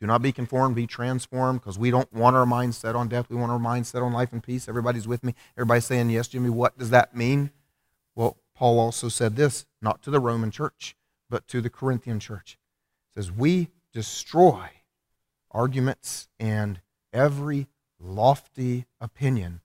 Do 0.00 0.06
not 0.06 0.22
be 0.22 0.30
conformed, 0.30 0.76
be 0.76 0.86
transformed, 0.86 1.60
because 1.60 1.78
we 1.78 1.90
don't 1.90 2.12
want 2.12 2.36
our 2.36 2.46
mind 2.46 2.74
set 2.74 2.94
on 2.94 3.08
death. 3.08 3.28
We 3.28 3.36
want 3.36 3.50
our 3.50 3.58
mind 3.58 3.86
set 3.86 4.02
on 4.02 4.12
life 4.12 4.32
and 4.32 4.42
peace. 4.42 4.68
Everybody's 4.68 5.08
with 5.08 5.24
me. 5.24 5.34
Everybody's 5.56 5.86
saying, 5.86 6.10
Yes, 6.10 6.28
Jimmy, 6.28 6.50
what 6.50 6.78
does 6.78 6.90
that 6.90 7.16
mean? 7.16 7.50
Well, 8.14 8.36
Paul 8.54 8.78
also 8.78 9.08
said 9.08 9.36
this, 9.36 9.66
not 9.82 10.02
to 10.02 10.10
the 10.10 10.20
Roman 10.20 10.50
church, 10.50 10.96
but 11.28 11.48
to 11.48 11.60
the 11.60 11.70
Corinthian 11.70 12.20
church. 12.20 12.58
Says, 13.14 13.32
We 13.32 13.68
destroy 13.92 14.70
arguments 15.50 16.28
and 16.38 16.80
every 17.12 17.66
lofty 17.98 18.86
opinion 19.00 19.60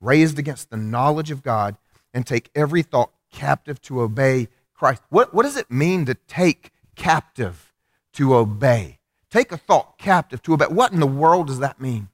raised 0.00 0.38
against 0.38 0.70
the 0.70 0.76
knowledge 0.76 1.30
of 1.30 1.42
God 1.42 1.76
and 2.12 2.26
take 2.26 2.50
every 2.54 2.82
thought 2.82 3.12
captive 3.32 3.80
to 3.82 4.00
obey 4.00 4.48
Christ. 4.74 5.02
What, 5.10 5.32
what 5.32 5.44
does 5.44 5.56
it 5.56 5.70
mean 5.70 6.06
to 6.06 6.14
take 6.14 6.70
captive 6.94 7.72
to 8.14 8.34
obey? 8.34 8.98
Take 9.30 9.52
a 9.52 9.56
thought 9.56 9.98
captive 9.98 10.42
to 10.44 10.54
obey. 10.54 10.66
What 10.66 10.92
in 10.92 11.00
the 11.00 11.06
world 11.06 11.48
does 11.48 11.58
that 11.58 11.80
mean? 11.80 12.08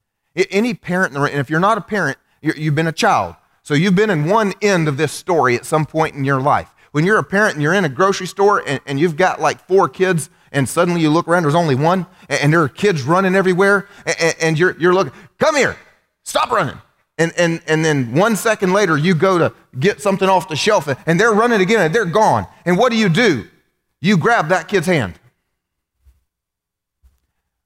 Any 0.50 0.74
parent, 0.74 1.14
and 1.14 1.28
if 1.28 1.50
you're 1.50 1.60
not 1.60 1.78
a 1.78 1.82
parent, 1.82 2.18
you've 2.40 2.74
been 2.74 2.86
a 2.86 2.92
child. 2.92 3.36
So 3.62 3.74
you've 3.74 3.94
been 3.94 4.10
in 4.10 4.28
one 4.28 4.54
end 4.62 4.88
of 4.88 4.96
this 4.96 5.12
story 5.12 5.54
at 5.54 5.64
some 5.66 5.86
point 5.86 6.14
in 6.14 6.24
your 6.24 6.40
life. 6.40 6.68
When 6.92 7.06
you're 7.06 7.18
a 7.18 7.24
parent 7.24 7.54
and 7.54 7.62
you're 7.62 7.74
in 7.74 7.84
a 7.84 7.88
grocery 7.88 8.26
store 8.26 8.62
and, 8.66 8.80
and 8.86 8.98
you've 8.98 9.16
got 9.16 9.40
like 9.40 9.66
four 9.66 9.88
kids, 9.88 10.30
and 10.50 10.68
suddenly 10.68 11.00
you 11.00 11.10
look 11.10 11.28
around, 11.28 11.44
there's 11.44 11.54
only 11.54 11.74
one, 11.74 12.06
and, 12.28 12.40
and 12.40 12.52
there 12.52 12.62
are 12.62 12.68
kids 12.68 13.02
running 13.02 13.34
everywhere, 13.34 13.88
and, 14.04 14.34
and 14.40 14.58
you're, 14.58 14.76
you're 14.78 14.94
looking, 14.94 15.12
come 15.38 15.56
here, 15.56 15.76
stop 16.24 16.50
running. 16.50 16.76
And, 17.18 17.32
and, 17.38 17.62
and 17.66 17.84
then 17.84 18.14
one 18.14 18.36
second 18.36 18.72
later, 18.72 18.96
you 18.96 19.14
go 19.14 19.38
to 19.38 19.54
get 19.78 20.00
something 20.00 20.28
off 20.28 20.48
the 20.48 20.56
shelf, 20.56 20.88
and 21.06 21.20
they're 21.20 21.32
running 21.32 21.60
again, 21.60 21.82
and 21.82 21.94
they're 21.94 22.04
gone. 22.04 22.46
And 22.64 22.76
what 22.76 22.90
do 22.90 22.98
you 22.98 23.08
do? 23.08 23.46
You 24.00 24.16
grab 24.16 24.48
that 24.48 24.66
kid's 24.66 24.86
hand. 24.86 25.14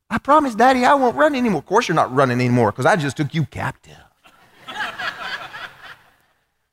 I 0.08 0.18
promise, 0.18 0.54
Daddy, 0.54 0.84
I 0.84 0.94
won't 0.94 1.16
run 1.16 1.34
anymore. 1.34 1.58
Of 1.58 1.66
course, 1.66 1.88
you're 1.88 1.96
not 1.96 2.14
running 2.14 2.40
anymore 2.40 2.70
because 2.70 2.86
I 2.86 2.96
just 2.96 3.16
took 3.16 3.34
you 3.34 3.44
captive. 3.44 3.98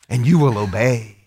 and 0.10 0.26
you 0.26 0.38
will 0.38 0.58
obey. 0.58 1.18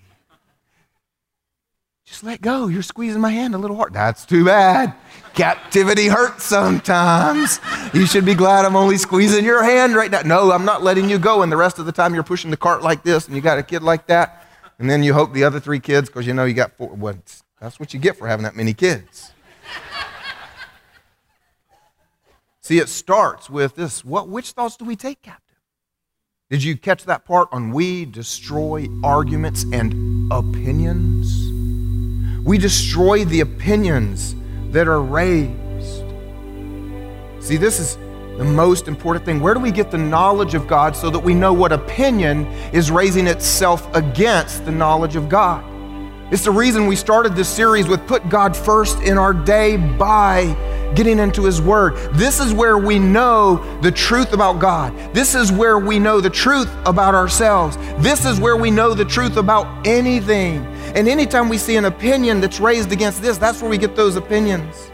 Just 2.07 2.23
let 2.23 2.41
go. 2.41 2.69
You're 2.69 2.83
squeezing 2.83 3.21
my 3.21 3.31
hand 3.31 3.57
a 3.57 3.59
little 3.59 3.77
hard. 3.77 3.93
That's 3.93 4.25
too 4.25 4.45
bad. 4.45 4.95
Captivity 5.35 6.07
hurts 6.07 6.45
sometimes. 6.45 7.59
You 7.93 8.07
should 8.07 8.25
be 8.25 8.35
glad 8.35 8.65
I'm 8.65 8.77
only 8.77 8.97
squeezing 8.97 9.45
your 9.45 9.63
hand 9.65 9.97
right 9.97 10.11
now. 10.11 10.23
No, 10.23 10.53
I'm 10.53 10.65
not 10.65 10.85
letting 10.85 11.11
you 11.11 11.19
go. 11.19 11.43
And 11.43 11.51
the 11.51 11.57
rest 11.57 11.81
of 11.81 11.87
the 11.87 11.93
time, 11.93 12.15
you're 12.15 12.23
pushing 12.23 12.53
the 12.53 12.57
cart 12.57 12.83
like 12.83 13.03
this, 13.03 13.27
and 13.27 13.35
you 13.35 13.43
got 13.43 13.59
a 13.59 13.63
kid 13.63 13.83
like 13.83 14.07
that. 14.07 14.47
And 14.79 14.89
then 14.89 15.03
you 15.03 15.13
hope 15.13 15.33
the 15.35 15.43
other 15.43 15.59
three 15.59 15.81
kids, 15.81 16.09
because 16.09 16.27
you 16.27 16.33
know 16.33 16.45
you 16.45 16.55
got 16.55 16.77
four. 16.77 16.91
Well, 16.95 17.19
that's 17.61 17.81
what 17.81 17.93
you 17.93 17.99
get 17.99 18.17
for 18.17 18.29
having 18.29 18.45
that 18.45 18.55
many 18.55 18.73
kids. 18.73 19.33
See, 22.67 22.81
it 22.81 22.89
starts 22.89 23.49
with 23.49 23.77
this 23.77 24.05
what, 24.05 24.29
which 24.29 24.51
thoughts 24.51 24.77
do 24.77 24.85
we 24.85 24.97
take 24.97 25.23
captive? 25.23 25.57
Did 26.51 26.65
you 26.65 26.77
catch 26.77 27.05
that 27.05 27.25
part 27.25 27.49
on 27.53 27.71
we 27.71 28.07
destroy 28.07 28.89
arguments 29.05 29.65
and 29.73 30.33
opinions? 30.33 31.29
We 32.45 32.59
destroy 32.59 33.25
the 33.25 33.39
opinions 33.39 34.35
that 34.73 34.89
are 34.89 35.01
raised. 35.01 36.03
See, 37.39 37.57
this 37.57 37.79
is 37.79 37.99
the 38.37 38.43
most 38.43 38.89
important 38.89 39.25
thing. 39.25 39.39
Where 39.39 39.55
do 39.55 39.61
we 39.61 39.71
get 39.71 39.93
the 39.93 39.99
knowledge 39.99 40.55
of 40.55 40.67
God 40.67 40.97
so 40.97 41.09
that 41.09 41.21
we 41.21 41.35
know 41.35 41.53
what 41.53 41.71
opinion 41.71 42.47
is 42.73 42.91
raising 42.91 43.29
itself 43.29 43.89
against 43.95 44.65
the 44.65 44.73
knowledge 44.73 45.15
of 45.15 45.29
God? 45.29 45.63
It's 46.29 46.43
the 46.43 46.51
reason 46.51 46.89
we 46.89 46.97
started 46.97 47.37
this 47.37 47.49
series 47.49 47.87
with 47.87 48.05
Put 48.09 48.29
God 48.29 48.57
First 48.57 49.01
in 49.03 49.17
Our 49.17 49.33
Day 49.33 49.77
by 49.77 50.57
getting 50.97 51.21
into 51.21 51.45
His 51.45 51.63
Word. 51.63 51.95
This 52.15 52.41
is 52.41 52.53
where 52.53 52.79
we 52.79 52.99
know 52.99 53.79
the 53.81 53.93
truth 53.93 54.33
about 54.33 54.59
God. 54.59 54.93
This 55.15 55.37
is 55.37 55.53
where 55.53 55.79
we 55.79 56.01
know 56.01 56.21
the 56.21 56.29
truth 56.29 56.69
about 56.85 57.15
ourselves. 57.15 57.77
This 58.03 58.25
is 58.25 58.41
where 58.41 58.57
we 58.57 58.73
know 58.73 58.93
the 58.93 59.05
truth 59.05 59.37
about 59.37 59.87
anything. 59.87 60.67
And 60.97 61.07
anytime 61.07 61.49
we 61.49 61.59
see 61.59 61.77
an 61.77 61.85
opinion 61.85 62.41
that's 62.41 62.59
raised 62.59 62.91
against 62.91 63.23
this, 63.23 63.39
that's 63.39 63.63
where 63.63 63.71
we 63.71 63.79
get 63.79 63.95
those 63.95 64.17
opinions. 64.17 64.91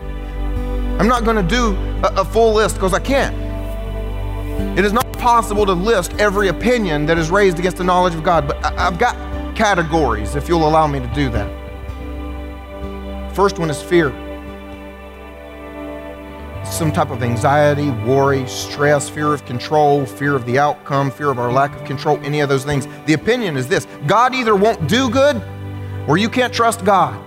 I'm 1.00 1.08
not 1.08 1.24
going 1.24 1.36
to 1.36 1.42
do 1.42 1.74
a, 2.04 2.20
a 2.20 2.24
full 2.26 2.52
list 2.52 2.74
because 2.74 2.92
I 2.92 3.00
can't. 3.00 3.34
It 4.78 4.84
is 4.84 4.92
not 4.92 5.10
possible 5.14 5.64
to 5.64 5.72
list 5.72 6.12
every 6.18 6.48
opinion 6.48 7.06
that 7.06 7.16
is 7.16 7.30
raised 7.30 7.58
against 7.58 7.78
the 7.78 7.84
knowledge 7.84 8.14
of 8.14 8.22
God, 8.22 8.46
but 8.46 8.62
I, 8.62 8.86
I've 8.86 8.98
got 8.98 9.31
categories, 9.54 10.34
if 10.34 10.48
you'll 10.48 10.66
allow 10.68 10.86
me 10.86 11.00
to 11.00 11.06
do 11.08 11.28
that. 11.30 11.50
First 13.34 13.58
one 13.58 13.70
is 13.70 13.80
fear. 13.80 14.10
Some 16.64 16.92
type 16.92 17.10
of 17.10 17.22
anxiety, 17.22 17.90
worry, 18.06 18.46
stress, 18.46 19.08
fear 19.08 19.32
of 19.34 19.44
control, 19.44 20.06
fear 20.06 20.34
of 20.34 20.46
the 20.46 20.58
outcome, 20.58 21.10
fear 21.10 21.30
of 21.30 21.38
our 21.38 21.52
lack 21.52 21.74
of 21.74 21.84
control, 21.84 22.18
any 22.22 22.40
of 22.40 22.48
those 22.48 22.64
things. 22.64 22.86
The 23.06 23.14
opinion 23.14 23.56
is 23.56 23.68
this 23.68 23.86
God 24.06 24.34
either 24.34 24.54
won't 24.54 24.88
do 24.88 25.10
good 25.10 25.42
or 26.08 26.18
you 26.18 26.28
can't 26.28 26.52
trust 26.52 26.84
God. 26.84 27.22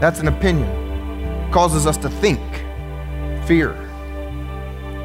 That's 0.00 0.20
an 0.20 0.28
opinion. 0.28 0.68
It 0.68 1.52
causes 1.52 1.86
us 1.86 1.96
to 1.98 2.10
think 2.10 2.40
fear. 3.46 3.72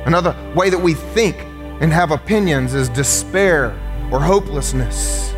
Another 0.06 0.36
way 0.56 0.70
that 0.70 0.80
we 0.80 0.94
think 0.94 1.38
and 1.82 1.94
have 1.94 2.12
opinions 2.12 2.74
is 2.74 2.90
despair 2.90 3.78
or 4.12 4.20
hopelessness. 4.20 5.34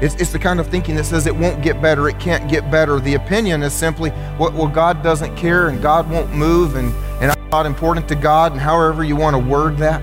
It's, 0.00 0.14
it's 0.14 0.30
the 0.30 0.38
kind 0.38 0.60
of 0.60 0.68
thinking 0.68 0.94
that 0.96 1.04
says 1.04 1.26
it 1.26 1.34
won't 1.34 1.60
get 1.60 1.82
better, 1.82 2.08
it 2.08 2.20
can't 2.20 2.48
get 2.48 2.70
better. 2.70 3.00
The 3.00 3.14
opinion 3.14 3.62
is 3.62 3.72
simply, 3.72 4.10
well, 4.38 4.52
well 4.52 4.68
God 4.68 5.02
doesn't 5.02 5.34
care 5.34 5.68
and 5.68 5.82
God 5.82 6.08
won't 6.08 6.32
move 6.32 6.76
and, 6.76 6.94
and 7.20 7.32
I'm 7.32 7.50
not 7.50 7.66
important 7.66 8.08
to 8.08 8.14
God, 8.14 8.52
and 8.52 8.60
however 8.60 9.02
you 9.02 9.16
want 9.16 9.34
to 9.34 9.42
word 9.42 9.76
that. 9.78 10.02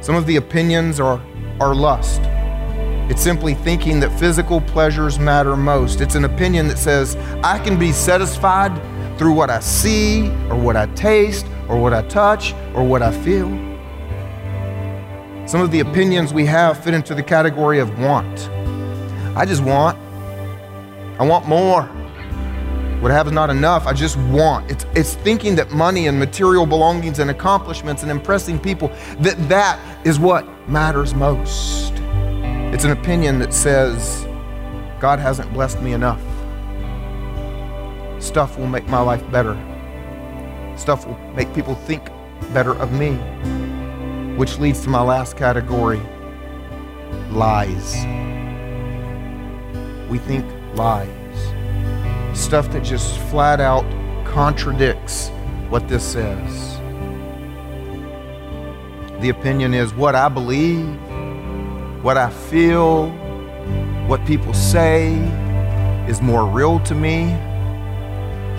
Some 0.00 0.14
of 0.14 0.26
the 0.26 0.36
opinions 0.36 1.00
are, 1.00 1.20
are 1.60 1.74
lust. 1.74 2.20
It's 3.10 3.22
simply 3.22 3.54
thinking 3.54 3.98
that 4.00 4.16
physical 4.20 4.60
pleasures 4.60 5.18
matter 5.18 5.56
most. 5.56 6.00
It's 6.00 6.14
an 6.14 6.24
opinion 6.24 6.68
that 6.68 6.78
says, 6.78 7.16
I 7.42 7.58
can 7.58 7.78
be 7.78 7.90
satisfied 7.90 8.76
through 9.18 9.32
what 9.32 9.50
I 9.50 9.60
see, 9.60 10.28
or 10.48 10.56
what 10.56 10.76
I 10.76 10.86
taste, 10.94 11.46
or 11.68 11.80
what 11.80 11.92
I 11.92 12.02
touch, 12.02 12.52
or 12.74 12.84
what 12.84 13.02
I 13.02 13.10
feel. 13.10 13.48
Some 15.48 15.62
of 15.62 15.70
the 15.70 15.80
opinions 15.80 16.34
we 16.34 16.44
have 16.44 16.84
fit 16.84 16.92
into 16.92 17.14
the 17.14 17.22
category 17.22 17.78
of 17.78 17.98
want. 17.98 18.50
I 19.34 19.46
just 19.46 19.62
want. 19.64 19.96
I 21.18 21.26
want 21.26 21.48
more. 21.48 21.84
What 23.00 23.10
I 23.10 23.14
have 23.14 23.28
is 23.28 23.32
not 23.32 23.48
enough. 23.48 23.86
I 23.86 23.94
just 23.94 24.18
want. 24.18 24.70
It's, 24.70 24.84
it's 24.94 25.14
thinking 25.14 25.56
that 25.56 25.70
money 25.70 26.06
and 26.06 26.18
material 26.18 26.66
belongings 26.66 27.18
and 27.18 27.30
accomplishments 27.30 28.02
and 28.02 28.10
impressing 28.10 28.58
people, 28.58 28.88
that 29.20 29.38
that 29.48 29.80
is 30.06 30.18
what 30.18 30.46
matters 30.68 31.14
most. 31.14 31.94
It's 32.74 32.84
an 32.84 32.90
opinion 32.90 33.38
that 33.38 33.54
says, 33.54 34.26
God 35.00 35.18
hasn't 35.18 35.50
blessed 35.54 35.80
me 35.80 35.94
enough. 35.94 36.20
Stuff 38.22 38.58
will 38.58 38.66
make 38.66 38.86
my 38.88 39.00
life 39.00 39.24
better. 39.30 39.54
Stuff 40.76 41.06
will 41.06 41.16
make 41.32 41.54
people 41.54 41.74
think 41.74 42.10
better 42.52 42.74
of 42.74 42.92
me. 42.92 43.18
Which 44.38 44.56
leads 44.60 44.82
to 44.82 44.88
my 44.88 45.02
last 45.02 45.36
category 45.36 46.00
lies. 47.32 47.96
We 50.08 50.18
think 50.18 50.46
lies. 50.76 51.08
Stuff 52.38 52.70
that 52.70 52.84
just 52.84 53.18
flat 53.30 53.60
out 53.60 53.84
contradicts 54.24 55.30
what 55.70 55.88
this 55.88 56.04
says. 56.04 56.78
The 59.20 59.30
opinion 59.30 59.74
is 59.74 59.92
what 59.92 60.14
I 60.14 60.28
believe, 60.28 60.86
what 62.04 62.16
I 62.16 62.30
feel, 62.30 63.08
what 64.06 64.24
people 64.24 64.54
say 64.54 65.14
is 66.06 66.22
more 66.22 66.46
real 66.46 66.78
to 66.84 66.94
me 66.94 67.24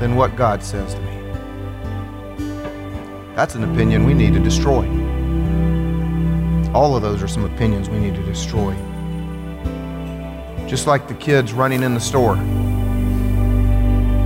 than 0.01 0.17
what 0.17 0.35
God 0.35 0.61
says 0.61 0.93
to 0.93 0.99
me. 0.99 1.07
That's 3.33 3.55
an 3.55 3.63
opinion 3.63 4.03
we 4.03 4.13
need 4.13 4.33
to 4.33 4.41
destroy. 4.41 5.08
All 6.73 6.95
of 6.95 7.01
those 7.01 7.23
are 7.23 7.27
some 7.27 7.45
opinions 7.45 7.89
we 7.89 7.97
need 7.97 8.13
to 8.13 8.23
destroy. 8.23 8.75
Just 10.67 10.85
like 10.85 11.07
the 11.07 11.15
kids 11.15 11.51
running 11.51 11.81
in 11.81 11.95
the 11.95 11.99
store. 11.99 12.35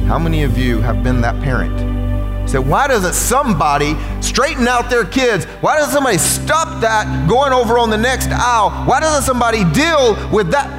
How 0.10 0.20
many 0.20 0.44
of 0.44 0.58
you 0.58 0.82
have 0.82 1.04
been 1.04 1.22
that 1.22 1.42
parent? 1.42 2.50
Say, 2.50 2.60
why 2.60 2.90
doesn't 2.90 3.14
somebody 3.14 3.96
straighten 4.22 4.68
out 4.68 4.90
their 4.90 5.06
kids? 5.06 5.46
Why 5.62 5.78
doesn't 5.78 5.94
somebody 5.94 6.18
stop 6.18 6.82
that 6.82 7.30
going 7.30 7.54
over 7.54 7.80
on 7.80 7.90
the 7.90 7.98
next 7.98 8.28
aisle? 8.30 8.72
Why 8.86 9.00
doesn't 9.00 9.24
somebody 9.24 9.64
deal 9.72 10.18
with 10.30 10.52
that? 10.52 10.70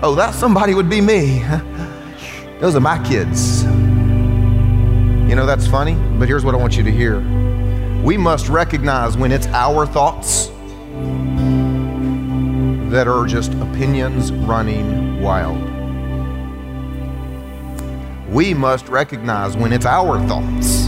Oh, 0.00 0.14
that 0.14 0.32
somebody 0.32 0.74
would 0.74 0.88
be 0.88 1.00
me. 1.00 1.40
Those 2.60 2.76
are 2.76 2.80
my 2.80 3.02
kids. 3.04 3.64
You 5.28 5.34
know, 5.34 5.44
that's 5.44 5.66
funny, 5.66 5.94
but 6.20 6.28
here's 6.28 6.44
what 6.44 6.54
I 6.54 6.58
want 6.58 6.76
you 6.76 6.84
to 6.84 6.92
hear. 6.92 7.18
We 8.04 8.16
must 8.16 8.48
recognize 8.48 9.16
when 9.16 9.32
it's 9.32 9.48
our 9.48 9.86
thoughts 9.86 10.52
that 12.94 13.08
are 13.08 13.26
just 13.26 13.52
opinions 13.54 14.30
running 14.30 15.20
wild. 15.20 15.58
We 18.32 18.54
must 18.54 18.88
recognize 18.88 19.56
when 19.56 19.72
it's 19.72 19.84
our 19.84 20.24
thoughts 20.28 20.86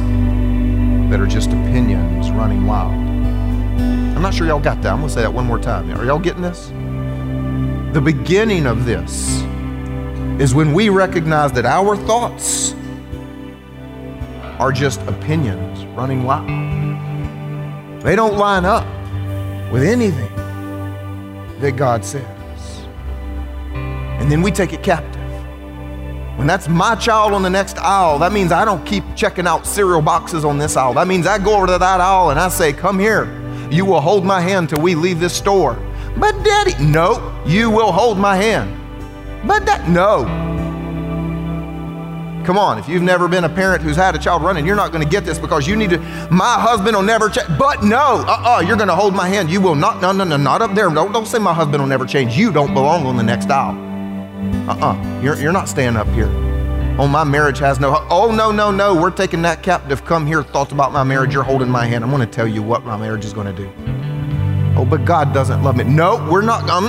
that 1.10 1.18
are 1.18 1.26
just 1.26 1.48
opinions 1.48 2.30
running 2.30 2.64
wild. 2.64 2.92
I'm 2.92 4.22
not 4.22 4.34
sure 4.34 4.46
y'all 4.46 4.60
got 4.60 4.82
that. 4.82 4.92
I'm 4.92 4.98
going 4.98 5.08
to 5.08 5.14
say 5.14 5.22
that 5.22 5.34
one 5.34 5.46
more 5.46 5.58
time. 5.58 5.90
Are 5.98 6.04
y'all 6.04 6.20
getting 6.20 6.42
this? 6.42 6.68
The 7.92 8.00
beginning 8.00 8.66
of 8.66 8.84
this 8.84 9.42
is 10.40 10.54
when 10.54 10.72
we 10.74 10.90
recognize 10.90 11.50
that 11.54 11.66
our 11.66 11.96
thoughts 11.96 12.76
are 14.60 14.70
just 14.70 15.00
opinions 15.08 15.84
running 15.96 16.22
wild. 16.22 16.46
They 18.04 18.14
don't 18.14 18.36
line 18.36 18.64
up 18.64 18.86
with 19.72 19.82
anything 19.82 20.35
that 21.60 21.76
God 21.76 22.04
says. 22.04 22.24
And 23.72 24.30
then 24.30 24.42
we 24.42 24.50
take 24.50 24.72
it 24.72 24.82
captive. 24.82 25.22
When 26.36 26.46
that's 26.46 26.68
my 26.68 26.94
child 26.96 27.32
on 27.32 27.42
the 27.42 27.50
next 27.50 27.78
aisle, 27.78 28.18
that 28.18 28.32
means 28.32 28.52
I 28.52 28.64
don't 28.64 28.84
keep 28.84 29.04
checking 29.14 29.46
out 29.46 29.66
cereal 29.66 30.02
boxes 30.02 30.44
on 30.44 30.58
this 30.58 30.76
aisle. 30.76 30.94
That 30.94 31.06
means 31.06 31.26
I 31.26 31.38
go 31.38 31.56
over 31.56 31.66
to 31.66 31.78
that 31.78 32.00
aisle 32.00 32.30
and 32.30 32.38
I 32.38 32.48
say, 32.48 32.72
Come 32.72 32.98
here. 32.98 33.42
You 33.70 33.84
will 33.84 34.00
hold 34.00 34.24
my 34.24 34.40
hand 34.40 34.68
till 34.68 34.82
we 34.82 34.94
leave 34.94 35.18
this 35.18 35.34
store. 35.34 35.74
But, 36.18 36.40
Daddy, 36.44 36.72
no, 36.82 37.42
you 37.46 37.70
will 37.70 37.90
hold 37.90 38.18
my 38.18 38.36
hand. 38.36 38.72
But, 39.46 39.66
that, 39.66 39.88
no. 39.88 40.45
Come 42.46 42.58
on, 42.58 42.78
if 42.78 42.88
you've 42.88 43.02
never 43.02 43.26
been 43.26 43.42
a 43.42 43.48
parent 43.48 43.82
who's 43.82 43.96
had 43.96 44.14
a 44.14 44.20
child 44.20 44.40
running, 44.40 44.64
you're 44.64 44.76
not 44.76 44.92
going 44.92 45.02
to 45.02 45.10
get 45.10 45.24
this 45.24 45.36
because 45.36 45.66
you 45.66 45.74
need 45.74 45.90
to. 45.90 45.98
My 46.30 46.54
husband 46.54 46.94
will 46.94 47.02
never 47.02 47.28
change. 47.28 47.48
But 47.58 47.82
no, 47.82 47.98
uh 47.98 48.24
uh-uh, 48.24 48.58
uh, 48.58 48.60
you 48.60 48.72
are 48.72 48.76
going 48.76 48.86
to 48.86 48.94
hold 48.94 49.16
my 49.16 49.26
hand. 49.26 49.50
You 49.50 49.60
will 49.60 49.74
not, 49.74 50.00
no, 50.00 50.12
no, 50.12 50.22
no, 50.22 50.36
not 50.36 50.62
up 50.62 50.72
there. 50.72 50.88
Don't, 50.88 51.10
don't 51.12 51.26
say 51.26 51.40
my 51.40 51.52
husband 51.52 51.82
will 51.82 51.88
never 51.88 52.06
change. 52.06 52.36
You 52.36 52.52
don't 52.52 52.72
belong 52.72 53.04
on 53.04 53.16
the 53.16 53.24
next 53.24 53.50
aisle. 53.50 53.74
Uh 54.70 54.74
uh-uh, 54.74 54.92
uh, 54.92 55.20
you're, 55.20 55.34
you're 55.40 55.50
not 55.50 55.68
staying 55.68 55.96
up 55.96 56.06
here. 56.10 56.28
Oh, 57.00 57.08
my 57.08 57.24
marriage 57.24 57.58
has 57.58 57.80
no. 57.80 58.06
Oh, 58.10 58.30
no, 58.30 58.52
no, 58.52 58.70
no. 58.70 58.94
We're 58.94 59.10
taking 59.10 59.42
that 59.42 59.64
captive. 59.64 60.04
Come 60.04 60.24
here, 60.24 60.44
thoughts 60.44 60.70
about 60.70 60.92
my 60.92 61.02
marriage. 61.02 61.34
You're 61.34 61.42
holding 61.42 61.68
my 61.68 61.84
hand. 61.84 62.04
I'm 62.04 62.10
going 62.10 62.24
to 62.24 62.32
tell 62.32 62.46
you 62.46 62.62
what 62.62 62.84
my 62.84 62.96
marriage 62.96 63.24
is 63.24 63.32
going 63.32 63.52
to 63.52 63.62
do. 63.64 63.68
Oh, 64.76 64.84
but 64.84 65.04
God 65.04 65.34
doesn't 65.34 65.64
love 65.64 65.76
me. 65.76 65.82
No, 65.82 66.24
we're 66.30 66.42
not. 66.42 66.70
Um, 66.70 66.86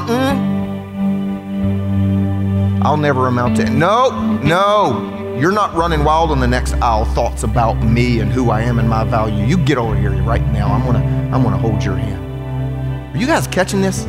I'll 2.84 2.96
never 2.96 3.26
amount 3.26 3.58
to 3.58 3.64
it. 3.64 3.72
No, 3.72 4.38
no. 4.44 5.17
You're 5.40 5.52
not 5.52 5.76
running 5.76 6.04
wild 6.04 6.32
on 6.32 6.40
the 6.40 6.48
next 6.48 6.74
aisle 6.82 7.06
thoughts 7.06 7.44
about 7.44 7.76
me 7.76 8.22
and 8.22 8.32
who 8.32 8.50
I 8.50 8.62
am 8.62 8.80
and 8.80 8.90
my 8.90 9.04
value. 9.04 9.46
You 9.46 9.56
get 9.56 9.78
over 9.78 9.96
here 9.96 10.12
right 10.24 10.42
now. 10.48 10.74
I'm 10.74 10.84
gonna 10.84 11.06
I'm 11.32 11.44
gonna 11.44 11.60
hold 11.60 11.84
your 11.84 11.96
hand. 11.96 13.16
Are 13.16 13.20
you 13.20 13.28
guys 13.28 13.46
catching 13.46 13.80
this? 13.80 14.06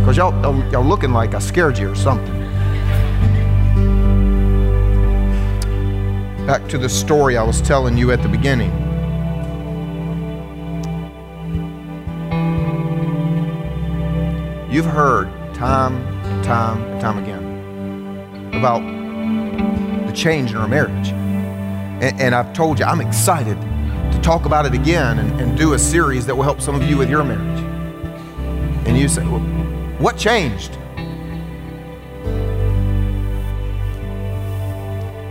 Because 0.00 0.16
y'all, 0.16 0.32
y'all 0.72 0.84
looking 0.84 1.12
like 1.12 1.36
I 1.36 1.38
scared 1.38 1.78
you 1.78 1.92
or 1.92 1.94
something. 1.94 2.36
Back 6.48 6.66
to 6.70 6.78
the 6.78 6.88
story 6.88 7.36
I 7.36 7.44
was 7.44 7.60
telling 7.60 7.96
you 7.96 8.10
at 8.10 8.20
the 8.20 8.28
beginning. 8.28 8.72
You've 14.68 14.86
heard 14.86 15.28
time 15.54 15.94
and 15.94 16.44
time 16.44 16.82
and 16.82 17.00
time 17.00 17.18
again 17.18 18.50
about 18.52 18.99
the 20.10 20.16
change 20.16 20.50
in 20.50 20.56
our 20.56 20.68
marriage. 20.68 21.08
And, 21.10 22.20
and 22.20 22.34
I've 22.34 22.52
told 22.52 22.78
you, 22.78 22.84
I'm 22.84 23.00
excited 23.00 23.60
to 23.60 24.20
talk 24.22 24.44
about 24.44 24.66
it 24.66 24.74
again 24.74 25.18
and, 25.20 25.40
and 25.40 25.56
do 25.56 25.74
a 25.74 25.78
series 25.78 26.26
that 26.26 26.34
will 26.34 26.42
help 26.42 26.60
some 26.60 26.74
of 26.74 26.82
you 26.82 26.96
with 26.96 27.08
your 27.08 27.22
marriage. 27.22 27.60
And 28.86 28.98
you 28.98 29.08
say, 29.08 29.24
well, 29.24 29.40
what 29.98 30.16
changed? 30.16 30.72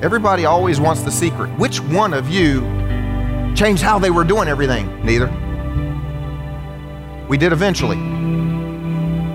Everybody 0.01 0.45
always 0.45 0.79
wants 0.79 1.01
the 1.01 1.11
secret. 1.11 1.49
Which 1.59 1.81
one 1.81 2.13
of 2.13 2.29
you 2.29 2.61
changed 3.53 3.83
how 3.83 3.99
they 3.99 4.11
were 4.11 4.23
doing 4.23 4.47
everything? 4.47 5.03
Neither. 5.03 5.27
We 7.27 7.37
did 7.37 7.51
eventually, 7.51 7.97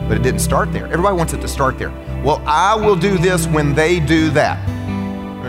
but 0.08 0.16
it 0.16 0.22
didn't 0.22 0.40
start 0.40 0.72
there. 0.72 0.86
Everybody 0.86 1.16
wants 1.16 1.34
it 1.34 1.42
to 1.42 1.48
start 1.48 1.78
there. 1.78 1.90
Well, 2.24 2.42
I 2.46 2.74
will 2.74 2.96
do 2.96 3.18
this 3.18 3.46
when 3.46 3.74
they 3.74 4.00
do 4.00 4.30
that. 4.30 4.73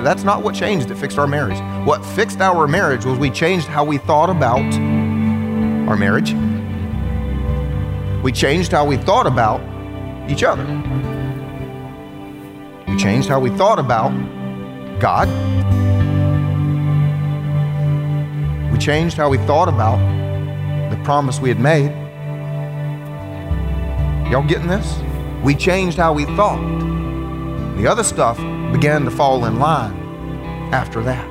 That's 0.03 0.23
not 0.23 0.43
what 0.43 0.55
changed 0.55 0.91
it 0.91 0.95
fixed 0.95 1.17
our 1.17 1.27
marriage. 1.27 1.59
What 1.85 2.05
fixed 2.05 2.41
our 2.41 2.67
marriage 2.67 3.05
was 3.05 3.17
we 3.17 3.29
changed 3.29 3.67
how 3.67 3.83
we 3.83 3.97
thought 3.97 4.29
about 4.29 4.63
our 5.89 5.95
marriage. 5.95 6.33
We 8.23 8.31
changed 8.31 8.71
how 8.71 8.85
we 8.85 8.97
thought 8.97 9.27
about 9.27 9.61
each 10.29 10.43
other. 10.43 10.63
We 12.87 12.97
changed 12.97 13.29
how 13.29 13.39
we 13.39 13.49
thought 13.51 13.77
about 13.77 14.11
God. 14.99 15.27
We 18.71 18.79
changed 18.79 19.17
how 19.17 19.29
we 19.29 19.37
thought 19.39 19.67
about 19.69 19.99
the 20.89 20.97
promise 21.03 21.39
we 21.39 21.49
had 21.49 21.59
made. 21.59 21.91
Y'all 24.31 24.43
getting 24.43 24.67
this? 24.67 24.99
We 25.43 25.53
changed 25.53 25.97
how 25.97 26.13
we 26.13 26.25
thought. 26.25 26.59
The 27.77 27.87
other 27.87 28.03
stuff 28.03 28.39
began 28.75 29.05
to 29.05 29.11
fall 29.11 29.45
in 29.45 29.57
line 29.57 29.93
after 30.73 31.01
that. 31.01 31.25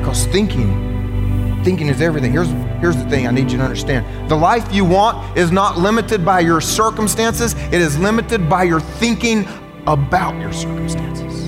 Because 0.00 0.26
thinking, 0.26 1.62
thinking 1.62 1.86
is 1.86 2.00
everything. 2.00 2.32
Here's, 2.32 2.48
here's 2.80 2.96
the 2.96 3.08
thing 3.08 3.28
I 3.28 3.30
need 3.30 3.52
you 3.52 3.58
to 3.58 3.62
understand 3.62 4.28
the 4.28 4.34
life 4.34 4.74
you 4.74 4.84
want 4.84 5.38
is 5.38 5.52
not 5.52 5.78
limited 5.78 6.24
by 6.24 6.40
your 6.40 6.60
circumstances, 6.60 7.54
it 7.54 7.74
is 7.74 7.96
limited 8.00 8.48
by 8.48 8.64
your 8.64 8.80
thinking 8.80 9.46
about 9.86 10.34
your 10.40 10.52
circumstances. 10.52 11.46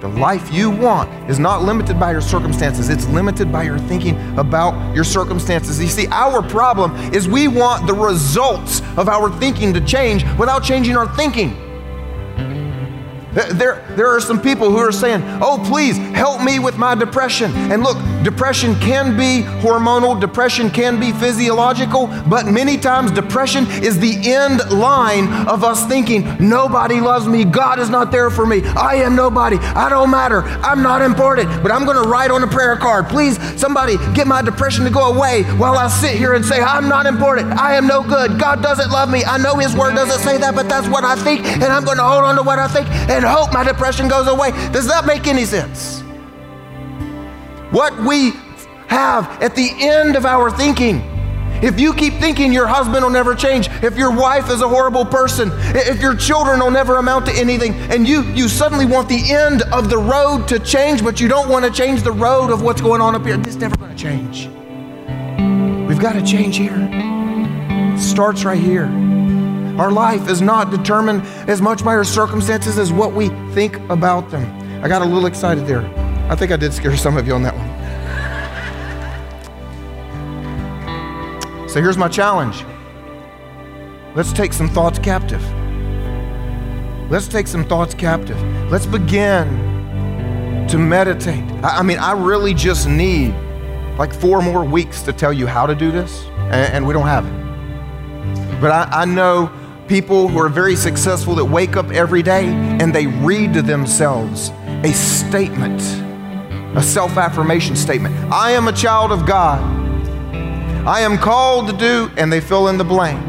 The 0.00 0.08
life 0.08 0.52
you 0.52 0.70
want 0.70 1.08
is 1.30 1.38
not 1.38 1.62
limited 1.62 1.98
by 1.98 2.10
your 2.10 2.20
circumstances. 2.20 2.90
It's 2.90 3.06
limited 3.06 3.50
by 3.50 3.62
your 3.62 3.78
thinking 3.78 4.18
about 4.36 4.94
your 4.94 5.04
circumstances. 5.04 5.80
You 5.80 5.86
see, 5.86 6.08
our 6.08 6.42
problem 6.42 6.94
is 7.14 7.26
we 7.26 7.48
want 7.48 7.86
the 7.86 7.94
results 7.94 8.82
of 8.98 9.08
our 9.08 9.30
thinking 9.38 9.72
to 9.72 9.80
change 9.80 10.24
without 10.36 10.62
changing 10.62 10.96
our 10.96 11.08
thinking. 11.16 11.63
There, 13.34 13.84
there 13.96 14.08
are 14.08 14.20
some 14.20 14.40
people 14.40 14.70
who 14.70 14.76
are 14.76 14.92
saying, 14.92 15.22
Oh, 15.42 15.62
please 15.66 15.96
help 15.96 16.42
me 16.42 16.58
with 16.58 16.76
my 16.76 16.94
depression. 16.94 17.50
And 17.72 17.82
look, 17.82 17.98
depression 18.22 18.74
can 18.76 19.16
be 19.16 19.42
hormonal, 19.60 20.20
depression 20.20 20.70
can 20.70 21.00
be 21.00 21.12
physiological, 21.12 22.06
but 22.28 22.46
many 22.46 22.76
times 22.76 23.10
depression 23.10 23.66
is 23.82 23.98
the 23.98 24.32
end 24.32 24.70
line 24.70 25.26
of 25.48 25.64
us 25.64 25.86
thinking, 25.86 26.36
Nobody 26.38 27.00
loves 27.00 27.26
me. 27.26 27.44
God 27.44 27.78
is 27.78 27.90
not 27.90 28.12
there 28.12 28.30
for 28.30 28.46
me. 28.46 28.62
I 28.64 28.96
am 28.96 29.16
nobody. 29.16 29.56
I 29.56 29.88
don't 29.88 30.10
matter. 30.10 30.42
I'm 30.42 30.82
not 30.82 31.02
important. 31.02 31.62
But 31.62 31.72
I'm 31.72 31.84
going 31.84 32.02
to 32.02 32.08
write 32.08 32.30
on 32.30 32.42
a 32.42 32.46
prayer 32.46 32.76
card, 32.76 33.08
Please, 33.08 33.38
somebody 33.58 33.96
get 34.14 34.26
my 34.26 34.42
depression 34.42 34.84
to 34.84 34.90
go 34.90 35.12
away 35.12 35.42
while 35.58 35.76
I 35.76 35.88
sit 35.88 36.16
here 36.16 36.34
and 36.34 36.44
say, 36.44 36.60
I'm 36.60 36.88
not 36.88 37.06
important. 37.06 37.52
I 37.58 37.74
am 37.74 37.86
no 37.86 38.02
good. 38.02 38.38
God 38.38 38.62
doesn't 38.62 38.90
love 38.90 39.10
me. 39.10 39.24
I 39.24 39.38
know 39.38 39.56
His 39.56 39.74
Word 39.74 39.94
doesn't 39.94 40.20
say 40.20 40.38
that, 40.38 40.54
but 40.54 40.68
that's 40.68 40.88
what 40.88 41.04
I 41.04 41.16
think. 41.16 41.44
And 41.44 41.64
I'm 41.64 41.84
going 41.84 41.98
to 41.98 42.04
hold 42.04 42.24
on 42.24 42.36
to 42.36 42.42
what 42.42 42.58
I 42.58 42.68
think. 42.68 42.88
And 43.10 43.23
and 43.24 43.32
hope 43.32 43.52
my 43.54 43.64
depression 43.64 44.06
goes 44.06 44.28
away. 44.28 44.50
Does 44.70 44.86
that 44.86 45.06
make 45.06 45.26
any 45.26 45.44
sense? 45.46 46.00
What 47.70 47.98
we 48.04 48.32
have 48.88 49.42
at 49.42 49.56
the 49.56 49.70
end 49.80 50.14
of 50.14 50.26
our 50.26 50.50
thinking. 50.50 51.10
If 51.62 51.80
you 51.80 51.94
keep 51.94 52.14
thinking 52.14 52.52
your 52.52 52.66
husband 52.66 53.02
will 53.02 53.10
never 53.10 53.34
change, 53.34 53.68
if 53.82 53.96
your 53.96 54.14
wife 54.14 54.50
is 54.50 54.60
a 54.60 54.68
horrible 54.68 55.06
person, 55.06 55.50
if 55.74 56.02
your 56.02 56.14
children 56.14 56.60
will 56.60 56.70
never 56.70 56.98
amount 56.98 57.24
to 57.26 57.32
anything, 57.32 57.72
and 57.90 58.06
you, 58.06 58.22
you 58.34 58.48
suddenly 58.48 58.84
want 58.84 59.08
the 59.08 59.32
end 59.32 59.62
of 59.72 59.88
the 59.88 59.96
road 59.96 60.46
to 60.48 60.58
change, 60.58 61.02
but 61.02 61.20
you 61.20 61.28
don't 61.28 61.48
want 61.48 61.64
to 61.64 61.70
change 61.70 62.02
the 62.02 62.12
road 62.12 62.50
of 62.50 62.60
what's 62.60 62.82
going 62.82 63.00
on 63.00 63.14
up 63.14 63.24
here, 63.24 63.40
it's 63.40 63.56
never 63.56 63.76
going 63.76 63.96
to 63.96 64.02
change. 64.02 64.48
We've 65.88 66.00
got 66.00 66.12
to 66.12 66.22
change 66.22 66.58
here. 66.58 66.76
It 66.76 67.98
starts 67.98 68.44
right 68.44 68.60
here. 68.60 69.03
Our 69.78 69.90
life 69.90 70.28
is 70.28 70.40
not 70.40 70.70
determined 70.70 71.22
as 71.48 71.60
much 71.60 71.84
by 71.84 71.94
our 71.96 72.04
circumstances 72.04 72.78
as 72.78 72.92
what 72.92 73.12
we 73.12 73.28
think 73.52 73.76
about 73.90 74.30
them. 74.30 74.44
I 74.84 74.88
got 74.88 75.02
a 75.02 75.04
little 75.04 75.26
excited 75.26 75.66
there. 75.66 75.84
I 76.30 76.36
think 76.36 76.52
I 76.52 76.56
did 76.56 76.72
scare 76.72 76.96
some 77.06 77.16
of 77.16 77.26
you 77.26 77.34
on 77.34 77.42
that 77.42 77.54
one. 77.56 77.68
So 81.68 81.82
here's 81.82 81.98
my 81.98 82.08
challenge 82.08 82.64
let's 84.14 84.32
take 84.32 84.52
some 84.52 84.68
thoughts 84.68 85.00
captive. 85.00 85.42
Let's 87.10 87.26
take 87.26 87.48
some 87.48 87.64
thoughts 87.64 87.94
captive. 87.94 88.40
Let's 88.70 88.86
begin 88.86 89.48
to 90.68 90.78
meditate. 90.78 91.42
I, 91.64 91.82
mean, 91.82 91.98
I 91.98 92.12
really 92.12 92.54
just 92.54 92.88
need 92.88 93.34
like 93.98 94.14
four 94.14 94.40
more 94.40 94.64
weeks 94.64 95.02
to 95.02 95.12
tell 95.12 95.32
you 95.32 95.48
how 95.48 95.66
to 95.66 95.74
do 95.74 95.90
this, 95.90 96.24
and, 96.50 96.86
we 96.86 96.92
don't 96.92 97.06
have 97.06 97.26
it. 97.26 98.60
But 98.60 98.70
I, 98.70 99.02
I 99.02 99.04
know 99.04 99.50
people 99.88 100.28
who 100.28 100.38
are 100.38 100.48
very 100.48 100.76
successful 100.76 101.34
that 101.34 101.44
wake 101.44 101.76
up 101.76 101.90
every 101.90 102.22
day 102.22 102.46
and 102.46 102.94
they 102.94 103.06
read 103.06 103.52
to 103.54 103.62
themselves 103.62 104.50
a 104.82 104.92
statement, 104.92 105.80
a 106.76 106.82
self 106.82 107.16
affirmation 107.16 107.76
statement. 107.76 108.14
I 108.32 108.52
am 108.52 108.68
a 108.68 108.72
child 108.72 109.12
of 109.12 109.26
God. 109.26 109.62
I 110.86 111.00
am 111.00 111.16
called 111.16 111.68
to 111.68 111.76
do, 111.76 112.10
and 112.16 112.32
they 112.32 112.40
fill 112.40 112.68
in 112.68 112.76
the 112.76 112.84
blank. 112.84 113.22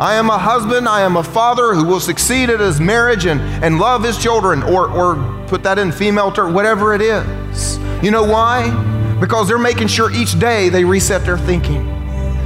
I 0.00 0.14
am 0.14 0.28
a 0.28 0.38
husband, 0.38 0.88
I 0.88 1.02
am 1.02 1.16
a 1.16 1.22
father 1.22 1.74
who 1.74 1.84
will 1.84 2.00
succeed 2.00 2.50
at 2.50 2.60
his 2.60 2.80
marriage 2.80 3.26
and, 3.26 3.40
and 3.64 3.78
love 3.78 4.02
his 4.02 4.18
children, 4.18 4.62
or, 4.62 4.90
or 4.90 5.46
put 5.46 5.62
that 5.62 5.78
in 5.78 5.92
female 5.92 6.30
term, 6.30 6.52
whatever 6.52 6.94
it 6.94 7.00
is. 7.00 7.78
You 8.02 8.10
know 8.10 8.24
why? 8.24 8.70
Because 9.20 9.48
they're 9.48 9.58
making 9.58 9.88
sure 9.88 10.10
each 10.12 10.38
day 10.38 10.68
they 10.68 10.84
reset 10.84 11.24
their 11.24 11.38
thinking. 11.38 11.95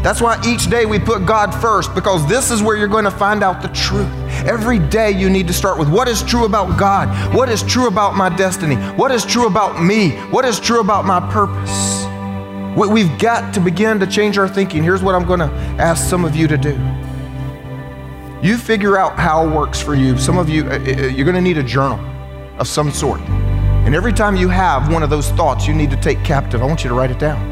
That's 0.03 0.23
why 0.23 0.41
each 0.47 0.71
day 0.71 0.87
we 0.87 0.99
put 0.99 1.27
God 1.27 1.53
first, 1.53 1.95
because 1.95 2.27
this 2.27 2.51
is 2.51 2.63
where 2.63 2.77
you're 2.77 2.89
going 2.89 3.05
to 3.05 3.11
find 3.11 3.43
out 3.43 3.61
the 3.61 3.69
truth. 3.69 4.11
Every 4.47 4.79
day 4.79 5.11
you 5.11 5.29
need 5.29 5.47
to 5.49 5.53
start 5.53 5.79
with 5.79 5.91
what 5.91 6.09
is 6.09 6.23
true 6.23 6.47
about 6.47 6.79
God, 6.79 7.35
what 7.35 7.51
is 7.51 7.63
true 7.63 7.87
about 7.87 8.17
my 8.17 8.35
destiny, 8.35 8.77
what 8.97 9.11
is 9.11 9.27
true 9.27 9.47
about 9.47 9.83
me, 9.83 10.13
what 10.31 10.47
is 10.47 10.59
true 10.59 10.81
about 10.81 11.05
my 11.05 11.21
purpose. 11.31 12.07
We've 12.77 13.19
got 13.19 13.53
to 13.55 13.61
begin 13.61 14.01
to 14.01 14.07
change 14.07 14.39
our 14.39 14.49
thinking. 14.49 14.83
Here's 14.83 15.03
what 15.03 15.15
I'm 15.15 15.27
going 15.27 15.41
to 15.41 15.53
ask 15.79 16.09
some 16.09 16.25
of 16.25 16.35
you 16.35 16.49
to 16.49 16.57
do. 16.57 16.81
You 18.43 18.57
figure 18.57 18.97
out 18.97 19.19
how 19.19 19.47
it 19.47 19.55
works 19.55 19.83
for 19.83 19.95
you. 19.95 20.17
Some 20.17 20.39
of 20.39 20.49
you, 20.49 20.65
uh, 20.65 20.79
uh, 20.79 21.09
you're 21.09 21.27
going 21.27 21.35
to 21.35 21.43
need 21.43 21.59
a 21.59 21.63
journal 21.63 21.99
of 22.59 22.67
some 22.67 22.91
sort. 22.91 23.21
And 23.21 23.95
every 23.95 24.15
time 24.15 24.35
you 24.35 24.49
have 24.49 24.91
one 24.91 25.03
of 25.03 25.11
those 25.11 25.29
thoughts 25.31 25.67
you 25.67 25.75
need 25.75 25.91
to 25.91 25.97
take 25.97 26.23
captive, 26.25 26.63
I 26.63 26.67
want 26.67 26.85
you 26.85 26.89
to 26.89 26.95
write 26.95 27.11
it 27.11 27.19
down. 27.19 27.50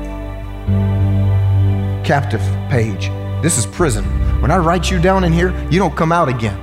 Captive 2.08 2.40
page. 2.70 3.10
This 3.42 3.58
is 3.58 3.66
prison. 3.66 4.02
When 4.40 4.50
I 4.50 4.56
write 4.56 4.90
you 4.90 4.98
down 4.98 5.24
in 5.24 5.32
here, 5.34 5.50
you 5.70 5.78
don't 5.78 5.94
come 5.94 6.10
out 6.10 6.26
again. 6.26 6.58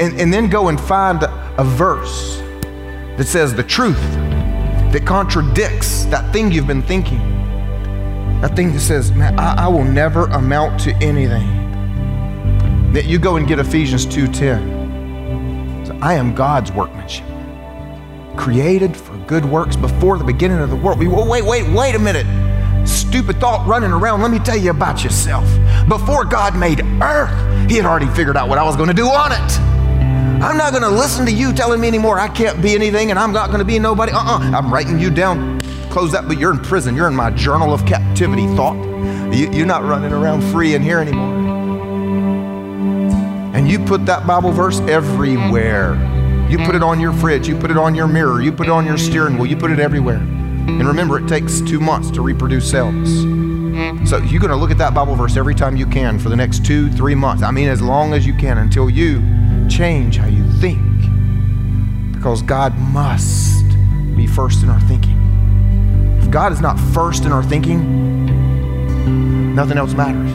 And, 0.00 0.20
and 0.20 0.32
then 0.32 0.48
go 0.48 0.68
and 0.68 0.80
find 0.80 1.24
a 1.24 1.64
verse 1.64 2.38
that 3.16 3.24
says 3.26 3.56
the 3.56 3.64
truth 3.64 4.00
that 4.92 5.02
contradicts 5.04 6.04
that 6.04 6.32
thing 6.32 6.52
you've 6.52 6.68
been 6.68 6.80
thinking. 6.80 7.18
That 8.40 8.54
thing 8.54 8.72
that 8.74 8.78
says, 8.82 9.10
man, 9.10 9.36
I, 9.36 9.64
I 9.64 9.66
will 9.66 9.82
never 9.82 10.26
amount 10.26 10.78
to 10.82 10.94
anything 11.02 12.92
that 12.92 13.06
you 13.06 13.18
go 13.18 13.34
and 13.34 13.48
get 13.48 13.58
Ephesians 13.58 14.06
2:10. 14.06 15.88
So 15.88 15.98
I 16.00 16.14
am 16.14 16.36
God's 16.36 16.70
workmanship, 16.70 17.26
created 18.36 18.96
for 18.96 19.16
good 19.26 19.44
works 19.44 19.74
before 19.74 20.18
the 20.18 20.24
beginning 20.24 20.60
of 20.60 20.70
the 20.70 20.76
world. 20.76 21.00
We, 21.00 21.08
wait, 21.08 21.44
wait, 21.44 21.68
wait 21.68 21.96
a 21.96 21.98
minute. 21.98 22.43
Stupid 23.14 23.38
thought 23.38 23.64
running 23.64 23.92
around. 23.92 24.22
Let 24.22 24.32
me 24.32 24.40
tell 24.40 24.56
you 24.56 24.72
about 24.72 25.04
yourself. 25.04 25.44
Before 25.88 26.24
God 26.24 26.56
made 26.56 26.80
earth, 27.00 27.70
He 27.70 27.76
had 27.76 27.86
already 27.86 28.08
figured 28.08 28.36
out 28.36 28.48
what 28.48 28.58
I 28.58 28.64
was 28.64 28.74
going 28.74 28.88
to 28.88 28.92
do 28.92 29.06
on 29.06 29.30
it. 29.30 29.60
I'm 30.42 30.56
not 30.56 30.72
going 30.72 30.82
to 30.82 30.88
listen 30.88 31.24
to 31.26 31.30
you 31.30 31.52
telling 31.52 31.80
me 31.80 31.86
anymore 31.86 32.18
I 32.18 32.26
can't 32.26 32.60
be 32.60 32.74
anything 32.74 33.10
and 33.10 33.18
I'm 33.20 33.30
not 33.32 33.50
going 33.50 33.60
to 33.60 33.64
be 33.64 33.78
nobody. 33.78 34.10
Uh 34.10 34.16
uh-uh. 34.16 34.38
uh. 34.40 34.50
i 34.50 34.58
am 34.58 34.74
writing 34.74 34.98
you 34.98 35.10
down. 35.10 35.60
Close 35.90 36.10
that, 36.10 36.26
but 36.26 36.40
you're 36.40 36.50
in 36.50 36.58
prison. 36.58 36.96
You're 36.96 37.06
in 37.06 37.14
my 37.14 37.30
journal 37.30 37.72
of 37.72 37.86
captivity 37.86 38.48
thought. 38.56 38.74
You, 39.32 39.48
you're 39.52 39.64
not 39.64 39.84
running 39.84 40.12
around 40.12 40.42
free 40.50 40.74
in 40.74 40.82
here 40.82 40.98
anymore. 40.98 41.34
And 43.54 43.70
you 43.70 43.78
put 43.78 44.06
that 44.06 44.26
Bible 44.26 44.50
verse 44.50 44.80
everywhere. 44.80 45.94
You 46.50 46.58
put 46.66 46.74
it 46.74 46.82
on 46.82 46.98
your 46.98 47.12
fridge, 47.12 47.46
you 47.46 47.56
put 47.56 47.70
it 47.70 47.76
on 47.76 47.94
your 47.94 48.08
mirror, 48.08 48.42
you 48.42 48.50
put 48.50 48.66
it 48.66 48.72
on 48.72 48.84
your 48.84 48.98
steering 48.98 49.38
wheel, 49.38 49.48
you 49.48 49.56
put 49.56 49.70
it 49.70 49.78
everywhere. 49.78 50.33
And 50.66 50.86
remember, 50.86 51.18
it 51.18 51.28
takes 51.28 51.60
two 51.60 51.78
months 51.80 52.10
to 52.12 52.22
reproduce 52.22 52.70
cells. 52.70 53.10
So 54.08 54.18
you're 54.18 54.40
going 54.40 54.50
to 54.50 54.56
look 54.56 54.70
at 54.70 54.78
that 54.78 54.94
Bible 54.94 55.16
verse 55.16 55.36
every 55.36 55.54
time 55.54 55.76
you 55.76 55.86
can 55.86 56.18
for 56.18 56.28
the 56.28 56.36
next 56.36 56.64
two, 56.64 56.90
three 56.92 57.14
months. 57.14 57.42
I 57.42 57.50
mean, 57.50 57.68
as 57.68 57.82
long 57.82 58.14
as 58.14 58.24
you 58.24 58.32
can 58.34 58.58
until 58.58 58.88
you 58.88 59.20
change 59.68 60.16
how 60.16 60.26
you 60.26 60.44
think. 60.60 60.80
Because 62.12 62.40
God 62.42 62.78
must 62.78 63.64
be 64.16 64.26
first 64.26 64.62
in 64.62 64.68
our 64.70 64.80
thinking. 64.82 65.18
If 66.22 66.30
God 66.30 66.52
is 66.52 66.60
not 66.60 66.78
first 66.94 67.24
in 67.24 67.32
our 67.32 67.42
thinking, 67.42 68.34
nothing 69.54 69.76
else 69.76 69.92
matters. 69.92 70.32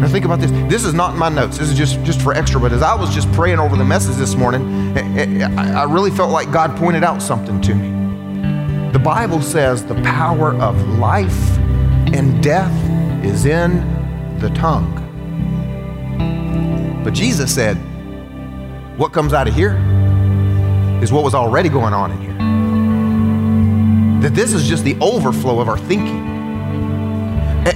Now 0.00 0.08
think 0.08 0.24
about 0.24 0.40
this. 0.40 0.50
This 0.70 0.84
is 0.84 0.94
not 0.94 1.12
in 1.12 1.18
my 1.18 1.28
notes. 1.28 1.58
This 1.58 1.68
is 1.68 1.76
just, 1.76 2.02
just 2.04 2.22
for 2.22 2.32
extra. 2.34 2.60
But 2.60 2.72
as 2.72 2.82
I 2.82 2.94
was 2.94 3.14
just 3.14 3.30
praying 3.32 3.58
over 3.58 3.76
the 3.76 3.84
message 3.84 4.16
this 4.16 4.34
morning, 4.34 4.96
I 4.96 5.84
really 5.84 6.10
felt 6.10 6.30
like 6.30 6.50
God 6.50 6.76
pointed 6.76 7.04
out 7.04 7.20
something 7.20 7.60
to 7.62 7.74
me. 7.74 8.01
The 8.92 8.98
Bible 8.98 9.40
says 9.40 9.86
the 9.86 9.94
power 10.02 10.54
of 10.56 10.98
life 10.98 11.58
and 12.12 12.42
death 12.42 12.70
is 13.24 13.46
in 13.46 13.78
the 14.38 14.50
tongue. 14.50 14.98
But 17.02 17.14
Jesus 17.14 17.54
said, 17.54 17.76
what 18.98 19.14
comes 19.14 19.32
out 19.32 19.48
of 19.48 19.54
here 19.54 19.76
is 21.02 21.10
what 21.10 21.24
was 21.24 21.34
already 21.34 21.70
going 21.70 21.94
on 21.94 22.10
in 22.10 22.20
here. 22.20 22.32
That 24.20 24.34
this 24.34 24.52
is 24.52 24.68
just 24.68 24.84
the 24.84 24.98
overflow 25.00 25.58
of 25.58 25.70
our 25.70 25.78
thinking. 25.78 26.20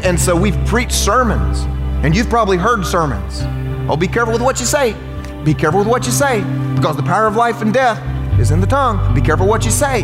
And 0.04 0.20
so 0.20 0.36
we've 0.36 0.62
preached 0.66 0.92
sermons 0.92 1.62
and 2.04 2.14
you've 2.14 2.28
probably 2.28 2.58
heard 2.58 2.84
sermons. 2.84 3.40
Oh, 3.90 3.96
be 3.96 4.06
careful 4.06 4.34
with 4.34 4.42
what 4.42 4.60
you 4.60 4.66
say. 4.66 4.94
Be 5.44 5.54
careful 5.54 5.78
with 5.78 5.88
what 5.88 6.04
you 6.04 6.12
say 6.12 6.42
because 6.74 6.94
the 6.94 7.02
power 7.02 7.26
of 7.26 7.36
life 7.36 7.62
and 7.62 7.72
death 7.72 7.98
is 8.38 8.50
in 8.50 8.60
the 8.60 8.66
tongue. 8.66 9.14
Be 9.14 9.22
careful 9.22 9.46
what 9.46 9.64
you 9.64 9.70
say. 9.70 10.02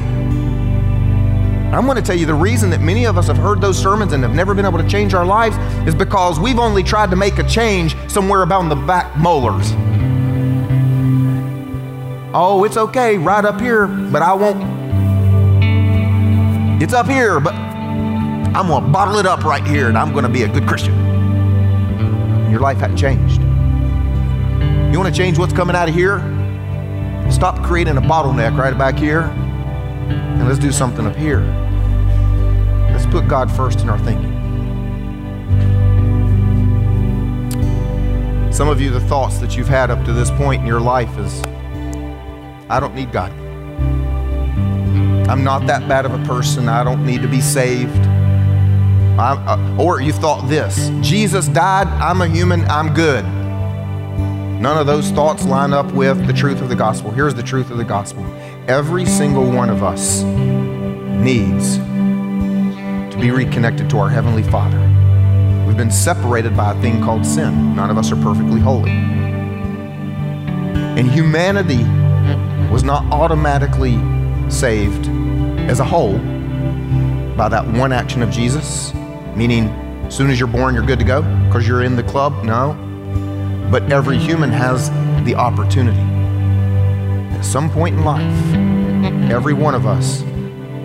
I'm 1.73 1.87
going 1.87 1.97
to 1.97 2.03
tell 2.03 2.17
you 2.17 2.27
the 2.27 2.35
reason 2.35 2.69
that 2.71 2.83
many 2.83 3.07
of 3.07 3.17
us 3.17 3.29
have 3.29 3.39
heard 3.39 3.63
those 3.63 3.79
sermons 3.79 4.13
and 4.13 4.23
have 4.23 4.35
never 4.35 4.55
been 4.55 4.67
able 4.67 4.77
to 4.77 4.87
change 4.87 5.15
our 5.15 5.25
lives 5.25 5.57
is 5.89 5.95
because 5.95 6.39
we've 6.39 6.59
only 6.59 6.83
tried 6.83 7.09
to 7.11 7.17
make 7.17 7.39
a 7.39 7.49
change 7.49 7.97
somewhere 8.11 8.43
about 8.43 8.61
in 8.61 8.69
the 8.69 8.77
back 8.77 9.17
molars. 9.17 9.73
Oh, 12.35 12.65
it's 12.65 12.77
okay 12.77 13.17
right 13.17 13.43
up 13.43 13.59
here, 13.59 13.87
but 13.87 14.21
I 14.21 14.35
won't. 14.35 14.63
It's 16.83 16.93
up 16.93 17.07
here, 17.07 17.41
but 17.41 17.55
I'm 17.55 18.67
going 18.67 18.85
to 18.85 18.91
bottle 18.91 19.17
it 19.17 19.25
up 19.25 19.43
right 19.43 19.67
here 19.67 19.89
and 19.89 19.97
I'm 19.97 20.13
going 20.13 20.25
to 20.25 20.31
be 20.31 20.43
a 20.43 20.49
good 20.49 20.69
Christian 20.69 20.93
your 22.51 22.61
life 22.61 22.77
hadn't 22.77 22.99
changed. 22.99 23.41
You 24.93 25.01
want 25.01 25.13
to 25.13 25.19
change 25.19 25.39
what's 25.39 25.55
coming 25.55 25.75
out 25.75 25.89
of 25.89 25.95
here? 25.95 26.19
Stop 27.31 27.65
creating 27.65 27.97
a 27.97 28.03
bottleneck 28.03 28.59
right 28.59 28.77
back 28.77 28.99
here 28.99 29.35
and 30.11 30.49
let's 30.49 30.59
do 30.59 30.73
something 30.73 31.07
up 31.07 31.17
here. 31.17 31.41
Let's 32.91 33.07
put 33.07 33.29
God 33.29 33.51
first 33.51 33.81
in 33.81 33.89
our 33.89 33.99
thinking. 33.99 34.33
Some 38.53 38.69
of 38.69 38.81
you, 38.81 38.91
the 38.91 39.01
thoughts 39.01 39.39
that 39.39 39.57
you've 39.57 39.69
had 39.69 39.91
up 39.91 40.05
to 40.05 40.13
this 40.13 40.31
point 40.31 40.61
in 40.61 40.67
your 40.67 40.81
life 40.81 41.17
is, 41.19 41.43
I 42.69 42.79
don't 42.81 42.95
need 42.95 43.11
God. 43.11 43.33
I'm 45.29 45.43
not 45.43 45.67
that 45.67 45.89
bad 45.89 46.05
of 46.05 46.13
a 46.13 46.23
person. 46.27 46.69
I 46.69 46.85
don't 46.85 47.07
need 47.07 47.23
to 47.23 47.29
be 47.29 47.41
saved. 47.41 48.07
Uh, 49.19 49.77
or 49.79 50.01
you 50.01 50.13
thought 50.13 50.49
this 50.49 50.91
Jesus 51.01 51.49
died, 51.49 51.87
I'm 51.87 52.23
a 52.23 52.29
human, 52.29 52.65
I'm 52.67 52.93
good. 52.93 53.25
None 54.61 54.79
of 54.79 54.87
those 54.87 55.11
thoughts 55.11 55.45
line 55.45 55.73
up 55.73 55.93
with 55.93 56.27
the 56.27 56.33
truth 56.33 56.61
of 56.61 56.69
the 56.69 56.77
gospel. 56.77 57.11
Here's 57.11 57.35
the 57.35 57.43
truth 57.43 57.71
of 57.71 57.79
the 57.79 57.85
gospel 57.85 58.23
every 58.69 59.05
single 59.05 59.51
one 59.51 59.71
of 59.71 59.83
us 59.83 60.23
needs 60.23 61.79
to 61.79 63.19
be 63.21 63.31
reconnected 63.31 63.91
to 63.91 63.99
our 63.99 64.09
Heavenly 64.09 64.43
Father. 64.43 64.79
We've 65.67 65.77
been 65.77 65.91
separated 65.91 66.57
by 66.57 66.73
a 66.73 66.81
thing 66.81 67.03
called 67.03 67.27
sin. 67.27 67.75
None 67.75 67.91
of 67.91 67.99
us 67.99 68.13
are 68.13 68.17
perfectly 68.17 68.61
holy. 68.61 68.91
And 70.99 71.11
humanity 71.11 71.85
was 72.73 72.85
not 72.85 73.05
automatically 73.13 73.99
saved 74.51 75.09
as 75.69 75.81
a 75.81 75.85
whole 75.85 76.19
by 77.37 77.49
that 77.49 77.67
one 77.67 77.93
action 77.93 78.23
of 78.23 78.31
Jesus 78.31 78.93
meaning 79.37 79.69
as 80.07 80.15
soon 80.15 80.31
as 80.31 80.39
you're 80.39 80.49
born, 80.49 80.75
you're 80.75 80.85
good 80.85 80.99
to 80.99 81.05
go 81.05 81.23
because 81.47 81.67
you're 81.67 81.83
in 81.83 81.97
the 81.97 82.03
club? 82.03 82.45
No. 82.45 82.75
But 83.71 83.91
every 83.91 84.19
human 84.19 84.51
has 84.51 84.91
the 85.25 85.35
opportunity. 85.35 86.12
At 87.43 87.47
some 87.47 87.69
point 87.69 87.97
in 87.97 88.05
life, 88.05 89.29
every 89.29 89.53
one 89.53 89.75
of 89.75 89.85
us 89.85 90.23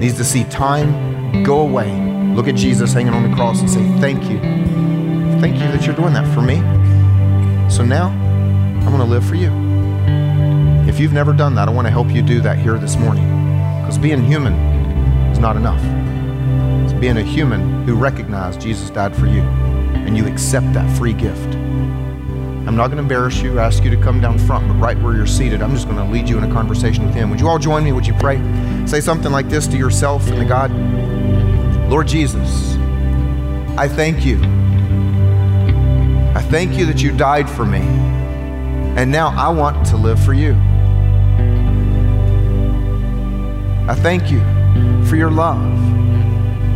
needs 0.02 0.18
to 0.18 0.24
see 0.24 0.44
time 0.46 1.44
go 1.44 1.60
away, 1.60 1.88
look 2.34 2.48
at 2.48 2.56
Jesus 2.56 2.94
hanging 2.94 3.14
on 3.14 3.30
the 3.30 3.36
cross, 3.36 3.60
and 3.60 3.70
say, 3.70 3.88
Thank 4.00 4.24
you. 4.24 4.40
Thank 5.40 5.62
you 5.62 5.68
that 5.72 5.86
you're 5.86 5.96
doing 5.96 6.14
that 6.14 6.26
for 6.34 6.42
me. 6.42 6.56
So 7.70 7.86
now 7.86 8.08
I'm 8.08 8.86
going 8.88 8.98
to 8.98 9.04
live 9.04 9.24
for 9.24 9.36
you. 9.36 9.52
If 10.90 11.00
you've 11.00 11.14
never 11.14 11.32
done 11.32 11.54
that, 11.54 11.68
I 11.68 11.72
want 11.72 11.86
to 11.86 11.92
help 11.92 12.10
you 12.10 12.24
do 12.24 12.42
that 12.42 12.58
here 12.58 12.80
this 12.80 12.98
morning 12.98 13.28
because 13.80 14.00
being 14.00 14.24
human 14.24 14.54
is 15.32 15.38
not 15.38 15.58
enough 15.58 15.84
It's 16.86 17.00
being 17.00 17.18
a 17.18 17.24
human 17.24 17.86
who 17.86 17.94
recognized 17.94 18.62
Jesus 18.62 18.90
died 18.90 19.16
for 19.16 19.28
you 19.28 19.42
and 19.42 20.18
you 20.18 20.26
accept 20.26 20.74
that 20.74 20.90
free 20.98 21.14
gift. 21.14 21.54
I'm 22.78 22.82
not 22.82 22.90
going 22.90 22.98
to 22.98 23.16
embarrass 23.16 23.42
you 23.42 23.58
ask 23.58 23.84
you 23.84 23.90
to 23.90 23.98
come 23.98 24.22
down 24.22 24.38
front, 24.38 24.68
but 24.68 24.76
right 24.76 25.02
where 25.02 25.16
you're 25.16 25.26
seated, 25.26 25.64
I'm 25.64 25.74
just 25.74 25.88
going 25.88 25.98
to 25.98 26.04
lead 26.04 26.30
you 26.30 26.38
in 26.38 26.44
a 26.44 26.54
conversation 26.54 27.08
with 27.08 27.16
Him. 27.16 27.32
Would 27.32 27.40
you 27.40 27.48
all 27.48 27.58
join 27.58 27.84
me? 27.84 27.92
Would 27.92 28.06
you 28.06 28.14
pray? 28.14 28.38
Say 28.86 29.02
something 29.02 29.32
like 29.32 29.50
this 29.50 29.66
to 29.70 29.78
yourself 29.78 30.28
and 30.28 30.38
to 30.38 30.46
God 30.46 30.70
Lord 31.90 32.08
Jesus, 32.08 32.76
I 33.80 33.88
thank 33.88 34.24
you. 34.28 34.40
I 36.36 36.42
thank 36.52 36.78
you 36.78 36.86
that 36.86 37.02
you 37.02 37.18
died 37.18 37.50
for 37.50 37.66
me. 37.66 37.80
And 37.80 39.12
now 39.12 39.30
I 39.30 39.50
want 39.50 39.84
to 39.88 39.98
live 39.98 40.24
for 40.24 40.34
you. 40.34 40.54
I 43.90 43.96
thank 43.96 44.30
you 44.30 44.40
for 45.08 45.16
your 45.16 45.32
love, 45.32 45.64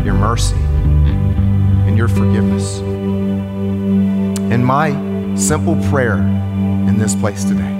your 0.04 0.16
mercy, 0.16 0.56
and 0.56 1.96
your 1.96 2.08
forgiveness. 2.08 2.80
And 2.80 4.66
my 4.66 5.11
simple 5.42 5.76
prayer 5.90 6.18
in 6.18 7.00
this 7.00 7.16
place 7.16 7.44
today 7.44 7.78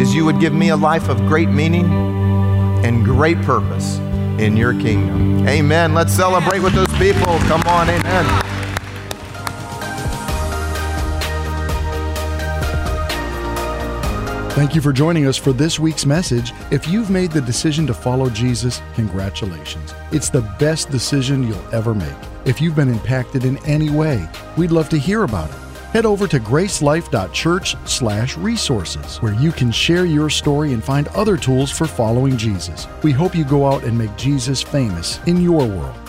is 0.00 0.14
you 0.14 0.24
would 0.24 0.40
give 0.40 0.52
me 0.52 0.70
a 0.70 0.76
life 0.76 1.08
of 1.08 1.16
great 1.28 1.48
meaning 1.48 1.84
and 2.84 3.04
great 3.04 3.40
purpose 3.42 3.98
in 4.40 4.56
your 4.56 4.72
kingdom. 4.72 5.46
Amen. 5.46 5.94
Let's 5.94 6.12
celebrate 6.12 6.58
with 6.58 6.74
those 6.74 6.92
people. 6.98 7.38
Come 7.46 7.62
on, 7.68 7.88
amen. 7.88 8.42
Thank 14.50 14.74
you 14.74 14.80
for 14.80 14.92
joining 14.92 15.26
us 15.26 15.36
for 15.36 15.52
this 15.52 15.78
week's 15.78 16.04
message. 16.04 16.52
If 16.70 16.88
you've 16.88 17.10
made 17.10 17.30
the 17.30 17.40
decision 17.40 17.86
to 17.86 17.94
follow 17.94 18.28
Jesus, 18.28 18.82
congratulations. 18.94 19.94
It's 20.10 20.30
the 20.30 20.42
best 20.58 20.90
decision 20.90 21.46
you'll 21.46 21.74
ever 21.74 21.94
make. 21.94 22.12
If 22.44 22.60
you've 22.60 22.76
been 22.76 22.90
impacted 22.90 23.44
in 23.44 23.64
any 23.66 23.88
way, 23.88 24.28
we'd 24.58 24.72
love 24.72 24.88
to 24.90 24.98
hear 24.98 25.22
about 25.22 25.48
it. 25.48 25.71
Head 25.92 26.06
over 26.06 26.26
to 26.26 26.40
gracelife.church/resources 26.40 29.18
where 29.18 29.34
you 29.34 29.52
can 29.52 29.70
share 29.70 30.06
your 30.06 30.30
story 30.30 30.72
and 30.72 30.82
find 30.82 31.06
other 31.08 31.36
tools 31.36 31.70
for 31.70 31.86
following 31.86 32.36
Jesus. 32.36 32.88
We 33.02 33.12
hope 33.12 33.36
you 33.36 33.44
go 33.44 33.66
out 33.66 33.84
and 33.84 33.96
make 33.96 34.16
Jesus 34.16 34.62
famous 34.62 35.20
in 35.26 35.42
your 35.42 35.66
world. 35.66 36.01